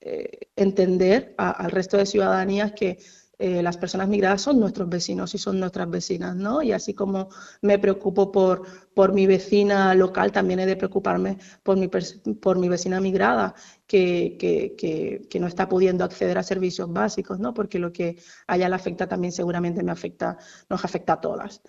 eh, 0.02 0.40
entender 0.56 1.36
al 1.38 1.72
resto 1.72 1.98
de 1.98 2.06
ciudadanías 2.06 2.72
que 2.72 2.98
eh, 3.40 3.62
las 3.62 3.78
personas 3.78 4.08
migradas 4.08 4.42
son 4.42 4.60
nuestros 4.60 4.90
vecinos 4.90 5.36
y 5.36 5.38
son 5.38 5.60
nuestras 5.60 5.90
vecinas, 5.90 6.36
¿no? 6.36 6.64
Y 6.64 6.72
así 6.72 6.94
como 6.96 7.30
me 7.62 7.78
preocupo 7.78 8.32
por, 8.32 8.64
por 8.96 9.14
mi 9.14 9.28
vecina 9.28 9.94
local, 9.94 10.32
también 10.32 10.60
he 10.60 10.66
de 10.66 10.76
preocuparme 10.76 11.38
por 11.62 11.78
mi, 11.78 11.88
por 11.88 12.58
mi 12.58 12.68
vecina 12.68 13.00
migrada 13.00 13.54
que, 13.86 14.38
que, 14.40 14.76
que, 14.76 15.28
que, 15.30 15.40
no 15.40 15.48
está 15.48 15.70
pudiendo 15.70 16.04
acceder 16.04 16.38
a 16.38 16.44
servicios 16.44 16.92
básicos, 16.92 17.40
¿no? 17.40 17.54
Porque 17.54 17.78
lo 17.80 17.94
que 17.94 18.18
a 18.48 18.56
ella 18.56 18.70
le 18.70 18.76
afecta 18.76 19.08
también 19.08 19.32
seguramente 19.32 19.84
me 19.84 19.92
afecta, 19.92 20.38
nos 20.70 20.84
afecta 20.84 21.14
a 21.14 21.22
todas. 21.22 21.62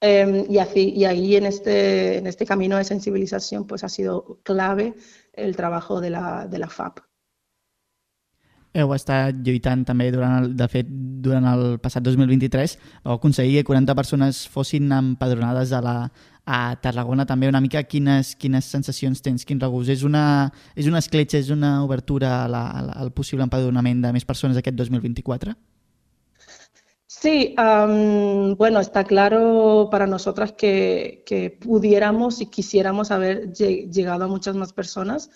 Eh, 0.00 0.46
y, 0.48 0.58
así, 0.58 0.90
y 0.96 1.04
ahí 1.04 1.36
en 1.36 1.44
este, 1.46 2.18
en 2.18 2.26
este 2.26 2.46
camino 2.46 2.78
de 2.78 2.84
sensibilización 2.84 3.66
pues 3.66 3.84
ha 3.84 3.88
sido 3.90 4.40
clave 4.42 4.94
el 5.34 5.54
trabajo 5.56 6.00
de 6.00 6.10
la, 6.10 6.46
de 6.46 6.58
la 6.58 6.68
FAP. 6.68 7.09
Heu 8.72 8.92
estat 8.94 9.38
lluitant 9.42 9.82
també 9.86 10.10
durant 10.14 10.44
el, 10.44 10.52
de 10.54 10.66
fet 10.70 10.90
durant 11.24 11.46
el 11.50 11.64
passat 11.82 12.04
2023 12.06 12.76
vau 13.04 13.16
aconseguir 13.16 13.58
que 13.58 13.70
40 13.72 13.96
persones 13.98 14.44
fossin 14.48 14.92
empadronades 14.94 15.72
a, 15.74 15.80
la, 15.82 15.94
a 16.46 16.76
Tarragona 16.82 17.26
també 17.26 17.50
una 17.50 17.60
mica 17.60 17.82
quines, 17.82 18.36
quines 18.38 18.70
sensacions 18.70 19.22
tens, 19.26 19.44
quin 19.44 19.60
regust 19.60 19.90
és 19.90 20.04
una, 20.06 20.22
és 20.76 20.86
una 20.86 21.02
escletxa, 21.02 21.40
és 21.42 21.50
una 21.50 21.80
obertura 21.84 22.44
a 22.44 22.48
la, 22.48 22.62
a 22.70 22.86
la, 22.86 22.96
al 23.02 23.12
possible 23.12 23.46
empadronament 23.46 24.06
de 24.06 24.14
més 24.14 24.26
persones 24.28 24.58
aquest 24.60 24.78
2024? 24.78 25.56
Sí, 27.20 27.54
um, 27.58 28.56
bueno, 28.56 28.80
está 28.80 29.04
claro 29.04 29.88
para 29.90 30.06
nosotras 30.06 30.52
que, 30.52 31.22
que 31.26 31.50
pudiéramos 31.50 32.40
y 32.40 32.46
quisiéramos 32.46 33.10
haber 33.10 33.52
llegado 33.52 34.24
a 34.24 34.28
muchas 34.28 34.56
más 34.56 34.72
personas. 34.72 35.28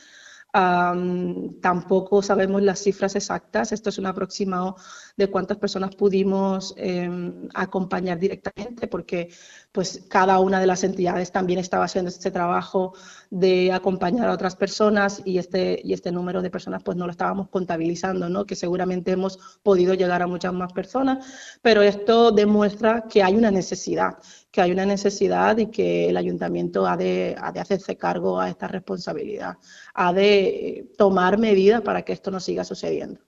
Tampoco 0.55 2.23
sabemos 2.23 2.63
las 2.63 2.79
cifras 2.79 3.17
exactas, 3.17 3.73
esto 3.73 3.89
es 3.89 3.99
un 3.99 4.07
aproximado 4.07 4.77
de 5.17 5.27
cuántas 5.27 5.57
personas 5.57 5.97
pudimos 5.97 6.75
eh, 6.77 7.11
acompañar 7.55 8.21
directamente, 8.21 8.87
porque 8.87 9.31
pues 9.73 10.05
cada 10.09 10.39
una 10.39 10.61
de 10.61 10.69
las 10.69 10.85
entidades 10.85 11.33
también 11.33 11.59
estaba 11.59 11.87
haciendo 11.87 12.09
este 12.09 12.31
trabajo 12.31 12.95
de 13.31 13.73
acompañar 13.73 14.29
a 14.29 14.33
otras 14.33 14.55
personas 14.55 15.23
y 15.25 15.39
este, 15.39 15.81
y 15.83 15.93
este 15.93 16.13
número 16.13 16.41
de 16.41 16.51
personas 16.51 16.85
pues 16.85 16.97
no 16.97 17.07
lo 17.07 17.11
estábamos 17.11 17.49
contabilizando, 17.49 18.29
¿no? 18.29 18.47
que 18.47 18.55
seguramente 18.55 19.11
hemos 19.11 19.59
podido 19.65 19.95
llegar 19.95 20.23
a 20.23 20.29
muchas 20.29 20.53
más 20.53 20.73
personas, 20.73 21.27
pero 21.63 21.83
esto 21.83 22.31
demuestra 22.31 23.07
que 23.09 23.25
hay 23.25 23.35
una 23.35 23.51
necesidad, 23.51 24.19
que 24.55 24.63
hay 24.63 24.71
una 24.71 24.87
necesidad 24.87 25.59
y 25.59 25.67
que 25.67 26.09
el 26.09 26.17
ayuntamiento 26.17 26.87
ha 26.87 26.97
de, 26.97 27.35
ha 27.37 27.51
de 27.51 27.59
hacerse 27.59 27.97
cargo 27.97 28.39
a 28.39 28.49
esta 28.49 28.69
responsabilidad, 28.69 29.57
ha 29.93 30.13
de 30.13 30.93
tomar 30.97 31.39
medidas 31.39 31.83
para 31.83 32.03
que 32.03 32.13
esto 32.13 32.31
no 32.31 32.39
siga 32.39 32.63
sucediendo. 32.63 33.19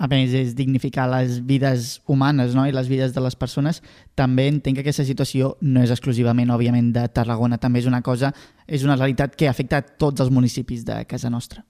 a 0.00 0.06
més 0.08 0.32
és 0.32 0.54
dignificar 0.56 1.04
les 1.12 1.42
vides 1.44 1.98
humanes 2.08 2.54
no? 2.56 2.62
i 2.64 2.72
les 2.72 2.86
vides 2.88 3.12
de 3.12 3.20
les 3.20 3.34
persones, 3.36 3.82
també 4.16 4.46
entenc 4.48 4.78
que 4.78 4.80
aquesta 4.80 5.04
situació 5.04 5.50
no 5.60 5.82
és 5.84 5.92
exclusivament, 5.92 6.48
òbviament, 6.54 6.88
de 6.94 7.02
Tarragona, 7.12 7.58
també 7.60 7.82
és 7.82 7.88
una 7.90 8.00
cosa, 8.00 8.32
és 8.64 8.86
una 8.86 8.96
realitat 8.96 9.36
que 9.36 9.50
afecta 9.50 9.82
a 9.82 9.84
tots 9.84 10.24
els 10.24 10.32
municipis 10.32 10.86
de 10.88 11.02
casa 11.04 11.28
nostra. 11.28 11.66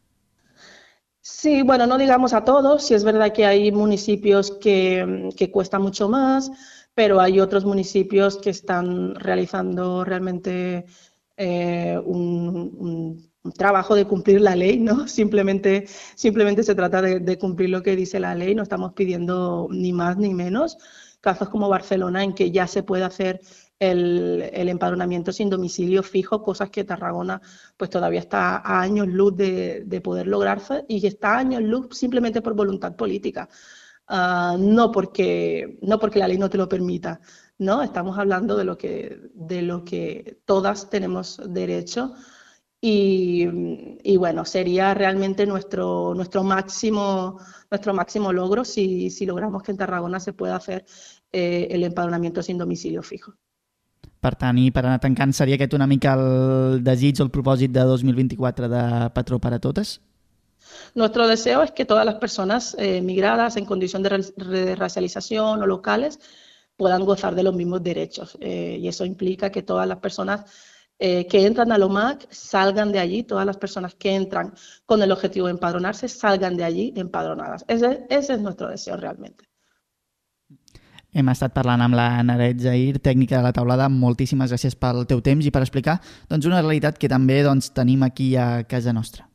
Sí, 1.20 1.62
bueno, 1.62 1.88
no 1.90 1.98
digamos 1.98 2.32
a 2.32 2.44
todos, 2.44 2.86
si 2.86 2.94
es 2.94 3.03
verdad 3.03 3.32
que 3.32 3.46
hay 3.46 3.72
municipios 3.72 4.53
que, 4.62 5.34
que 5.36 5.51
cuesta 5.51 5.80
mucho 5.80 6.09
más, 6.09 6.53
pero 7.01 7.18
hay 7.18 7.40
otros 7.40 7.64
municipios 7.64 8.36
que 8.36 8.51
están 8.51 9.14
realizando 9.14 10.05
realmente 10.05 10.84
eh, 11.34 11.98
un, 12.05 13.32
trabajo 13.57 13.94
de 13.94 14.05
cumplir 14.05 14.42
la 14.42 14.55
ley, 14.55 14.78
¿no? 14.78 15.09
Simplemente, 15.09 15.86
simplemente 16.14 16.62
se 16.62 16.74
trata 16.74 17.01
de, 17.01 17.20
de, 17.20 17.38
cumplir 17.38 17.70
lo 17.70 17.82
que 17.82 17.96
dice 17.96 18.20
la 18.20 18.34
ley, 18.34 18.55
no 18.55 18.62
estamos 18.62 18.92
pidiendo 18.92 19.66
ni 19.70 19.94
más 19.94 20.18
ni 20.18 20.34
menos. 20.34 20.76
Casos 21.22 21.48
como 21.48 21.70
Barcelona, 21.70 22.22
en 22.22 22.34
que 22.34 22.51
ya 22.51 22.66
se 22.66 22.82
puede 22.82 23.05
hacer 23.05 23.40
el, 23.78 24.51
el 24.53 24.68
empadronamiento 24.68 25.32
sin 25.32 25.48
domicilio 25.48 26.03
fijo, 26.03 26.42
cosas 26.42 26.68
que 26.68 26.84
Tarragona 26.84 27.40
pues 27.78 27.88
todavía 27.88 28.20
está 28.20 28.59
a 28.59 28.82
años 28.82 29.09
luz 29.09 29.34
de, 29.36 29.84
de 29.86 30.01
poder 30.03 30.26
lograrse 30.26 30.84
y 30.86 31.07
está 31.07 31.36
a 31.36 31.38
años 31.38 31.62
luz 31.62 31.96
simplemente 31.96 32.42
por 32.42 32.53
voluntad 32.53 32.94
política. 32.94 33.48
Uh, 34.11 34.59
no, 34.59 34.91
porque, 34.91 35.79
no 35.83 36.01
porque 36.01 36.19
la 36.19 36.27
ley 36.27 36.37
no 36.37 36.51
te 36.51 36.59
lo 36.59 36.69
permita, 36.69 37.21
¿no? 37.59 37.81
Estamos 37.81 38.19
hablando 38.19 38.57
de 38.57 38.65
lo 38.65 38.77
que, 38.77 39.31
de 39.35 39.63
lo 39.63 39.85
que 39.85 40.41
todas 40.45 40.91
tenemos 40.91 41.41
derecho 41.47 42.15
y, 42.81 43.47
y, 44.03 44.17
bueno, 44.17 44.45
sería 44.45 44.95
realmente 44.95 45.47
nuestro, 45.47 46.13
nuestro, 46.17 46.43
máximo, 46.43 47.39
nuestro 47.71 47.95
máximo 47.95 48.33
logro 48.33 48.65
si, 48.65 49.11
si 49.11 49.27
logramos 49.27 49.63
que 49.63 49.71
en 49.71 49.79
Tarragona 49.79 50.19
se 50.19 50.33
pueda 50.33 50.57
hacer 50.57 50.85
eh, 51.31 51.69
el 51.71 51.85
empadronamiento 51.85 52.43
sin 52.43 52.59
domicilio 52.59 53.05
fijo. 53.05 53.35
Per 54.21 54.35
tant, 54.37 54.59
i 54.61 54.69
per 54.75 54.83
anar 54.85 54.99
tancant, 55.01 55.31
seria 55.33 55.57
aquest 55.57 55.73
una 55.73 55.87
mica 55.89 56.13
el 56.19 56.83
desig 56.85 57.23
o 57.23 57.25
el 57.25 57.31
propòsit 57.33 57.71
de 57.73 57.87
2024 57.89 58.69
de 58.69 58.83
Patró 59.15 59.39
per 59.39 59.55
a 59.55 59.61
totes? 59.63 60.01
Nuestro 60.95 61.27
deseo 61.27 61.63
es 61.63 61.73
que 61.73 61.85
todas 61.85 62.05
las 62.05 62.17
personas 62.17 62.77
eh, 62.79 63.01
migradas 63.03 63.57
en 63.57 63.65
condición 63.65 64.03
de, 64.03 64.77
racialización 64.77 65.63
o 65.63 65.67
locales 65.67 66.19
puedan 66.77 67.05
gozar 67.05 67.35
de 67.35 67.43
los 67.43 67.55
mismos 67.55 67.83
derechos. 67.83 68.37
Eh, 68.41 68.79
y 68.81 68.89
eso 68.89 69.05
implica 69.05 69.51
que 69.51 69.63
todas 69.63 69.87
las 69.87 69.99
personas 69.99 70.45
eh, 70.99 71.27
que 71.27 71.47
entran 71.47 71.73
a 71.73 71.79
l'OMAC 71.79 72.27
salgan 72.31 72.93
de 72.93 72.99
allí, 72.99 73.23
todas 73.23 73.47
las 73.47 73.57
personas 73.57 73.95
que 73.95 74.15
entran 74.15 74.53
con 74.85 75.03
el 75.03 75.13
objetivo 75.13 75.47
de 75.47 75.53
empadronarse 75.53 76.09
salgan 76.09 76.57
de 76.57 76.65
allí 76.65 76.93
empadronadas. 76.95 77.65
Ese, 77.69 78.07
es 78.11 78.29
nuestro 78.39 78.69
deseo 78.69 78.97
realmente. 78.97 79.45
Hem 81.11 81.27
estat 81.33 81.51
parlant 81.51 81.83
amb 81.83 81.97
la 81.99 82.23
Naret 82.23 82.61
de 82.61 83.43
la 83.43 83.53
taulada. 83.53 83.89
Moltíssimes 83.89 84.53
gràcies 84.53 84.77
pel 84.79 85.07
teu 85.11 85.21
temps 85.21 85.47
i 85.47 85.51
per 85.51 85.65
explicar 85.65 85.99
doncs, 86.29 86.47
una 86.47 86.61
realitat 86.63 86.99
que 86.99 87.09
també 87.09 87.43
doncs, 87.43 87.73
tenim 87.75 88.05
aquí 88.05 88.37
a 88.37 88.63
casa 88.63 88.93
nostra. 88.93 89.30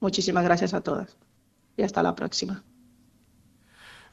Muchísimas 0.00 0.44
gracias 0.44 0.74
a 0.74 0.80
todas 0.80 1.16
y 1.76 1.82
hasta 1.82 2.02
la 2.02 2.14
próxima. 2.14 2.62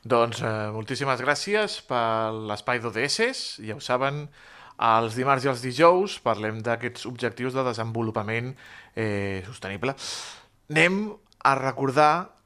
Doncs 0.08 0.40
eh, 0.46 0.70
moltíssimes 0.72 1.20
gràcies 1.20 1.82
per 1.88 2.32
l'espai 2.48 2.80
d'ODS, 2.80 3.58
ja 3.66 3.76
ho 3.76 3.82
saben, 3.84 4.28
els 4.78 5.18
dimarts 5.18 5.44
i 5.44 5.50
els 5.52 5.64
dijous 5.66 6.20
parlem 6.24 6.62
d'aquests 6.64 7.08
objectius 7.10 7.58
de 7.58 7.66
desenvolupament 7.66 8.54
eh, 8.96 9.44
sostenible. 9.48 9.98
Anem 10.72 11.02
a 11.44 11.56
recordar 11.60 12.38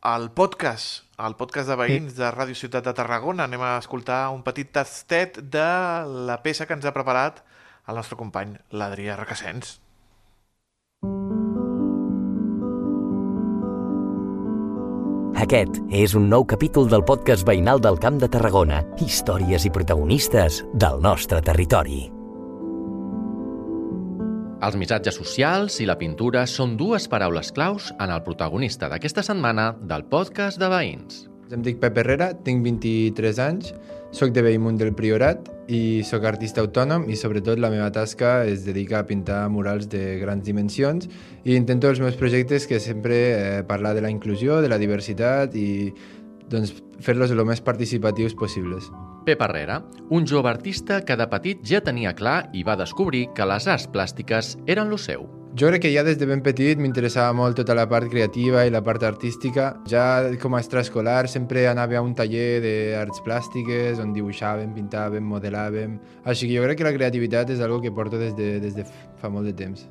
al 0.00 0.30
podcast, 0.32 1.04
al 1.20 1.36
podcast 1.36 1.68
de 1.68 1.76
veïns 1.76 2.16
de 2.16 2.32
Ràdio 2.32 2.56
Ciutat 2.56 2.88
de 2.88 2.96
Tarragona. 2.96 3.44
Anem 3.44 3.62
a 3.62 3.76
escoltar 3.78 4.30
un 4.32 4.42
petit 4.42 4.72
tastet 4.72 5.38
de 5.52 5.68
la 6.30 6.40
peça 6.42 6.66
que 6.66 6.74
ens 6.74 6.88
ha 6.88 6.96
preparat 6.96 7.44
el 7.86 8.00
nostre 8.00 8.16
company, 8.16 8.56
l'Adrià 8.72 9.18
Requesens. 9.20 9.76
Aquest 15.40 15.78
és 15.96 16.12
un 16.18 16.26
nou 16.28 16.42
capítol 16.44 16.84
del 16.92 17.00
podcast 17.08 17.46
veïnal 17.48 17.78
del 17.80 17.96
Camp 17.96 18.18
de 18.20 18.28
Tarragona. 18.28 18.82
Històries 19.00 19.64
i 19.64 19.70
protagonistes 19.72 20.58
del 20.76 20.98
nostre 21.00 21.38
territori. 21.40 22.02
Els 24.60 24.76
missatges 24.76 25.16
socials 25.16 25.78
i 25.80 25.86
la 25.88 25.96
pintura 25.96 26.42
són 26.44 26.74
dues 26.76 27.08
paraules 27.08 27.54
claus 27.56 27.88
en 27.96 28.12
el 28.12 28.20
protagonista 28.26 28.90
d'aquesta 28.92 29.24
setmana 29.24 29.70
del 29.80 30.04
podcast 30.12 30.60
de 30.60 30.68
veïns. 30.68 31.22
Em 31.48 31.64
dic 31.64 31.80
Pep 31.80 31.96
Herrera, 32.02 32.34
tinc 32.44 32.60
23 32.68 33.40
anys, 33.40 33.72
sóc 34.10 34.32
de 34.34 34.42
Bellmunt 34.42 34.78
del 34.80 34.92
Priorat 34.94 35.46
i 35.70 36.02
sóc 36.06 36.24
artista 36.26 36.62
autònom 36.64 37.06
i 37.10 37.16
sobretot 37.18 37.60
la 37.62 37.70
meva 37.70 37.90
tasca 37.94 38.40
es 38.48 38.64
dedica 38.66 39.00
a 39.00 39.06
pintar 39.06 39.44
murals 39.54 39.88
de 39.90 40.18
grans 40.18 40.44
dimensions 40.44 41.06
i 41.44 41.54
intento 41.54 41.90
els 41.90 42.02
meus 42.02 42.18
projectes 42.18 42.66
que 42.66 42.80
sempre 42.82 43.20
eh, 43.30 43.62
parlar 43.66 43.94
de 43.94 44.02
la 44.02 44.10
inclusió, 44.10 44.60
de 44.60 44.68
la 44.72 44.80
diversitat 44.82 45.54
i 45.54 45.92
doncs, 46.50 46.74
fer-los 47.00 47.30
el 47.30 47.44
més 47.46 47.62
participatius 47.62 48.34
possibles. 48.34 48.90
Pep 49.24 49.42
Herrera, 49.46 49.82
un 50.10 50.26
jove 50.26 50.50
artista 50.50 51.04
que 51.06 51.16
de 51.16 51.28
petit 51.30 51.62
ja 51.62 51.82
tenia 51.84 52.16
clar 52.18 52.48
i 52.52 52.66
va 52.66 52.78
descobrir 52.80 53.28
que 53.36 53.46
les 53.46 53.70
arts 53.70 53.86
plàstiques 53.92 54.56
eren 54.66 54.90
lo 54.90 54.98
seu. 54.98 55.39
Jo 55.58 55.66
crec 55.66 55.82
que 55.82 55.90
ja 55.90 56.04
des 56.06 56.14
de 56.16 56.26
ben 56.30 56.44
petit 56.46 56.78
m'interessava 56.78 57.34
molt 57.34 57.56
tota 57.58 57.74
la 57.74 57.88
part 57.90 58.06
creativa 58.12 58.62
i 58.64 58.70
la 58.70 58.84
part 58.86 59.02
artística. 59.02 59.72
Ja 59.90 60.30
com 60.38 60.54
a 60.54 60.60
extraescolar 60.62 61.26
sempre 61.28 61.66
anava 61.66 61.98
a 61.98 62.04
un 62.06 62.14
taller 62.14 62.62
d'arts 62.62 63.24
plàstiques 63.26 63.98
on 63.98 64.14
dibuixàvem, 64.14 64.70
pintàvem, 64.78 65.26
modelàvem... 65.26 65.98
Així 66.22 66.46
que 66.46 66.54
jo 66.54 66.68
crec 66.68 66.78
que 66.78 66.86
la 66.86 66.94
creativitat 66.94 67.50
és 67.50 67.64
algo 67.66 67.82
que 67.82 67.90
porto 67.90 68.20
des 68.20 68.36
de, 68.38 68.60
des 68.62 68.78
de 68.78 68.86
fa 69.18 69.28
molt 69.28 69.50
de 69.50 69.58
temps. 69.58 69.90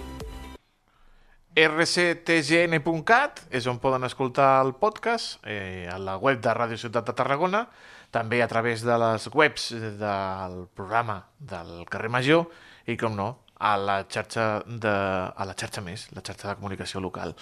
rctgn.cat 1.67 3.45
és 3.53 3.67
on 3.69 3.79
poden 3.83 4.05
escoltar 4.07 4.61
el 4.63 4.73
podcast, 4.79 5.39
eh, 5.45 5.87
a 5.91 5.97
la 5.99 6.17
web 6.17 6.41
de 6.41 6.53
Ràdio 6.55 6.77
Ciutat 6.79 7.05
de 7.07 7.15
Tarragona, 7.17 7.65
també 8.11 8.41
a 8.43 8.47
través 8.51 8.83
de 8.83 8.97
les 8.97 9.27
webs 9.33 9.71
del 9.99 10.67
programa 10.75 11.21
del 11.39 11.85
carrer 11.89 12.11
Major 12.11 12.47
i, 12.85 12.97
com 12.97 13.15
no, 13.15 13.29
a 13.59 13.75
la 13.77 14.01
xarxa, 14.09 14.63
de, 14.65 14.91
a 14.91 15.47
la 15.47 15.55
xarxa 15.57 15.83
més, 15.85 16.07
la 16.15 16.23
xarxa 16.25 16.49
de 16.49 16.57
comunicació 16.59 17.01
local. 17.03 17.35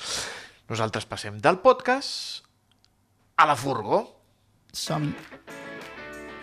Nosaltres 0.69 1.07
passem 1.09 1.39
del 1.41 1.59
podcast 1.63 2.43
a 3.39 3.47
la 3.49 3.55
furgó. 3.55 4.03
Som-hi. 4.71 5.13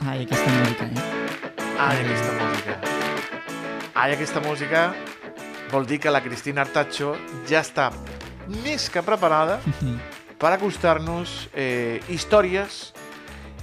Ai, 0.06 0.24
aquesta 0.24 0.50
música, 0.50 0.86
eh? 0.86 1.26
Ai, 1.78 2.00
aquesta 2.04 2.32
música. 2.40 2.80
Ai, 3.94 4.12
aquesta 4.12 4.40
música 4.40 4.82
vol 5.72 5.86
dir 5.86 5.98
que 6.00 6.10
la 6.10 6.22
Cristina 6.22 6.62
Artacho 6.62 7.14
ja 7.48 7.60
està 7.64 7.90
més 8.62 8.88
que 8.90 9.02
preparada 9.02 9.58
per 10.40 10.52
acostar-nos 10.54 11.48
eh, 11.54 12.00
històries 12.12 12.92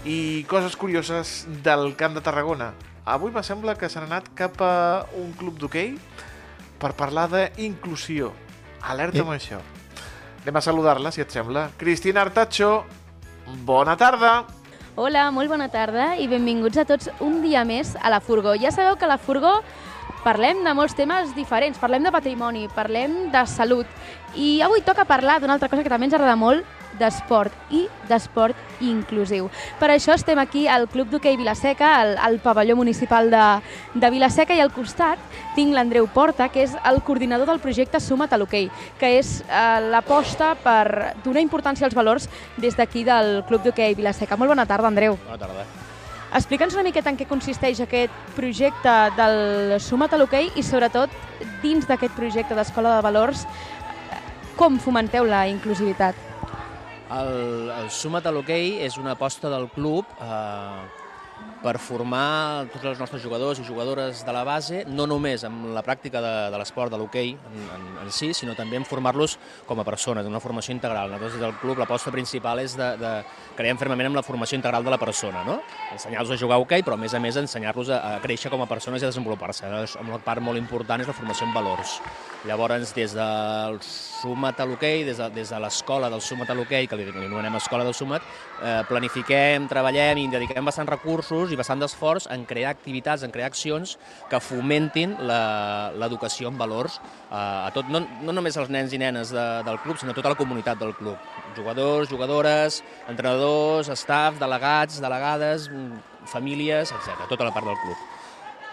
i 0.06 0.44
coses 0.50 0.76
curioses 0.76 1.46
del 1.64 1.94
Camp 1.96 2.16
de 2.18 2.22
Tarragona. 2.26 2.74
Avui 3.06 3.32
me 3.36 3.44
sembla 3.44 3.76
que 3.80 3.88
s'han 3.92 4.08
anat 4.10 4.30
cap 4.36 4.60
a 4.64 4.74
un 5.20 5.32
club 5.40 5.58
d'hoquei 5.60 5.94
per 6.80 6.94
parlar 7.00 7.30
d'inclusió. 7.32 8.34
Alerta 8.84 9.18
Eh. 9.20 9.22
amb 9.24 9.32
això. 9.32 9.62
Anem 10.44 10.58
a 10.60 10.62
saludar-la, 10.62 11.12
si 11.12 11.22
et 11.24 11.32
sembla. 11.32 11.70
Cristina 11.80 12.20
Artacho, 12.22 12.84
bona 13.64 13.96
tarda. 13.96 14.44
Hola, 14.96 15.30
molt 15.32 15.50
bona 15.50 15.70
tarda 15.72 16.18
i 16.20 16.28
benvinguts 16.28 16.78
a 16.78 16.84
tots 16.86 17.08
un 17.24 17.40
dia 17.42 17.64
més 17.66 17.96
a 17.96 18.12
la 18.12 18.20
Furgó. 18.20 18.54
Ja 18.60 18.72
sabeu 18.76 18.98
que 19.00 19.08
la 19.08 19.18
Furgó 19.18 19.54
parlem 20.24 20.64
de 20.64 20.74
molts 20.78 20.96
temes 20.96 21.34
diferents, 21.36 21.80
parlem 21.80 22.04
de 22.04 22.14
patrimoni, 22.14 22.68
parlem 22.76 23.32
de 23.34 23.46
salut 23.48 23.88
i 24.36 24.62
avui 24.66 24.82
toca 24.82 25.06
parlar 25.06 25.40
d'una 25.40 25.58
altra 25.58 25.70
cosa 25.70 25.84
que 25.84 25.92
també 25.92 26.08
ens 26.08 26.16
agrada 26.16 26.38
molt, 26.40 26.66
d'esport 27.00 27.54
i 27.74 27.88
d'esport 28.10 28.58
inclusiu. 28.84 29.50
Per 29.80 29.90
això 29.94 30.14
estem 30.14 30.40
aquí 30.40 30.66
al 30.68 30.88
Club 30.92 31.10
d'Hoquei 31.10 31.38
Vilaseca, 31.40 31.94
al, 32.00 32.16
al 32.22 32.40
pavelló 32.44 32.76
municipal 32.78 33.32
de, 33.34 33.44
de 33.94 34.12
Vilaseca 34.14 34.56
i 34.56 34.62
al 34.64 34.74
costat 34.74 35.22
tinc 35.56 35.74
l'Andreu 35.74 36.08
Porta, 36.14 36.50
que 36.54 36.66
és 36.66 36.76
el 36.86 37.02
coordinador 37.06 37.50
del 37.50 37.62
projecte 37.64 38.02
Suma't 38.02 38.34
a 38.34 38.42
l'Hoquei, 38.42 38.70
que 39.00 39.16
és 39.20 39.40
eh, 39.48 39.80
l'aposta 39.94 40.54
per 40.64 41.16
donar 41.26 41.46
importància 41.46 41.88
als 41.88 41.98
valors 41.98 42.30
des 42.58 42.78
d'aquí 42.78 43.06
del 43.08 43.42
Club 43.50 43.66
d'Hoquei 43.66 43.98
Vilaseca. 43.98 44.38
Molt 44.38 44.54
bona 44.54 44.68
tarda, 44.70 44.94
Andreu. 44.94 45.18
Bona 45.26 45.42
tarda. 45.48 45.83
Explica'ns 46.34 46.74
una 46.74 46.84
miqueta 46.86 47.12
en 47.14 47.18
què 47.20 47.28
consisteix 47.30 47.78
aquest 47.84 48.14
projecte 48.34 48.94
del 49.20 49.76
Suma't 49.78 50.16
a 50.16 50.18
l'Hoquei 50.18 50.50
i 50.58 50.64
sobretot 50.66 51.14
dins 51.62 51.86
d'aquest 51.86 52.16
projecte 52.18 52.58
d'Escola 52.58 52.96
de 52.96 53.04
Valors 53.06 53.46
com 54.58 54.80
fomenteu 54.82 55.28
la 55.30 55.44
inclusivitat? 55.50 56.18
El, 57.14 57.70
el 57.70 57.90
Suma't 57.94 58.26
a 58.26 58.34
l'hoquei 58.34 58.80
és 58.86 58.98
una 58.98 59.14
aposta 59.14 59.52
del 59.52 59.68
club 59.76 60.10
eh, 60.18 61.03
per 61.64 61.78
formar 61.80 62.68
tots 62.74 62.86
els 62.92 63.00
nostres 63.00 63.24
jugadors 63.24 63.60
i 63.62 63.66
jugadores 63.66 64.24
de 64.28 64.36
la 64.36 64.44
base, 64.44 64.84
no 64.90 65.08
només 65.08 65.46
amb 65.48 65.70
la 65.74 65.84
pràctica 65.86 66.22
de, 66.24 66.34
de 66.52 66.60
l'esport 66.60 66.92
de 66.92 67.00
l'hoquei 67.00 67.34
en, 67.34 67.66
en, 67.78 67.88
en 68.04 68.12
si, 68.12 68.34
sinó 68.36 68.56
també 68.58 68.78
en 68.80 68.88
formar-los 68.88 69.38
com 69.70 69.80
a 69.80 69.88
persones, 69.88 70.28
una 70.28 70.44
formació 70.44 70.76
integral. 70.76 71.14
Nosaltres 71.14 71.38
des 71.38 71.46
del 71.46 71.56
club 71.62 71.80
l'aposta 71.80 72.12
principal 72.12 72.60
és 72.64 72.76
de, 72.80 72.90
de 73.00 73.14
creiem 73.58 73.80
fermament 73.80 74.12
amb 74.12 74.20
la 74.20 74.26
formació 74.28 74.60
integral 74.60 74.84
de 74.84 74.94
la 74.94 75.00
persona, 75.02 75.46
no? 75.48 75.62
ensenyar-los 75.96 76.36
a 76.36 76.40
jugar 76.40 76.60
a 76.60 76.66
hoquei, 76.66 76.84
però 76.84 76.98
a 77.00 77.02
més 77.02 77.16
a 77.16 77.22
més 77.24 77.40
ensenyar-los 77.40 77.94
a, 77.94 78.02
a 78.18 78.24
créixer 78.24 78.52
com 78.54 78.66
a 78.66 78.70
persones 78.70 79.02
i 79.02 79.08
a 79.08 79.14
desenvolupar-se. 79.14 79.70
Una 80.04 80.20
part 80.24 80.44
molt 80.44 80.60
important 80.60 81.02
és 81.02 81.10
la 81.10 81.16
formació 81.16 81.48
en 81.48 81.56
valors. 81.56 82.00
Llavors, 82.50 82.92
des 82.98 83.16
del 83.16 83.80
Sumat 84.24 84.62
a 84.64 84.66
l'hoquei, 84.68 85.02
des 85.04 85.18
de, 85.20 85.26
des 85.36 85.50
de 85.52 85.58
l'escola 85.60 86.08
del 86.12 86.22
Sumat 86.24 86.54
a 86.54 86.56
l'hoquei, 86.56 86.88
que 86.88 86.96
li, 86.96 87.04
li 87.10 87.26
anomenem 87.26 87.58
Escola 87.60 87.84
del 87.84 87.96
Sumat, 87.98 88.24
eh, 88.62 88.78
planifiquem, 88.88 89.66
treballem 89.72 90.22
i 90.22 90.30
dediquem 90.32 90.64
bastant 90.64 90.88
recursos 90.88 91.52
i 91.52 91.60
bastant 91.60 91.84
d'esforç 91.84 92.30
en 92.32 92.46
crear 92.48 92.72
activitats, 92.72 93.26
en 93.28 93.34
crear 93.36 93.50
accions 93.52 93.98
que 94.32 94.40
fomentin 94.40 95.18
l'educació 95.28 96.54
en 96.54 96.62
valors 96.62 96.96
eh, 97.02 97.36
a 97.36 97.70
tot, 97.76 97.92
no, 97.92 98.06
no 98.24 98.38
només 98.40 98.56
als 98.56 98.72
nens 98.72 98.96
i 98.96 99.02
nenes 99.02 99.36
de, 99.36 99.46
del 99.68 99.82
club, 99.84 100.00
sinó 100.00 100.16
a 100.16 100.20
tota 100.22 100.32
la 100.32 100.40
comunitat 100.40 100.80
del 100.80 100.96
club. 100.96 101.20
Jugadors, 101.60 102.08
jugadores, 102.08 102.80
entrenadors, 103.12 103.92
staff, 104.00 104.40
delegats, 104.40 105.04
delegades, 105.04 105.68
mm, 105.68 106.28
famílies, 106.32 106.96
etc. 106.96 107.28
tota 107.28 107.50
la 107.50 107.52
part 107.52 107.68
del 107.68 107.80
club 107.84 108.12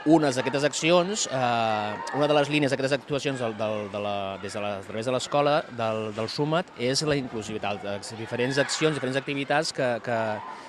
unes 0.06 0.36
d'aquestes 0.36 0.64
accions, 0.64 1.26
eh, 1.30 2.16
una 2.16 2.28
de 2.28 2.34
les 2.34 2.48
línies 2.48 2.72
d'aquestes 2.72 2.96
actuacions 2.96 3.40
del, 3.40 3.56
del, 3.58 3.90
de 3.92 4.00
la, 4.00 4.38
des 4.40 4.52
de 4.52 4.60
la, 4.60 4.76
a 4.78 4.86
través 4.86 5.06
de 5.06 5.12
l'escola, 5.12 5.60
del, 5.76 6.14
del 6.16 6.28
SUMAT, 6.28 6.72
és 6.78 7.02
la 7.04 7.18
inclusivitat, 7.20 7.84
diferents 8.16 8.58
accions, 8.58 8.96
diferents 8.96 9.20
activitats 9.20 9.74
que, 9.76 9.92
que, 10.04 10.18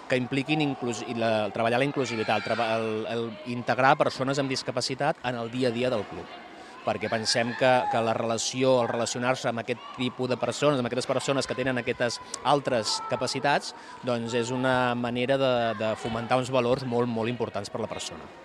que 0.09 0.19
impliquin 0.19 0.61
inclus, 0.67 1.05
la, 1.15 1.49
treballar 1.55 1.79
la 1.79 1.87
inclusivitat, 1.87 2.51
el, 2.51 2.61
el, 2.67 2.93
el 3.15 3.27
integrar 3.55 3.95
persones 3.97 4.39
amb 4.39 4.51
discapacitat 4.51 5.23
en 5.23 5.39
el 5.39 5.51
dia 5.51 5.71
a 5.71 5.75
dia 5.75 5.91
del 5.93 6.07
club 6.11 6.39
perquè 6.81 7.11
pensem 7.11 7.51
que, 7.59 7.69
que 7.91 7.99
la 8.01 8.15
relació, 8.17 8.79
el 8.81 8.89
relacionar-se 8.89 9.51
amb 9.51 9.61
aquest 9.61 9.83
tipus 9.99 10.31
de 10.31 10.37
persones, 10.41 10.81
amb 10.81 10.89
aquestes 10.89 11.05
persones 11.05 11.45
que 11.45 11.53
tenen 11.53 11.77
aquestes 11.77 12.17
altres 12.41 12.97
capacitats, 13.05 13.75
doncs 14.01 14.33
és 14.33 14.49
una 14.49 14.95
manera 14.97 15.37
de, 15.37 15.55
de 15.77 15.95
fomentar 16.01 16.41
uns 16.41 16.49
valors 16.49 16.81
molt, 16.81 17.05
molt 17.05 17.29
importants 17.29 17.69
per 17.69 17.83
a 17.83 17.85
la 17.85 17.91
persona. 17.91 18.40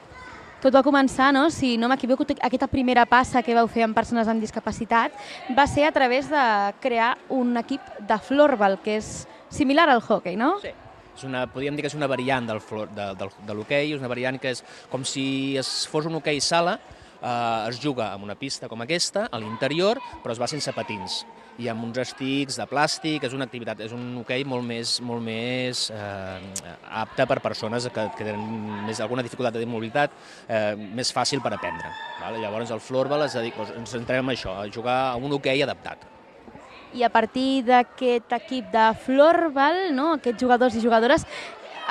Tot 0.67 0.75
va 0.75 0.81
començar, 0.83 1.29
no? 1.31 1.45
si 1.55 1.77
no 1.79 1.87
m'equivoco, 1.87 2.25
aquesta 2.43 2.67
primera 2.67 3.05
passa 3.07 3.39
que 3.47 3.55
vau 3.55 3.69
fer 3.71 3.85
amb 3.87 3.95
persones 3.95 4.27
amb 4.27 4.43
discapacitat 4.43 5.15
va 5.55 5.63
ser 5.71 5.85
a 5.87 5.93
través 5.95 6.27
de 6.27 6.41
crear 6.83 7.13
un 7.31 7.55
equip 7.61 7.85
de 8.09 8.17
florbal, 8.19 8.75
que 8.83 8.97
és 8.99 9.11
similar 9.47 9.85
al 9.93 10.03
hockey, 10.03 10.35
no? 10.35 10.57
Sí. 10.65 10.73
És 11.15 11.23
una, 11.23 11.45
podríem 11.47 11.79
dir 11.79 11.85
que 11.85 11.93
és 11.93 11.95
una 11.95 12.09
variant 12.11 12.51
del, 12.51 12.59
flor, 12.59 12.91
de, 12.99 13.07
del, 13.15 13.31
de 13.47 13.55
l'hoquei, 13.55 13.95
és 13.95 14.03
una 14.03 14.11
variant 14.11 14.41
que 14.43 14.57
és 14.57 14.65
com 14.91 15.07
si 15.07 15.55
es 15.57 15.71
fos 15.87 16.11
un 16.11 16.19
hoquei 16.19 16.43
sala, 16.43 16.81
eh, 17.21 17.69
es 17.71 17.81
juga 17.83 18.13
amb 18.13 18.25
una 18.25 18.37
pista 18.39 18.69
com 18.69 18.83
aquesta, 18.83 19.29
a 19.31 19.43
l'interior, 19.43 20.01
però 20.23 20.35
es 20.35 20.41
va 20.43 20.51
sense 20.51 20.73
patins 20.77 21.25
i 21.59 21.69
amb 21.73 21.87
uns 21.87 21.99
estics 22.01 22.59
de 22.61 22.67
plàstic, 22.69 23.25
és 23.25 23.35
una 23.37 23.47
activitat, 23.49 23.81
és 23.87 23.93
un 23.97 24.19
hoquei 24.21 24.45
molt 24.49 24.65
més, 24.67 24.97
molt 25.05 25.25
més 25.25 25.87
eh, 25.95 26.67
apte 27.01 27.27
per 27.29 27.39
persones 27.45 27.89
que, 27.93 28.09
que 28.17 28.27
tenen 28.27 28.83
més, 28.87 29.01
alguna 29.01 29.25
dificultat 29.25 29.57
de 29.57 29.69
mobilitat, 29.69 30.13
eh, 30.49 30.75
més 30.77 31.13
fàcil 31.17 31.41
per 31.45 31.55
aprendre. 31.57 31.93
Vale? 32.21 32.43
Llavors 32.45 32.75
el 32.75 32.83
floorball 32.85 33.25
és 33.29 33.39
a 33.39 33.45
dir, 33.45 33.55
doncs, 33.57 33.73
ens 33.81 33.97
centrem 33.97 34.27
en 34.27 34.37
això, 34.37 34.59
a 34.61 34.69
jugar 34.73 34.99
a 35.09 35.17
un 35.17 35.33
hoquei 35.39 35.65
adaptat. 35.65 36.05
I 36.97 37.03
a 37.05 37.11
partir 37.13 37.65
d'aquest 37.67 38.31
equip 38.37 38.69
de 38.73 38.85
floorball, 39.05 39.81
no, 39.97 40.13
aquests 40.17 40.41
jugadors 40.41 40.77
i 40.79 40.85
jugadores, 40.85 41.27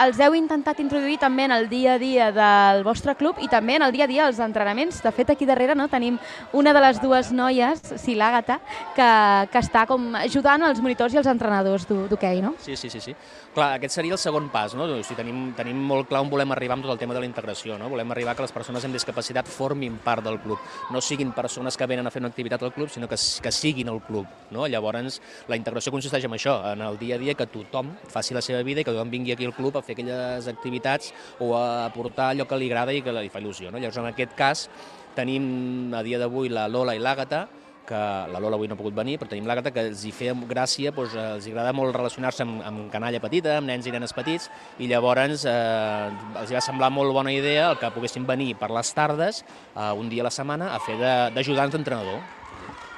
els 0.04 0.20
heu 0.20 0.34
intentat 0.36 0.80
introduir 0.84 1.18
també 1.22 1.46
en 1.48 1.54
el 1.56 1.70
dia 1.70 1.94
a 1.96 2.00
dia 2.00 2.32
del 2.36 2.84
vostre 2.84 3.14
club 3.16 3.38
i 3.40 3.48
també 3.48 3.78
en 3.78 3.84
el 3.86 3.94
dia 3.96 4.04
a 4.04 4.08
dia 4.12 4.26
dels 4.26 4.40
entrenaments. 4.44 5.02
De 5.04 5.12
fet, 5.16 5.30
aquí 5.32 5.46
darrere 5.48 5.76
no, 5.76 5.88
tenim 5.88 6.18
una 6.54 6.74
de 6.76 6.82
les 6.84 7.00
dues 7.02 7.32
noies, 7.32 7.80
sí, 8.02 8.16
l'Àgata, 8.16 8.60
que, 8.96 9.08
que 9.52 9.62
està 9.62 9.86
com 9.88 10.14
ajudant 10.20 10.66
els 10.68 10.82
monitors 10.84 11.14
i 11.16 11.22
els 11.22 11.28
entrenadors 11.32 11.88
d'ho- 11.88 12.08
d'hoquei, 12.12 12.42
no? 12.44 12.56
Sí, 12.60 12.76
sí, 12.76 12.90
sí, 12.90 13.00
sí. 13.00 13.16
Clar, 13.56 13.76
aquest 13.78 13.96
seria 13.96 14.12
el 14.18 14.20
segon 14.20 14.50
pas, 14.52 14.76
no? 14.76 14.84
O 14.84 15.04
sigui, 15.04 15.16
tenim, 15.22 15.54
tenim 15.56 15.80
molt 15.80 16.10
clar 16.10 16.22
on 16.26 16.30
volem 16.30 16.52
arribar 16.52 16.76
amb 16.76 16.84
tot 16.84 16.92
el 16.92 17.00
tema 17.00 17.14
de 17.16 17.22
la 17.24 17.30
integració, 17.30 17.78
no? 17.80 17.88
Volem 17.90 18.12
arribar 18.12 18.36
que 18.36 18.44
les 18.44 18.52
persones 18.52 18.84
amb 18.84 18.94
discapacitat 18.98 19.48
formin 19.48 19.96
part 20.04 20.24
del 20.26 20.40
club, 20.44 20.60
no 20.92 21.00
siguin 21.00 21.32
persones 21.32 21.78
que 21.78 21.88
venen 21.88 22.06
a 22.08 22.12
fer 22.12 22.20
una 22.22 22.30
activitat 22.34 22.62
al 22.64 22.74
club, 22.74 22.90
sinó 22.90 23.08
que, 23.08 23.16
que 23.16 23.52
siguin 23.52 23.88
el 23.88 24.02
club, 24.02 24.28
no? 24.52 24.68
Llavors, 24.68 25.22
la 25.48 25.56
integració 25.56 25.92
consisteix 25.96 26.26
en 26.28 26.36
això, 26.36 26.58
en 26.74 26.82
el 26.82 27.00
dia 27.00 27.16
a 27.16 27.18
dia 27.22 27.34
que 27.34 27.48
tothom 27.48 27.94
faci 28.12 28.34
la 28.36 28.42
seva 28.44 28.62
vida 28.64 28.82
i 28.82 28.84
que 28.84 28.92
tothom 28.92 29.10
vingui 29.14 29.32
aquí 29.32 29.46
al 29.46 29.54
club 29.56 29.78
a 29.78 29.85
fer 29.86 29.96
aquelles 29.96 30.48
activitats 30.52 31.14
o 31.40 31.54
a 31.58 31.86
aportar 31.86 32.32
allò 32.34 32.48
que 32.50 32.58
li 32.60 32.72
agrada 32.72 32.94
i 32.94 33.04
que 33.06 33.14
li 33.16 33.30
fa 33.30 33.40
il·lusió, 33.44 33.72
no? 33.72 33.78
Llavors, 33.80 34.02
en 34.02 34.10
aquest 34.12 34.34
cas, 34.38 34.66
tenim 35.16 35.94
a 35.96 36.02
dia 36.04 36.20
d'avui 36.20 36.50
la 36.50 36.68
Lola 36.68 36.96
i 36.96 37.00
l'Àgata, 37.00 37.46
que 37.86 37.94
la 37.94 38.40
Lola 38.42 38.58
avui 38.58 38.66
no 38.68 38.74
ha 38.74 38.80
pogut 38.80 38.96
venir, 38.98 39.20
però 39.22 39.30
tenim 39.30 39.46
l'Àgata 39.46 39.70
que 39.72 39.84
els 39.92 40.02
hi 40.08 40.12
feia 40.12 40.34
gràcia, 40.50 40.90
doncs, 40.92 41.14
els 41.16 41.46
agrada 41.52 41.72
molt 41.78 41.94
relacionar-se 41.96 42.42
amb, 42.42 42.64
amb 42.66 42.88
canalla 42.92 43.20
petita, 43.22 43.60
amb 43.60 43.70
nens 43.70 43.86
i 43.86 43.94
nenes 43.94 44.12
petits, 44.18 44.50
i 44.82 44.88
llavors 44.90 45.46
eh, 45.46 46.10
els 46.42 46.52
va 46.56 46.64
semblar 46.66 46.90
molt 46.90 47.14
bona 47.14 47.32
idea 47.32 47.70
el 47.70 47.78
que 47.78 47.92
poguessin 47.94 48.26
venir 48.26 48.56
per 48.58 48.72
les 48.74 48.90
tardes, 48.98 49.44
eh, 49.76 49.92
un 49.94 50.10
dia 50.10 50.26
a 50.26 50.28
la 50.32 50.34
setmana, 50.34 50.74
a 50.74 50.80
fer 50.82 50.98
de- 50.98 51.30
d'ajudants 51.36 51.78
d'entrenador. 51.78 52.20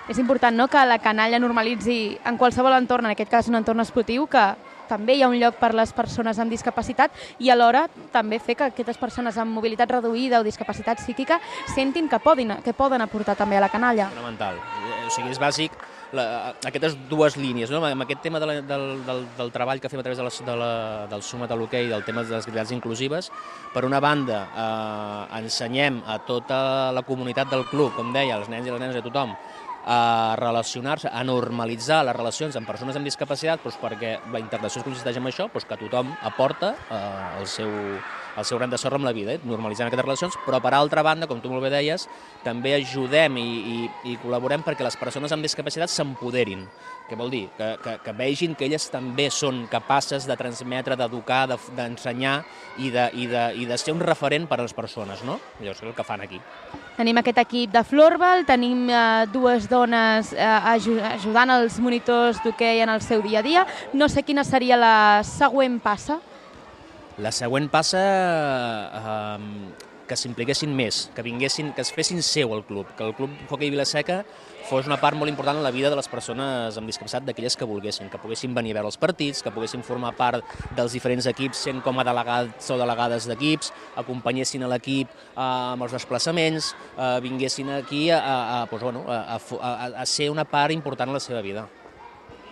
És 0.07 0.17
important 0.23 0.55
no, 0.55 0.69
que 0.71 0.79
la 0.87 1.01
canalla 1.03 1.37
normalitzi 1.37 2.17
en 2.23 2.37
qualsevol 2.39 2.71
entorn, 2.79 3.05
en 3.05 3.11
aquest 3.11 3.29
cas 3.29 3.49
un 3.51 3.59
entorn 3.59 3.83
esportiu, 3.83 4.23
que 4.31 4.55
també 4.87 5.17
hi 5.17 5.23
ha 5.23 5.31
un 5.31 5.37
lloc 5.39 5.59
per 5.59 5.73
les 5.77 5.93
persones 5.93 6.39
amb 6.39 6.51
discapacitat 6.53 7.11
i 7.39 7.51
alhora 7.53 7.87
també 8.13 8.39
fer 8.39 8.55
que 8.55 8.69
aquestes 8.71 8.97
persones 8.97 9.37
amb 9.37 9.53
mobilitat 9.53 9.91
reduïda 9.91 10.41
o 10.41 10.47
discapacitat 10.47 11.01
psíquica 11.03 11.39
sentin 11.73 12.09
que 12.09 12.19
poden, 12.19 12.57
que 12.63 12.73
poden 12.73 13.01
aportar 13.01 13.35
també 13.35 13.57
a 13.57 13.61
la 13.61 13.69
canalla. 13.69 14.09
fonamental. 14.09 14.55
Eh, 14.55 15.05
O 15.07 15.09
sigui, 15.09 15.31
és 15.31 15.39
bàsic 15.39 15.71
la, 16.11 16.53
aquestes 16.67 16.95
dues 17.09 17.37
línies, 17.37 17.71
no? 17.71 17.83
amb 17.85 18.03
aquest 18.03 18.21
tema 18.23 18.39
de 18.39 18.47
la, 18.47 18.55
del, 18.61 18.85
del, 19.05 19.21
del 19.37 19.51
treball 19.51 19.79
que 19.79 19.89
fem 19.91 19.99
a 19.99 20.03
través 20.03 20.19
de 20.19 20.23
la, 20.23 20.31
de 20.49 20.55
la, 20.59 20.71
del 21.11 21.23
Sumat 21.23 21.51
a 21.51 21.55
l'hoquei, 21.55 21.87
del 21.87 22.03
tema 22.03 22.23
de 22.23 22.31
les 22.31 22.43
activitats 22.43 22.71
inclusives. 22.75 23.31
Per 23.73 23.83
una 23.85 23.99
banda, 24.03 24.41
eh, 24.47 25.39
ensenyem 25.41 26.01
a 26.07 26.19
tota 26.27 26.91
la 26.95 27.03
comunitat 27.07 27.51
del 27.51 27.65
club, 27.71 27.93
com 27.95 28.13
deia, 28.15 28.37
els 28.37 28.49
nens 28.51 28.67
i 28.67 28.71
les 28.71 28.79
nenes 28.83 28.95
i 28.95 29.03
a 29.03 29.05
tothom, 29.05 29.35
a 29.87 30.35
relacionar-se, 30.35 31.07
a 31.07 31.23
normalitzar 31.23 32.01
les 32.03 32.15
relacions 32.15 32.57
amb 32.59 32.67
persones 32.67 32.97
amb 32.99 33.07
discapacitat, 33.07 33.63
doncs 33.63 33.77
perquè 33.79 34.17
la 34.33 34.41
integració 34.43 34.83
consisteix 34.83 35.15
en 35.21 35.29
això, 35.29 35.47
doncs 35.53 35.67
que 35.69 35.79
tothom 35.79 36.11
aporta 36.27 36.73
eh, 36.75 36.99
el, 37.39 37.47
seu, 37.47 37.71
el 37.71 38.47
seu 38.49 38.59
gran 38.59 38.73
de 38.73 38.79
sorra 38.81 38.99
amb 38.99 39.07
la 39.07 39.15
vida, 39.15 39.37
eh, 39.37 39.41
normalitzant 39.47 39.87
aquestes 39.87 40.05
relacions, 40.05 40.37
però 40.43 40.59
per 40.63 40.75
altra 40.75 41.05
banda, 41.07 41.29
com 41.31 41.39
tu 41.39 41.53
molt 41.53 41.63
bé 41.63 41.71
deies, 41.71 42.09
també 42.43 42.75
ajudem 42.81 43.39
i, 43.39 43.47
i, 43.47 43.79
i 44.11 44.19
col·laborem 44.25 44.67
perquè 44.67 44.83
les 44.83 44.99
persones 44.99 45.31
amb 45.31 45.47
discapacitat 45.47 45.93
s'empoderin. 45.93 46.67
Què 47.07 47.15
vol 47.15 47.29
dir? 47.31 47.45
Que, 47.55 47.67
que, 47.79 47.91
que 48.03 48.11
vegin 48.17 48.51
que 48.59 48.65
elles 48.67 48.89
també 48.91 49.29
són 49.31 49.61
capaces 49.71 50.25
de 50.27 50.35
transmetre, 50.35 50.97
d'educar, 50.99 51.45
de- 51.47 51.55
d'ensenyar 51.77 52.41
i, 52.83 52.89
de, 52.91 53.05
i, 53.15 53.27
de, 53.31 53.43
i 53.63 53.67
de 53.69 53.77
ser 53.79 53.93
un 53.95 54.01
referent 54.03 54.43
per 54.49 54.57
a 54.59 54.65
les 54.65 54.75
persones, 54.75 55.21
no? 55.23 55.37
Llavors, 55.61 55.79
és 55.79 55.87
el 55.87 55.95
que 55.95 56.03
fan 56.03 56.25
aquí. 56.25 56.41
Tenim 56.97 57.21
aquest 57.21 57.39
equip 57.45 57.71
de 57.71 57.83
floorball, 57.87 58.43
tenim 58.49 58.89
eh, 58.91 59.23
dues 59.31 59.69
dones 59.71 60.33
eh, 60.35 60.43
aju 60.73 60.97
ajudant 61.13 61.55
els 61.55 61.79
monitors 61.79 62.41
d'hoquei 62.43 62.83
en 62.83 62.91
el 62.91 62.99
seu 63.05 63.23
dia 63.23 63.39
a 63.39 63.45
dia. 63.45 63.63
No 63.93 64.09
sé 64.11 64.25
quina 64.27 64.43
seria 64.43 64.75
la 64.75 64.95
següent 65.23 65.79
passa. 65.79 66.19
La 67.23 67.31
següent 67.31 67.69
passa 67.71 68.03
eh, 68.99 69.37
que 70.07 70.15
s'impliquessin 70.15 70.71
més, 70.75 71.07
que 71.15 71.23
vinguessin, 71.25 71.71
que 71.75 71.83
es 71.83 71.89
fessin 71.91 72.21
seu 72.23 72.53
el 72.55 72.61
club, 72.67 72.87
que 72.95 73.03
el 73.03 73.15
club 73.17 73.31
Hockey 73.49 73.71
Vilaseca 73.73 74.21
fos 74.67 74.87
una 74.89 74.97
part 74.99 75.15
molt 75.15 75.31
important 75.31 75.57
en 75.57 75.63
la 75.63 75.71
vida 75.71 75.89
de 75.89 75.95
les 75.95 76.09
persones 76.11 76.77
amb 76.77 76.89
discapacitat, 76.89 77.23
d'aquelles 77.27 77.55
que 77.55 77.67
volguessin, 77.67 78.09
que 78.11 78.19
poguessin 78.19 78.53
venir 78.55 78.73
a 78.75 78.79
veure 78.81 78.91
els 78.91 78.99
partits, 78.99 79.41
que 79.43 79.53
poguessin 79.55 79.85
formar 79.87 80.11
part 80.19 80.43
dels 80.75 80.95
diferents 80.97 81.29
equips, 81.31 81.63
sent 81.69 81.81
com 81.85 81.99
a 81.99 82.05
delegats 82.07 82.69
o 82.73 82.79
delegades 82.79 83.29
d'equips, 83.31 83.71
acompanyessin 84.03 84.67
a 84.67 84.71
l'equip 84.73 85.07
eh, 85.07 85.41
amb 85.47 85.87
els 85.87 85.95
desplaçaments, 85.95 86.73
eh, 86.97 87.17
vinguessin 87.23 87.71
aquí 87.79 88.09
a, 88.11 88.19
a, 88.19 88.37
a, 88.61 88.77
bueno, 88.77 89.05
a, 89.07 89.39
a, 89.39 89.91
a 90.03 90.05
ser 90.05 90.29
una 90.33 90.45
part 90.45 90.75
important 90.75 91.09
en 91.09 91.21
la 91.21 91.23
seva 91.23 91.41
vida. 91.41 91.67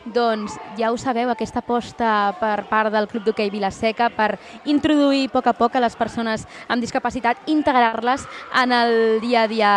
Doncs 0.05 0.53
ja 0.77 0.91
ho 0.93 0.97
sabeu, 1.01 1.31
aquesta 1.33 1.63
aposta 1.63 2.35
per 2.37 2.67
part 2.69 2.93
del 2.93 3.07
Club 3.09 3.23
d'Hoquei 3.25 3.49
Vilaseca 3.49 4.11
per 4.13 4.35
introduir 4.69 5.23
a 5.25 5.31
poc 5.33 5.47
a 5.49 5.53
poc 5.57 5.75
a 5.75 5.81
les 5.81 5.95
persones 5.97 6.45
amb 6.69 6.83
discapacitat, 6.83 7.41
integrar-les 7.49 8.27
en 8.61 8.75
el 8.75 9.19
dia 9.23 9.43
a 9.43 9.49
dia 9.49 9.71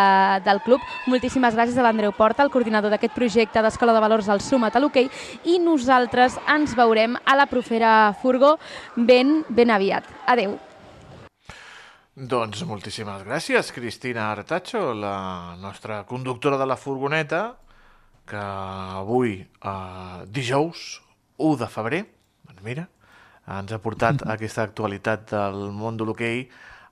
del 0.45 0.61
club. 0.67 0.85
Moltíssimes 1.09 1.57
gràcies 1.57 1.79
a 1.81 1.87
l'Andreu 1.87 2.13
Porta, 2.13 2.45
el 2.45 2.53
coordinador 2.53 2.93
d'aquest 2.93 3.17
projecte 3.17 3.63
d'Escola 3.65 3.95
de 3.97 4.03
Valors 4.05 4.29
al 4.29 4.45
Sumat 4.45 4.77
a 4.77 4.83
l'Hoquei, 4.85 5.09
i 5.49 5.57
nosaltres 5.65 6.37
ens 6.45 6.77
veurem 6.77 7.17
a 7.25 7.37
la 7.37 7.49
profera 7.49 8.13
Furgó 8.21 8.59
ben, 8.97 9.47
ben 9.49 9.73
aviat. 9.73 10.05
Adeu. 10.29 10.59
Doncs 12.19 12.65
moltíssimes 12.67 13.23
gràcies, 13.23 13.73
Cristina 13.73 14.33
Artacho, 14.33 14.93
la 14.93 15.55
nostra 15.57 16.03
conductora 16.05 16.59
de 16.59 16.67
la 16.67 16.77
furgoneta, 16.77 17.55
que 18.29 18.37
avui, 18.37 19.41
eh, 19.43 20.25
dijous 20.29 21.01
1 21.39 21.57
de 21.61 21.69
febrer, 21.73 22.03
doncs 22.47 22.63
mira, 22.67 22.89
ens 23.49 23.73
ha 23.73 23.79
portat 23.81 24.23
aquesta 24.37 24.63
actualitat 24.69 25.31
del 25.33 25.71
món 25.73 25.97
de 25.97 26.05
l'hoquei 26.05 26.47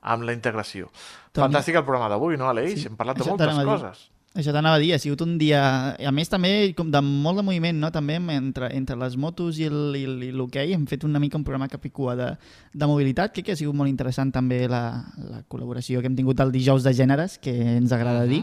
amb 0.06 0.22
la 0.24 0.32
integració. 0.36 0.88
Toni- 1.32 1.48
Fantàstic 1.50 1.76
el 1.76 1.84
programa 1.84 2.08
d'avui, 2.12 2.36
no, 2.40 2.48
Aleix? 2.48 2.80
Sí. 2.80 2.86
Hem 2.88 2.96
parlat 2.96 3.18
de 3.18 3.24
Això 3.24 3.34
moltes 3.34 3.58
a 3.58 3.64
coses. 3.64 4.04
Això 4.36 4.52
t'anava 4.52 4.76
a 4.76 4.80
dir, 4.82 4.90
ha 4.92 4.98
sigut 5.00 5.22
un 5.24 5.38
dia... 5.40 5.60
A 5.96 6.10
més, 6.12 6.28
també 6.28 6.50
com 6.76 6.90
de 6.92 7.00
molt 7.00 7.38
de 7.40 7.44
moviment, 7.46 7.78
no? 7.80 7.88
També 7.90 8.18
entre, 8.34 8.68
entre 8.76 8.96
les 9.00 9.14
motos 9.16 9.56
i 9.58 9.70
l'hoquei 9.70 10.74
hem 10.76 10.84
fet 10.86 11.04
una 11.08 11.18
mica 11.18 11.38
un 11.40 11.44
programa 11.44 11.68
capicua 11.72 12.12
de, 12.18 12.26
de 12.74 12.86
mobilitat. 12.90 13.32
Crec 13.32 13.46
que 13.48 13.52
ha 13.54 13.56
sigut 13.56 13.74
molt 13.74 13.88
interessant 13.88 14.30
també 14.36 14.66
la, 14.68 14.82
la 15.16 15.40
col·laboració 15.48 16.02
que 16.04 16.10
hem 16.12 16.18
tingut 16.20 16.40
el 16.44 16.52
dijous 16.52 16.84
de 16.84 16.92
gèneres, 16.92 17.38
que 17.40 17.54
ens 17.78 17.92
agrada 17.96 18.26
Mhm. 18.26 18.28
dir, 18.28 18.42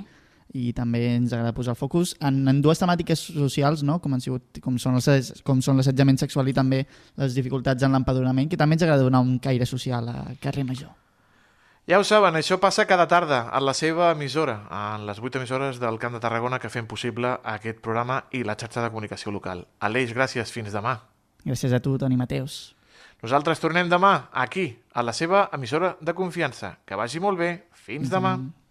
i 0.54 0.72
també 0.78 1.02
ens 1.16 1.34
agrada 1.34 1.54
posar 1.58 1.74
el 1.74 1.80
focus 1.80 2.14
en, 2.22 2.44
en 2.50 2.62
dues 2.62 2.80
temàtiques 2.82 3.20
socials, 3.34 3.82
no? 3.84 3.98
com, 4.02 4.14
han 4.14 4.22
sigut, 4.22 4.60
com, 4.62 4.78
són 4.82 5.00
els, 5.00 5.32
com 5.46 5.62
són 5.66 5.80
l'assetjament 5.82 6.20
sexual 6.22 6.50
i 6.50 6.54
també 6.54 6.84
les 7.20 7.38
dificultats 7.38 7.84
en 7.84 7.96
l'empadronament, 7.98 8.52
que 8.52 8.60
també 8.60 8.78
ens 8.78 8.86
agrada 8.86 9.06
donar 9.06 9.24
un 9.26 9.40
caire 9.42 9.66
social 9.70 10.12
a 10.14 10.20
carrer 10.42 10.68
Major. 10.68 10.94
Ja 11.90 11.98
ho 12.00 12.06
saben, 12.08 12.38
això 12.40 12.62
passa 12.64 12.86
cada 12.88 13.10
tarda 13.12 13.42
a 13.52 13.60
la 13.60 13.74
seva 13.76 14.14
emissora, 14.14 14.62
en 14.72 15.04
les 15.10 15.20
vuit 15.20 15.36
emissores 15.36 15.82
del 15.82 15.98
Camp 16.00 16.14
de 16.16 16.22
Tarragona 16.24 16.62
que 16.62 16.72
fem 16.72 16.88
possible 16.88 17.34
aquest 17.44 17.82
programa 17.84 18.22
i 18.32 18.46
la 18.48 18.56
xarxa 18.56 18.86
de 18.86 18.94
comunicació 18.94 19.34
local. 19.36 19.66
Aleix, 19.84 20.14
gràcies, 20.16 20.54
fins 20.54 20.72
demà. 20.72 21.02
Gràcies 21.44 21.76
a 21.76 21.82
tu, 21.84 21.98
Toni 22.00 22.16
Mateus. 22.16 22.78
Nosaltres 23.24 23.60
tornem 23.60 23.92
demà, 23.92 24.30
aquí, 24.32 24.70
a 24.96 25.04
la 25.04 25.12
seva 25.12 25.50
emissora 25.52 25.98
de 26.00 26.16
confiança. 26.16 26.78
Que 26.88 26.96
vagi 26.96 27.20
molt 27.24 27.40
bé. 27.40 27.52
Fins 27.84 28.08
demà. 28.12 28.38
demà. 28.38 28.63